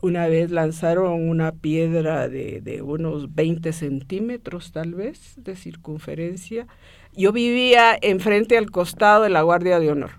Una 0.01 0.27
vez 0.27 0.51
lanzaron 0.51 1.29
una 1.29 1.51
piedra 1.51 2.27
de, 2.27 2.61
de, 2.61 2.81
unos 2.81 3.35
20 3.35 3.73
centímetros 3.73 4.71
tal 4.71 4.93
vez 4.93 5.33
de 5.37 5.55
circunferencia 5.55 6.67
yo 7.15 7.31
vivía 7.31 7.97
enfrente 8.01 8.57
al 8.57 8.71
costado 8.71 9.23
de 9.23 9.29
la 9.29 9.41
Guardia 9.41 9.79
de 9.79 9.91
Honor, 9.91 10.11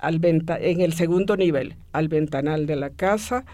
al 0.00 0.24
en 0.24 0.80
el 0.80 0.92
segundo 0.92 1.36
nivel, 1.36 1.76
al 1.92 2.08
ventanal 2.08 2.66
de 2.66 2.76
la 2.76 2.90
casa, 2.90 3.44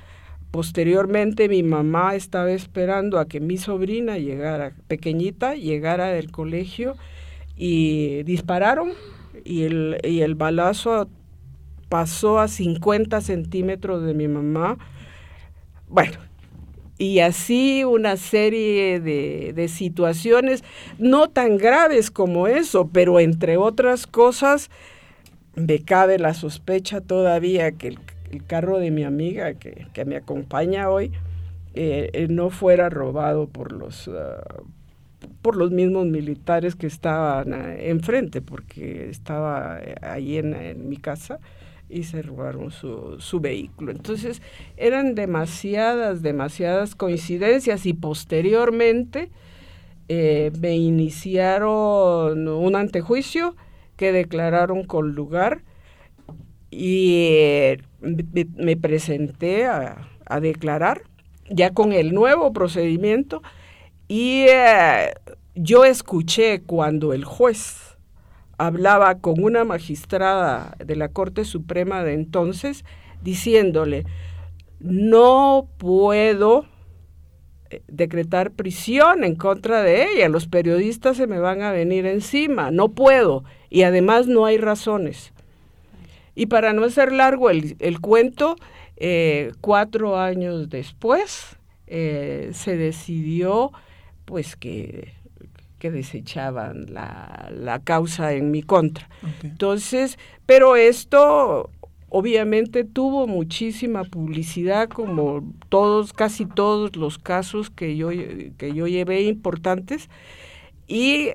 Posteriormente 0.53 1.49
mi 1.49 1.63
mamá 1.63 2.15
estaba 2.15 2.53
esperando 2.53 3.19
a 3.19 3.27
que 3.27 3.41
mi 3.41 3.57
sobrina 3.57 4.19
llegara, 4.19 4.75
pequeñita, 4.87 5.55
llegara 5.55 6.09
del 6.09 6.31
colegio 6.31 6.95
y 7.57 8.23
dispararon 8.25 8.91
y 9.47 9.63
el, 9.63 9.97
y 10.05 10.21
el 10.21 10.35
balazo 10.35 11.09
pasó 11.89 12.39
a 12.39 12.49
50 12.49 13.23
centímetros 13.23 14.05
de 14.05 14.13
mi 14.13 14.29
mamá. 14.29 14.77
Bueno, 15.93 16.15
y 16.97 17.19
así 17.19 17.85
una 17.85 18.17
serie 18.17 18.99
de, 18.99 19.53
de, 19.55 19.69
situaciones, 19.69 20.65
no 20.99 21.29
tan 21.29 21.59
graves 21.59 22.11
como 22.11 22.47
eso, 22.47 22.89
pero 22.91 23.21
entre 23.21 23.59
otras 23.59 24.07
cosas, 24.07 24.71
me 25.55 25.81
cabe 25.81 26.19
la 26.19 26.33
sospecha 26.33 27.03
todavía 27.03 27.73
que 27.73 27.89
el, 27.89 27.99
carro 28.47 28.79
de 28.79 28.91
mi 28.91 29.05
amiga 29.05 29.53
que, 29.53 29.87
que 29.93 30.07
me 30.07 30.17
acompaña 30.17 30.89
hoy 30.89 31.13
eh, 31.75 32.27
no 32.31 32.49
fuera 32.49 32.89
robado 32.89 33.47
por 33.47 33.73
los, 33.73 34.09
uh, 34.09 34.13
por 35.43 35.57
los 35.57 35.71
mismos 35.73 36.07
militares 36.07 36.75
que 36.75 36.87
estaban 36.87 37.53
uh, 37.53 37.75
enfrente, 37.79 38.41
porque 38.41 39.11
estaba 39.11 39.79
eh, 39.83 39.97
ahí 40.01 40.39
en, 40.39 40.55
en, 40.55 40.89
mi 40.89 40.97
casa 40.97 41.39
y 41.93 42.05
se 42.05 42.23
robaron 42.23 42.71
su, 42.71 43.17
su 43.19 43.41
vehículo. 43.41 43.93
Entonces 43.93 44.41
eran 44.77 45.15
demasiadas, 45.15 46.23
demasiadas 46.23 46.95
coincidencias 46.95 47.85
y 47.87 47.93
posteriormente 47.93 49.31
eh, 50.09 50.51
me 50.59 50.77
iniciaron 50.77 52.49
un 52.49 52.77
antejuicio 52.77 53.57
que 53.97 54.13
declararon 54.13 54.85
con 54.85 55.13
lugar 55.13 55.63
y 56.71 57.27
eh, 57.29 57.83
me, 58.01 58.77
presenté 58.77 59.67
a, 59.67 60.09
a, 60.25 60.41
declarar 60.41 61.03
ya 61.51 61.71
con 61.71 61.93
el 61.93 62.15
nuevo 62.15 62.53
procedimiento 62.53 63.43
y 64.09 64.47
eh, 64.49 65.13
yo 65.55 65.85
escuché 65.85 66.63
cuando 66.63 67.13
el 67.13 67.25
juez 67.25 67.82
hablaba 68.67 69.19
con 69.19 69.43
una 69.43 69.65
magistrada 69.65 70.77
de 70.85 70.97
la 70.97 71.09
Corte 71.09 71.45
Suprema 71.45 72.05
de 72.05 72.15
entonces 72.15 72.85
diciéndole, 73.23 74.05
no 74.81 75.69
puedo 75.79 76.67
eh, 77.71 77.83
decretar 77.89 78.53
prisión 78.53 79.25
en 79.25 79.37
contra 79.37 79.83
de 79.83 80.05
ella, 80.05 80.29
los 80.29 80.47
periodistas 80.47 81.17
se 81.17 81.27
me 81.27 81.39
van 81.39 81.63
a 81.63 81.73
venir 81.73 82.07
encima, 82.07 82.71
no 82.71 82.91
puedo 82.91 83.45
y 83.69 83.83
además 83.83 84.27
no 84.27 84.47
hay 84.47 84.59
razones. 84.59 85.33
Y 86.35 86.47
para 86.47 86.73
no 86.73 86.85
hacer 86.85 87.13
largo 87.13 87.51
el, 87.51 87.77
el 87.79 88.01
cuento, 88.01 88.57
eh, 88.97 89.53
cuatro 89.61 90.19
años 90.19 90.71
después 90.71 91.57
eh, 91.89 92.51
se 92.53 92.77
decidió 92.77 93.73
pues 94.25 94.55
que, 94.57 95.13
que 95.83 95.91
desechaban 95.91 96.95
la, 96.95 97.51
la, 97.53 97.81
causa 97.81 98.35
en 98.35 98.53
mi 98.53 98.63
contra. 98.63 99.09
Okay. 99.19 99.51
Entonces, 99.51 100.17
pero 100.47 100.77
esto 100.77 101.71
obviamente 102.09 102.85
tuvo 102.85 103.27
muchísima 103.27 104.05
publicidad 104.05 104.89
como 104.89 105.43
todos, 105.71 106.13
casi 106.13 106.47
todos 106.47 106.95
los 106.95 107.19
casos 107.19 107.69
que 107.69 107.97
yo, 107.97 108.11
que 108.11 108.73
yo 108.73 108.87
llevé 108.87 109.23
importantes 109.23 110.09
y 110.87 111.31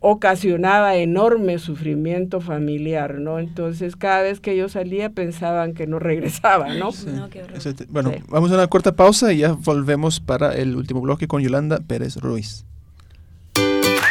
ocasionaba 0.00 0.96
enorme 0.96 1.60
sufrimiento 1.60 2.40
familiar, 2.40 3.20
¿no? 3.20 3.38
Entonces, 3.38 3.94
cada 3.94 4.22
vez 4.22 4.40
que 4.40 4.56
yo 4.56 4.68
salía 4.68 5.10
pensaban 5.10 5.74
que 5.74 5.86
no 5.86 6.00
regresaba, 6.00 6.74
¿no? 6.74 6.90
Sí. 6.90 7.06
no 7.06 7.28
bueno, 7.88 8.10
sí. 8.10 8.24
vamos 8.26 8.50
a 8.50 8.54
una 8.54 8.66
corta 8.66 8.96
pausa 8.96 9.32
y 9.32 9.38
ya 9.38 9.52
volvemos 9.52 10.18
para 10.18 10.56
el 10.56 10.74
último 10.74 11.02
bloque 11.02 11.28
con 11.28 11.40
Yolanda 11.40 11.78
Pérez 11.78 12.16
Ruiz. 12.16 12.66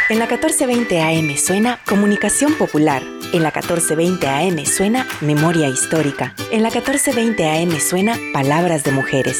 En 0.10 0.18
la 0.18 0.26
1420 0.26 1.02
AM 1.04 1.38
suena 1.38 1.80
Comunicación 1.86 2.56
Popular. 2.56 3.04
En 3.32 3.44
la 3.44 3.52
1420 3.52 4.28
AM 4.28 4.66
suena 4.66 5.06
Memoria 5.22 5.68
Histórica. 5.68 6.34
En 6.50 6.64
la 6.64 6.72
1420 6.72 7.48
AM 7.48 7.80
suena 7.80 8.18
Palabras 8.34 8.84
de 8.84 8.92
Mujeres. 8.92 9.40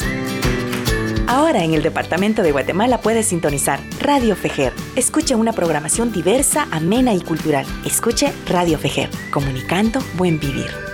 Ahora 1.26 1.64
en 1.64 1.74
el 1.74 1.82
Departamento 1.82 2.44
de 2.44 2.52
Guatemala 2.52 3.00
puedes 3.00 3.26
sintonizar 3.26 3.80
Radio 3.98 4.36
Fejer. 4.36 4.72
Escuche 4.94 5.34
una 5.34 5.52
programación 5.52 6.12
diversa, 6.12 6.68
amena 6.70 7.14
y 7.14 7.20
cultural. 7.20 7.66
Escuche 7.84 8.32
Radio 8.46 8.78
Fejer, 8.78 9.10
comunicando 9.32 10.00
buen 10.16 10.38
vivir. 10.38 10.89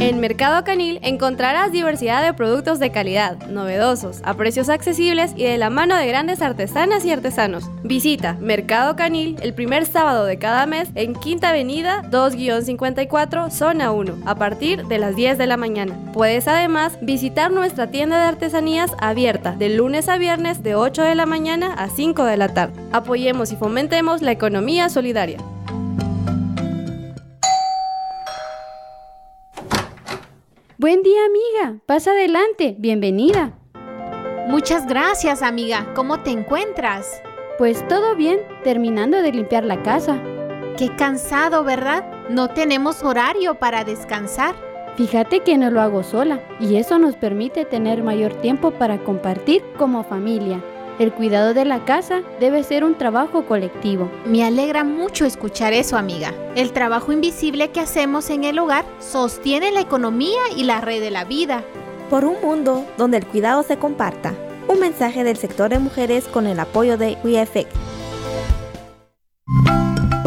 En 0.00 0.20
Mercado 0.20 0.62
Canil 0.62 1.00
encontrarás 1.02 1.72
diversidad 1.72 2.22
de 2.22 2.32
productos 2.32 2.78
de 2.78 2.92
calidad, 2.92 3.36
novedosos, 3.48 4.20
a 4.22 4.34
precios 4.34 4.68
accesibles 4.68 5.32
y 5.34 5.42
de 5.42 5.58
la 5.58 5.70
mano 5.70 5.96
de 5.96 6.06
grandes 6.06 6.40
artesanas 6.40 7.04
y 7.04 7.10
artesanos. 7.10 7.68
Visita 7.82 8.34
Mercado 8.34 8.94
Canil 8.94 9.34
el 9.42 9.54
primer 9.54 9.86
sábado 9.86 10.24
de 10.24 10.38
cada 10.38 10.66
mes 10.66 10.88
en 10.94 11.16
Quinta 11.16 11.48
Avenida 11.48 12.04
2-54, 12.12 13.50
Zona 13.50 13.90
1, 13.90 14.18
a 14.24 14.36
partir 14.36 14.86
de 14.86 14.98
las 14.98 15.16
10 15.16 15.36
de 15.36 15.46
la 15.48 15.56
mañana. 15.56 15.98
Puedes 16.12 16.46
además 16.46 16.96
visitar 17.02 17.50
nuestra 17.50 17.90
tienda 17.90 18.20
de 18.20 18.28
artesanías 18.28 18.92
abierta 19.00 19.56
de 19.56 19.68
lunes 19.70 20.08
a 20.08 20.16
viernes 20.16 20.62
de 20.62 20.76
8 20.76 21.02
de 21.02 21.16
la 21.16 21.26
mañana 21.26 21.74
a 21.74 21.90
5 21.90 22.24
de 22.24 22.36
la 22.36 22.54
tarde. 22.54 22.80
Apoyemos 22.92 23.50
y 23.50 23.56
fomentemos 23.56 24.22
la 24.22 24.30
economía 24.30 24.90
solidaria. 24.90 25.38
Buen 30.80 31.02
día, 31.02 31.18
amiga. 31.26 31.80
Pasa 31.86 32.12
adelante. 32.12 32.76
Bienvenida. 32.78 33.58
Muchas 34.46 34.86
gracias, 34.86 35.42
amiga. 35.42 35.92
¿Cómo 35.96 36.22
te 36.22 36.30
encuentras? 36.30 37.20
Pues 37.58 37.86
todo 37.88 38.14
bien, 38.14 38.38
terminando 38.62 39.20
de 39.20 39.32
limpiar 39.32 39.64
la 39.64 39.82
casa. 39.82 40.22
Qué 40.76 40.94
cansado, 40.94 41.64
¿verdad? 41.64 42.28
No 42.30 42.50
tenemos 42.50 43.02
horario 43.02 43.56
para 43.56 43.82
descansar. 43.82 44.54
Fíjate 44.96 45.40
que 45.40 45.58
no 45.58 45.68
lo 45.68 45.80
hago 45.80 46.04
sola 46.04 46.40
y 46.60 46.76
eso 46.76 47.00
nos 47.00 47.16
permite 47.16 47.64
tener 47.64 48.04
mayor 48.04 48.34
tiempo 48.34 48.70
para 48.70 48.98
compartir 48.98 49.64
como 49.76 50.04
familia. 50.04 50.62
El 50.98 51.12
cuidado 51.12 51.54
de 51.54 51.64
la 51.64 51.84
casa 51.84 52.22
debe 52.40 52.64
ser 52.64 52.82
un 52.82 52.96
trabajo 52.96 53.46
colectivo. 53.46 54.10
Me 54.26 54.42
alegra 54.44 54.82
mucho 54.82 55.26
escuchar 55.26 55.72
eso, 55.72 55.96
amiga. 55.96 56.34
El 56.56 56.72
trabajo 56.72 57.12
invisible 57.12 57.70
que 57.70 57.78
hacemos 57.78 58.30
en 58.30 58.42
el 58.42 58.58
hogar 58.58 58.84
sostiene 58.98 59.70
la 59.70 59.80
economía 59.80 60.40
y 60.56 60.64
la 60.64 60.80
red 60.80 61.00
de 61.00 61.12
la 61.12 61.24
vida. 61.24 61.62
Por 62.10 62.24
un 62.24 62.40
mundo 62.42 62.84
donde 62.96 63.18
el 63.18 63.26
cuidado 63.26 63.62
se 63.62 63.78
comparta. 63.78 64.34
Un 64.66 64.80
mensaje 64.80 65.22
del 65.22 65.36
sector 65.36 65.70
de 65.70 65.78
mujeres 65.78 66.24
con 66.26 66.48
el 66.48 66.58
apoyo 66.58 66.98
de 66.98 67.16
WeEffect. 67.22 67.70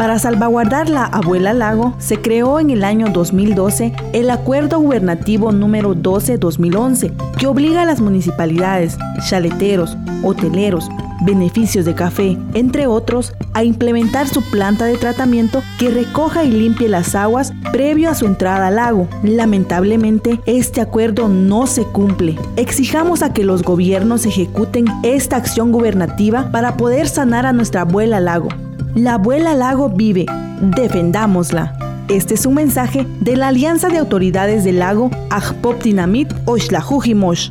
Para 0.02 0.18
salvaguardar 0.18 0.90
la 0.90 1.04
Abuela 1.04 1.52
Lago, 1.52 1.94
se 1.98 2.20
creó 2.20 2.58
en 2.58 2.70
el 2.70 2.82
año 2.82 3.06
2012 3.12 3.92
el 4.12 4.30
Acuerdo 4.30 4.80
Gubernativo 4.80 5.52
número 5.52 5.94
12-2011, 5.94 7.12
que 7.38 7.46
obliga 7.46 7.82
a 7.82 7.86
las 7.86 8.00
municipalidades, 8.00 8.98
chaleteros, 9.28 9.96
hoteleros, 10.24 10.88
beneficios 11.24 11.84
de 11.84 11.94
café, 11.94 12.36
entre 12.54 12.88
otros, 12.88 13.32
a 13.52 13.62
implementar 13.62 14.26
su 14.26 14.42
planta 14.50 14.86
de 14.86 14.96
tratamiento 14.96 15.62
que 15.78 15.90
recoja 15.90 16.42
y 16.42 16.50
limpie 16.50 16.88
las 16.88 17.14
aguas 17.14 17.52
previo 17.70 18.10
a 18.10 18.16
su 18.16 18.26
entrada 18.26 18.66
al 18.66 18.76
lago. 18.76 19.06
Lamentablemente, 19.22 20.40
este 20.46 20.80
acuerdo 20.80 21.28
no 21.28 21.68
se 21.68 21.84
cumple. 21.84 22.36
Exijamos 22.56 23.22
a 23.22 23.32
que 23.32 23.44
los 23.44 23.62
gobiernos 23.62 24.26
ejecuten 24.26 24.86
esta 25.04 25.36
acción 25.36 25.70
gubernativa 25.70 26.50
para 26.50 26.76
poder 26.76 27.06
sanar 27.06 27.46
a 27.46 27.52
nuestra 27.52 27.82
abuela 27.82 28.18
lago. 28.18 28.48
La 28.94 29.14
abuela 29.14 29.54
lago 29.54 29.88
vive, 29.88 30.26
defendámosla. 30.60 32.04
Este 32.08 32.34
es 32.34 32.44
un 32.44 32.52
mensaje 32.52 33.06
de 33.20 33.36
la 33.36 33.48
Alianza 33.48 33.88
de 33.88 33.96
Autoridades 33.96 34.64
del 34.64 34.80
Lago 34.80 35.10
Ajpop-Dinamit 35.30 36.30
Oshlajujimosh. 36.44 37.48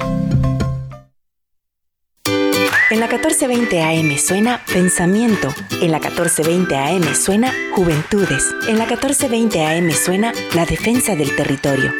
En 2.91 2.99
la 2.99 3.07
1420 3.07 3.81
AM 3.81 4.17
suena 4.19 4.61
Pensamiento. 4.71 5.47
En 5.81 5.91
la 5.91 5.99
1420 5.99 6.75
AM 6.75 7.15
suena 7.15 7.51
Juventudes. 7.73 8.53
En 8.67 8.77
la 8.77 8.85
1420 8.85 9.65
AM 9.65 9.91
suena 9.91 10.33
La 10.53 10.65
Defensa 10.65 11.15
del 11.15 11.35
Territorio. 11.35 11.91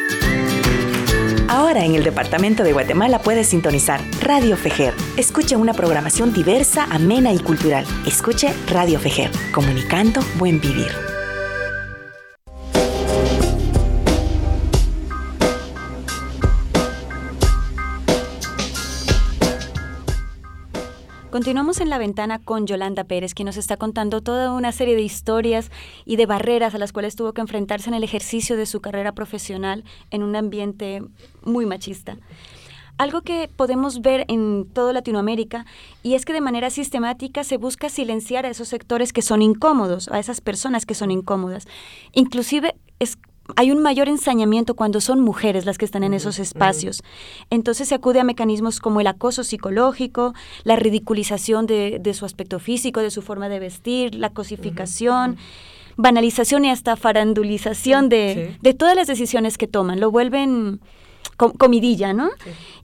Ahora 1.52 1.84
en 1.84 1.94
el 1.94 2.02
Departamento 2.02 2.64
de 2.64 2.72
Guatemala 2.72 3.18
puedes 3.18 3.48
sintonizar 3.48 4.00
Radio 4.22 4.56
Fejer. 4.56 4.94
Escuche 5.18 5.54
una 5.54 5.74
programación 5.74 6.32
diversa, 6.32 6.86
amena 6.90 7.30
y 7.30 7.40
cultural. 7.40 7.84
Escuche 8.06 8.54
Radio 8.68 8.98
Fejer, 8.98 9.30
comunicando 9.52 10.22
buen 10.38 10.62
vivir. 10.62 11.11
Continuamos 21.32 21.80
en 21.80 21.88
la 21.88 21.96
ventana 21.96 22.40
con 22.40 22.66
Yolanda 22.66 23.04
Pérez, 23.04 23.32
quien 23.32 23.46
nos 23.46 23.56
está 23.56 23.78
contando 23.78 24.20
toda 24.20 24.52
una 24.52 24.70
serie 24.70 24.94
de 24.94 25.00
historias 25.00 25.70
y 26.04 26.16
de 26.16 26.26
barreras 26.26 26.74
a 26.74 26.78
las 26.78 26.92
cuales 26.92 27.16
tuvo 27.16 27.32
que 27.32 27.40
enfrentarse 27.40 27.88
en 27.88 27.94
el 27.94 28.04
ejercicio 28.04 28.54
de 28.54 28.66
su 28.66 28.82
carrera 28.82 29.12
profesional 29.12 29.82
en 30.10 30.24
un 30.24 30.36
ambiente 30.36 31.02
muy 31.42 31.64
machista. 31.64 32.18
Algo 32.98 33.22
que 33.22 33.48
podemos 33.48 34.02
ver 34.02 34.26
en 34.28 34.66
toda 34.74 34.92
Latinoamérica 34.92 35.64
y 36.02 36.16
es 36.16 36.26
que 36.26 36.34
de 36.34 36.42
manera 36.42 36.68
sistemática 36.68 37.44
se 37.44 37.56
busca 37.56 37.88
silenciar 37.88 38.44
a 38.44 38.50
esos 38.50 38.68
sectores 38.68 39.14
que 39.14 39.22
son 39.22 39.40
incómodos, 39.40 40.08
a 40.08 40.18
esas 40.18 40.42
personas 40.42 40.84
que 40.84 40.94
son 40.94 41.10
incómodas. 41.10 41.66
Inclusive 42.12 42.74
es 42.98 43.16
hay 43.56 43.70
un 43.70 43.82
mayor 43.82 44.08
ensañamiento 44.08 44.74
cuando 44.74 45.00
son 45.00 45.20
mujeres 45.20 45.66
las 45.66 45.78
que 45.78 45.84
están 45.84 46.04
en 46.04 46.14
esos 46.14 46.38
espacios. 46.38 47.02
Entonces 47.50 47.88
se 47.88 47.94
acude 47.94 48.20
a 48.20 48.24
mecanismos 48.24 48.80
como 48.80 49.00
el 49.00 49.06
acoso 49.06 49.44
psicológico, 49.44 50.34
la 50.64 50.76
ridiculización 50.76 51.66
de, 51.66 52.14
su 52.14 52.24
aspecto 52.24 52.58
físico, 52.58 53.00
de 53.00 53.10
su 53.10 53.22
forma 53.22 53.48
de 53.48 53.58
vestir, 53.58 54.14
la 54.14 54.30
cosificación, 54.30 55.36
banalización 55.96 56.64
y 56.64 56.70
hasta 56.70 56.96
farandulización 56.96 58.08
de, 58.08 58.56
de 58.60 58.74
todas 58.74 58.96
las 58.96 59.08
decisiones 59.08 59.58
que 59.58 59.66
toman. 59.66 60.00
Lo 60.00 60.10
vuelven 60.10 60.80
comidilla, 61.50 62.12
¿no? 62.12 62.30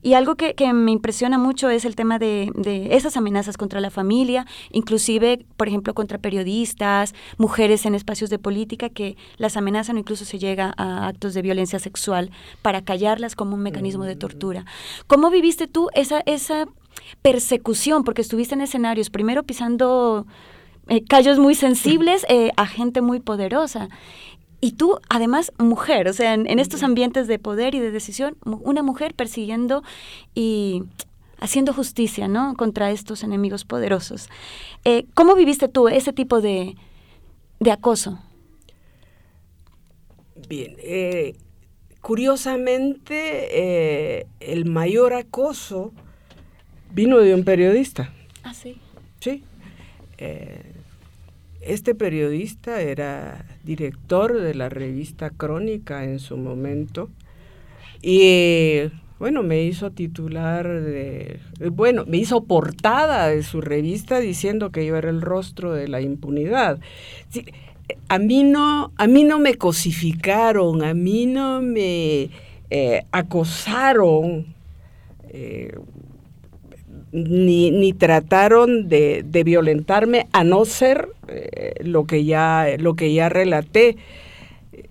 Y 0.01 0.13
algo 0.13 0.35
que, 0.35 0.53
me 0.73 0.91
impresiona 0.91 1.37
mucho 1.37 1.69
es 1.69 1.85
el 1.85 1.95
tema 1.95 2.19
de, 2.19 2.51
esas 2.91 3.17
amenazas 3.17 3.57
contra 3.57 3.79
la 3.79 3.89
familia, 3.89 4.45
inclusive, 4.71 5.45
por 5.57 5.67
ejemplo, 5.67 5.93
contra 5.93 6.17
periodistas, 6.17 7.13
mujeres 7.37 7.85
en 7.85 7.95
espacios 7.95 8.29
de 8.29 8.39
política 8.39 8.89
que 8.89 9.17
las 9.37 9.57
amenazan 9.57 9.95
o 9.95 9.99
incluso 9.99 10.25
se 10.25 10.39
llega 10.39 10.73
a 10.77 11.07
actos 11.07 11.33
de 11.33 11.41
violencia 11.41 11.79
sexual 11.79 12.31
para 12.61 12.83
callarlas 12.83 13.35
como 13.35 13.55
un 13.55 13.61
mecanismo 13.61 14.05
de 14.05 14.15
tortura. 14.15 14.65
¿Cómo 15.07 15.29
viviste 15.29 15.67
tú 15.67 15.89
esa, 15.93 16.21
esa 16.25 16.67
persecución? 17.21 18.03
Porque 18.03 18.21
estuviste 18.21 18.55
en 18.55 18.61
escenarios, 18.61 19.09
primero 19.09 19.43
pisando... 19.43 20.25
Eh, 20.91 21.03
callos 21.07 21.37
muy 21.37 21.53
sensibles 21.53 22.25
eh, 22.29 22.49
a 22.57 22.65
gente 22.65 23.01
muy 23.01 23.19
poderosa. 23.19 23.89
Y 24.61 24.73
tú, 24.73 24.99
además, 25.09 25.53
mujer, 25.57 26.07
o 26.07 26.13
sea, 26.13 26.33
en, 26.33 26.59
estos 26.59 26.83
ambientes 26.83 27.27
de 27.27 27.39
poder 27.39 27.75
y 27.75 27.79
de 27.79 27.91
decisión, 27.91 28.37
una 28.43 28.83
mujer 28.83 29.13
persiguiendo 29.13 29.83
y 30.35 30.83
haciendo 31.39 31.73
justicia, 31.73 32.27
¿no? 32.27 32.55
Contra 32.55 32.91
estos 32.91 33.23
enemigos 33.23 33.63
poderosos. 33.63 34.29
Eh, 34.83 35.05
¿Cómo 35.13 35.35
viviste 35.35 35.69
tú 35.69 35.87
ese 35.87 36.11
tipo 36.11 36.41
de, 36.41 36.75
acoso? 37.71 38.19
Bien, 40.49 40.75
eh, 40.79 41.35
curiosamente, 42.01 44.19
eh, 44.19 44.27
el 44.41 44.65
mayor 44.65 45.13
acoso 45.13 45.93
vino 46.91 47.19
de 47.19 47.33
un 47.33 47.45
periodista. 47.45 48.11
Ah, 48.43 48.53
sí. 48.53 48.77
Sí. 49.21 49.43
Este 51.69 51.93
periodista 51.93 52.81
era 52.81 53.45
director 53.63 54.41
de 54.41 54.55
la 54.55 54.69
revista 54.69 55.29
Crónica 55.29 56.03
en 56.03 56.17
su 56.17 56.35
momento 56.35 57.09
y 58.01 58.89
bueno, 59.19 59.43
me 59.43 59.61
hizo 59.61 59.91
titular 59.91 60.67
de, 60.67 61.39
bueno, 61.71 62.05
me 62.07 62.17
hizo 62.17 62.45
portada 62.45 63.27
de 63.27 63.43
su 63.43 63.61
revista 63.61 64.19
diciendo 64.19 64.71
que 64.71 64.83
yo 64.83 64.95
era 64.95 65.11
el 65.11 65.21
rostro 65.21 65.71
de 65.71 65.87
la 65.87 66.01
impunidad. 66.01 66.79
a 68.07 68.17
mí 68.17 68.43
no, 68.43 68.91
a 68.97 69.05
mí 69.05 69.23
no 69.23 69.37
me 69.37 69.53
cosificaron, 69.53 70.83
a 70.83 70.95
mí 70.95 71.27
no 71.27 71.61
me 71.61 72.31
eh, 72.71 73.05
acosaron. 73.11 74.55
Eh, 75.27 75.75
ni, 77.11 77.71
ni 77.71 77.93
trataron 77.93 78.87
de, 78.87 79.23
violentarme 79.45 80.27
a 80.31 80.43
no 80.43 80.65
ser 80.65 81.09
eh, 81.27 81.73
lo, 81.83 82.05
que 82.05 82.25
ya, 82.25 82.67
lo 82.77 82.95
que 82.95 83.13
ya 83.13 83.29
relaté, 83.29 83.97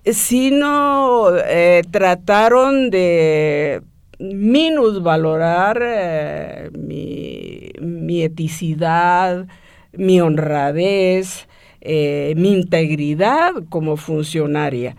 sino 0.05 1.29
eh, 1.45 1.83
trataron 1.91 2.89
de 2.89 3.81
minusvalorar 4.19 5.81
eh, 5.81 6.69
mi, 6.77 7.71
mi, 7.79 8.23
eticidad, 8.23 9.47
mi 9.93 10.19
honradez, 10.19 11.47
mi 11.81 12.51
integridad 12.51 13.53
como 13.69 13.95
funcionaria. 13.95 14.97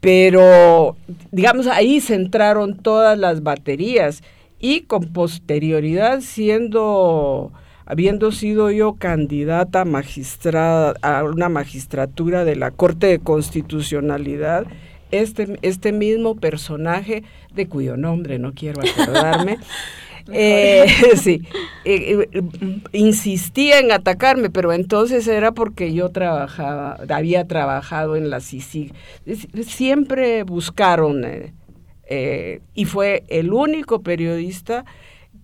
Pero, 0.00 0.96
digamos, 1.30 1.66
ahí 1.66 2.00
centraron 2.00 2.76
todas 2.76 3.18
las 3.18 3.42
baterías 3.42 4.22
y 4.60 4.82
con 4.82 5.12
posterioridad 5.12 6.20
siendo 6.20 7.52
habiendo 7.90 8.30
sido 8.30 8.70
yo 8.70 8.94
candidata 8.94 9.84
magistrada 9.84 10.94
a 11.02 11.24
una 11.24 11.48
magistratura 11.48 12.44
de 12.44 12.54
la 12.54 12.70
Corte 12.70 13.08
de 13.08 13.18
Constitucionalidad, 13.18 14.64
este, 15.10 15.58
este 15.62 15.90
mismo 15.90 16.36
personaje, 16.36 17.24
de 17.52 17.66
cuyo 17.66 17.96
nombre 17.96 18.38
no 18.38 18.54
quiero 18.54 18.80
acordarme, 18.80 19.58
eh, 20.32 20.86
sí, 21.16 21.42
eh, 21.84 22.28
eh, 22.32 22.42
insistía 22.92 23.80
en 23.80 23.90
atacarme, 23.90 24.50
pero 24.50 24.72
entonces 24.72 25.26
era 25.26 25.50
porque 25.50 25.92
yo 25.92 26.10
trabajaba, 26.10 26.96
había 27.08 27.48
trabajado 27.48 28.14
en 28.14 28.30
la 28.30 28.40
CICIG. 28.40 28.92
Siempre 29.66 30.44
buscaron 30.44 31.24
eh, 32.10 32.60
y 32.74 32.84
fue 32.84 33.24
el 33.28 33.52
único 33.52 34.02
periodista 34.02 34.84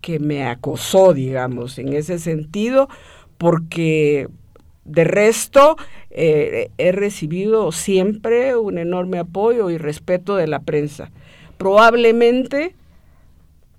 que 0.00 0.18
me 0.18 0.44
acosó, 0.46 1.14
digamos, 1.14 1.78
en 1.78 1.92
ese 1.92 2.18
sentido, 2.18 2.88
porque 3.38 4.28
de 4.84 5.04
resto 5.04 5.76
eh, 6.10 6.70
he 6.78 6.92
recibido 6.92 7.72
siempre 7.72 8.56
un 8.56 8.78
enorme 8.78 9.18
apoyo 9.18 9.70
y 9.70 9.78
respeto 9.78 10.36
de 10.36 10.48
la 10.48 10.60
prensa. 10.60 11.10
Probablemente 11.56 12.74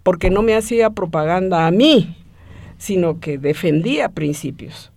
porque 0.03 0.29
no 0.29 0.41
me 0.41 0.55
hacía 0.55 0.89
propaganda 0.91 1.67
a 1.67 1.71
mí, 1.71 2.15
sino 2.77 3.19
que 3.19 3.37
defendía 3.37 4.07
principios. 4.09 4.91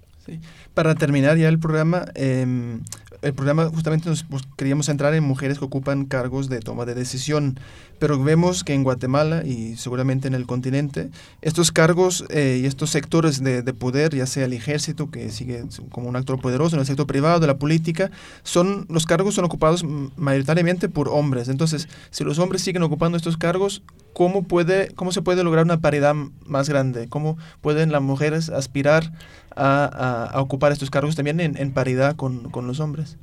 Para 0.74 0.94
terminar 0.94 1.36
ya 1.36 1.48
el 1.48 1.58
programa, 1.58 2.04
em, 2.14 2.82
el 3.22 3.34
programa 3.34 3.68
justamente 3.68 4.08
nos 4.08 4.24
queríamos 4.56 4.86
centrar 4.86 5.14
en 5.14 5.24
mujeres 5.24 5.58
que 5.58 5.64
ocupan 5.64 6.06
cargos 6.06 6.48
de 6.48 6.60
toma 6.60 6.84
de 6.86 6.94
decisión, 6.94 7.58
pero 7.98 8.22
vemos 8.22 8.64
que 8.64 8.72
en 8.72 8.82
Guatemala 8.82 9.44
y 9.44 9.76
seguramente 9.76 10.26
en 10.26 10.34
el 10.34 10.46
continente, 10.46 11.10
estos 11.42 11.70
cargos 11.70 12.24
eh, 12.30 12.60
y 12.62 12.66
estos 12.66 12.90
sectores 12.90 13.42
de, 13.42 13.62
poder, 13.74 14.14
ya 14.14 14.26
sea 14.26 14.46
el 14.46 14.52
ejército, 14.52 15.10
que 15.10 15.30
sigue 15.30 15.64
como 15.90 16.08
un 16.08 16.16
actor 16.16 16.40
poderoso, 16.40 16.76
en 16.76 16.80
el 16.80 16.86
sector 16.86 17.06
privado, 17.06 17.40
de 17.40 17.46
la 17.46 17.58
política, 17.58 18.10
son, 18.42 18.86
los 18.88 19.06
cargos 19.06 19.34
son 19.34 19.44
ocupados 19.44 19.84
mayoritariamente 20.16 20.88
por 20.88 21.08
hombres. 21.08 21.48
Entonces, 21.48 21.88
si 22.10 22.24
los 22.24 22.38
hombres 22.38 22.62
siguen 22.62 22.82
ocupando 22.82 23.16
estos 23.16 23.36
cargos, 23.36 23.82
¿cómo, 24.12 24.42
puede, 24.42 24.88
cómo 24.94 25.12
se 25.12 25.22
puede 25.22 25.44
lograr 25.44 25.64
una 25.64 25.80
paridad 25.80 26.14
más 26.46 26.68
grande? 26.68 27.08
¿Cómo 27.08 27.36
pueden 27.60 27.92
las 27.92 28.02
mujeres 28.02 28.48
aspirar 28.48 29.12
a, 29.56 30.32
ocupar 30.36 30.72
estos 30.72 30.90
cargos 30.90 31.16
también 31.16 31.40
en, 31.40 31.72
paridad 31.72 32.16
con, 32.16 32.50
los 32.66 32.80
hombres. 32.80 33.16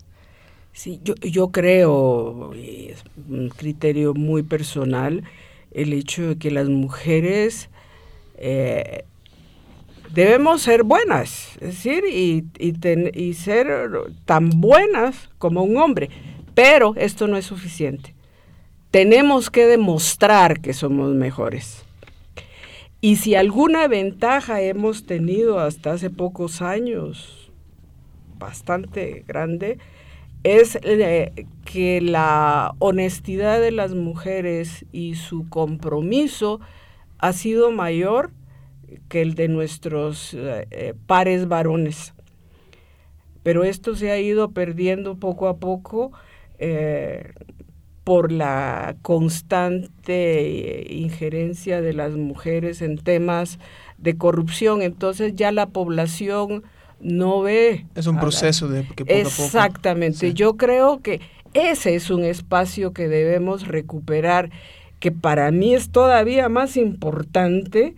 Sí, 0.73 0.99
yo, 1.03 1.15
yo 1.15 1.49
creo, 1.49 2.53
es 2.53 3.03
un 3.29 3.49
criterio 3.49 4.13
muy 4.13 4.43
personal, 4.43 5.23
el 5.71 5.93
hecho 5.93 6.29
de 6.29 6.37
que 6.37 6.51
las 6.51 6.69
mujeres 6.69 7.69
eh, 8.37 9.03
debemos 10.13 10.61
ser 10.61 10.83
buenas, 10.83 11.57
es 11.61 11.83
decir, 11.83 12.03
y, 12.05 12.45
y 12.59 13.33
ser 13.33 13.67
tan 14.25 14.49
buenas 14.49 15.29
como 15.37 15.63
un 15.63 15.77
hombre, 15.77 16.09
pero 16.53 16.93
esto 16.97 17.27
no 17.27 17.37
es 17.37 17.45
suficiente. 17.45 18.13
Tenemos 18.91 19.49
que 19.49 19.65
demostrar 19.65 20.61
que 20.61 20.73
somos 20.73 21.13
mejores. 21.13 21.86
Y 23.07 23.15
si 23.15 23.35
alguna 23.35 23.87
ventaja 23.87 24.59
hemos 24.59 25.05
tenido 25.05 25.59
hasta 25.59 25.93
hace 25.93 26.09
pocos 26.09 26.61
años, 26.61 27.53
bastante 28.37 29.23
grande, 29.25 29.77
es 30.43 30.77
eh, 30.83 31.31
que 31.63 32.01
la 32.01 32.75
honestidad 32.79 33.61
de 33.61 33.71
las 33.71 33.95
mujeres 33.95 34.85
y 34.91 35.15
su 35.15 35.47
compromiso 35.47 36.59
ha 37.17 37.31
sido 37.31 37.71
mayor 37.71 38.31
que 39.07 39.21
el 39.21 39.35
de 39.35 39.47
nuestros 39.47 40.33
eh, 40.33 40.93
pares 41.05 41.47
varones. 41.47 42.13
Pero 43.41 43.63
esto 43.63 43.95
se 43.95 44.11
ha 44.11 44.19
ido 44.19 44.51
perdiendo 44.51 45.15
poco 45.15 45.47
a 45.47 45.59
poco. 45.59 46.11
Eh, 46.59 47.31
por 48.07 48.31
la 48.31 48.95
constante 49.01 50.87
injerencia 50.89 51.81
de 51.81 51.91
las 51.91 52.13
mujeres 52.13 52.81
en 52.81 52.97
temas 52.97 53.59
de 53.97 54.15
corrupción. 54.15 54.81
Entonces 54.81 55.35
ya 55.35 55.51
la 55.51 55.65
población 55.65 56.63
no 57.01 57.41
ve. 57.41 57.85
Es 57.95 58.07
un 58.07 58.17
proceso 58.17 58.69
de 58.69 58.87
que 58.95 59.03
poco 59.03 59.13
Exactamente. 59.13 60.33
Yo 60.33 60.55
creo 60.55 61.01
que 61.01 61.19
ese 61.53 61.95
es 61.95 62.09
un 62.09 62.23
espacio 62.23 62.93
que 62.93 63.09
debemos 63.09 63.67
recuperar, 63.67 64.51
que 65.01 65.11
para 65.11 65.51
mí 65.51 65.75
es 65.75 65.89
todavía 65.89 66.47
más 66.47 66.77
importante 66.77 67.93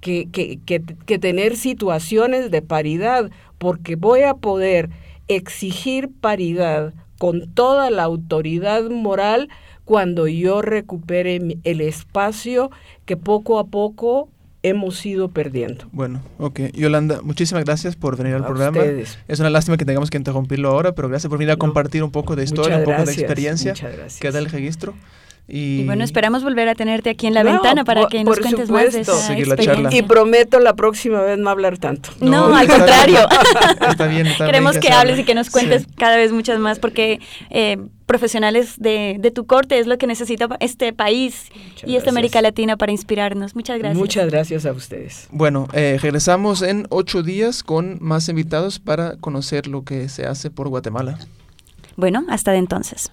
que, 0.00 0.26
que, 0.32 0.58
que 1.04 1.18
tener 1.18 1.58
situaciones 1.58 2.50
de 2.50 2.62
paridad, 2.62 3.30
porque 3.58 3.96
voy 3.96 4.22
a 4.22 4.32
poder 4.32 4.88
exigir 5.28 6.08
paridad 6.22 6.94
con 7.24 7.54
toda 7.54 7.88
la 7.88 8.02
autoridad 8.02 8.82
moral 8.90 9.48
cuando 9.86 10.28
yo 10.28 10.60
recupere 10.60 11.40
el 11.64 11.80
espacio 11.80 12.70
que 13.06 13.16
poco 13.16 13.58
a 13.58 13.64
poco 13.68 14.28
hemos 14.62 15.06
ido 15.06 15.30
perdiendo. 15.30 15.86
Bueno, 15.92 16.20
ok. 16.36 16.60
Yolanda, 16.74 17.22
muchísimas 17.22 17.64
gracias 17.64 17.96
por 17.96 18.18
venir 18.18 18.34
al 18.34 18.44
programa. 18.44 18.82
Es 19.26 19.40
una 19.40 19.48
lástima 19.48 19.78
que 19.78 19.86
tengamos 19.86 20.10
que 20.10 20.18
interrumpirlo 20.18 20.68
ahora, 20.68 20.94
pero 20.94 21.08
gracias 21.08 21.30
por 21.30 21.38
venir 21.38 21.52
a 21.52 21.56
compartir 21.56 22.04
un 22.04 22.10
poco 22.10 22.36
de 22.36 22.44
historia, 22.44 22.76
un 22.76 22.84
poco 22.84 23.06
de 23.06 23.12
experiencia 23.14 23.72
que 23.72 24.30
da 24.30 24.38
el 24.38 24.50
registro. 24.50 24.92
Y... 25.46 25.84
bueno, 25.84 26.04
esperamos 26.04 26.42
volver 26.42 26.68
a 26.70 26.74
tenerte 26.74 27.10
aquí 27.10 27.26
en 27.26 27.34
la 27.34 27.42
ventana 27.42 27.84
para 27.84 28.06
que 28.06 28.24
nos 28.24 28.38
cuentes 28.38 28.70
más 28.70 28.92
de 28.94 29.00
esa 29.00 29.36
Y 29.90 30.02
prometo 30.02 30.58
la 30.58 30.74
próxima 30.74 31.20
vez 31.20 31.38
no 31.38 31.50
hablar 31.50 31.76
tanto. 31.76 32.10
No, 32.20 32.54
al 32.54 32.66
contrario. 32.66 33.18
está 33.88 34.06
bien, 34.06 34.26
Queremos 34.38 34.78
que 34.78 34.88
hables 34.88 35.18
y 35.18 35.24
que 35.24 35.34
nos 35.34 35.50
cuentes 35.50 35.86
cada 35.96 36.16
vez 36.16 36.32
muchas 36.32 36.58
más 36.58 36.78
porque 36.78 37.20
eh, 37.50 37.76
profesionales 38.06 38.76
de, 38.78 39.16
de, 39.18 39.30
tu 39.30 39.46
corte 39.46 39.78
es 39.78 39.86
lo 39.86 39.98
que 39.98 40.06
necesita 40.06 40.48
este 40.60 40.92
país 40.92 41.50
y 41.84 41.96
esta 41.96 42.10
América 42.10 42.40
Latina 42.40 42.76
para 42.76 42.92
inspirarnos. 42.92 43.54
Muchas 43.54 43.78
gracias. 43.78 43.98
Muchas 43.98 44.30
gracias 44.30 44.66
a 44.66 44.72
ustedes. 44.72 45.28
Bueno, 45.30 45.68
eh, 45.74 45.98
regresamos 46.00 46.62
en 46.62 46.86
ocho 46.88 47.22
días 47.22 47.62
con 47.62 47.98
más 48.00 48.28
invitados 48.28 48.78
para 48.78 49.16
conocer 49.16 49.66
lo 49.66 49.84
que 49.84 50.08
se 50.08 50.26
hace 50.26 50.50
por 50.50 50.68
Guatemala. 50.68 51.18
Bueno, 51.96 52.24
hasta 52.28 52.52
de 52.52 52.58
entonces. 52.58 53.12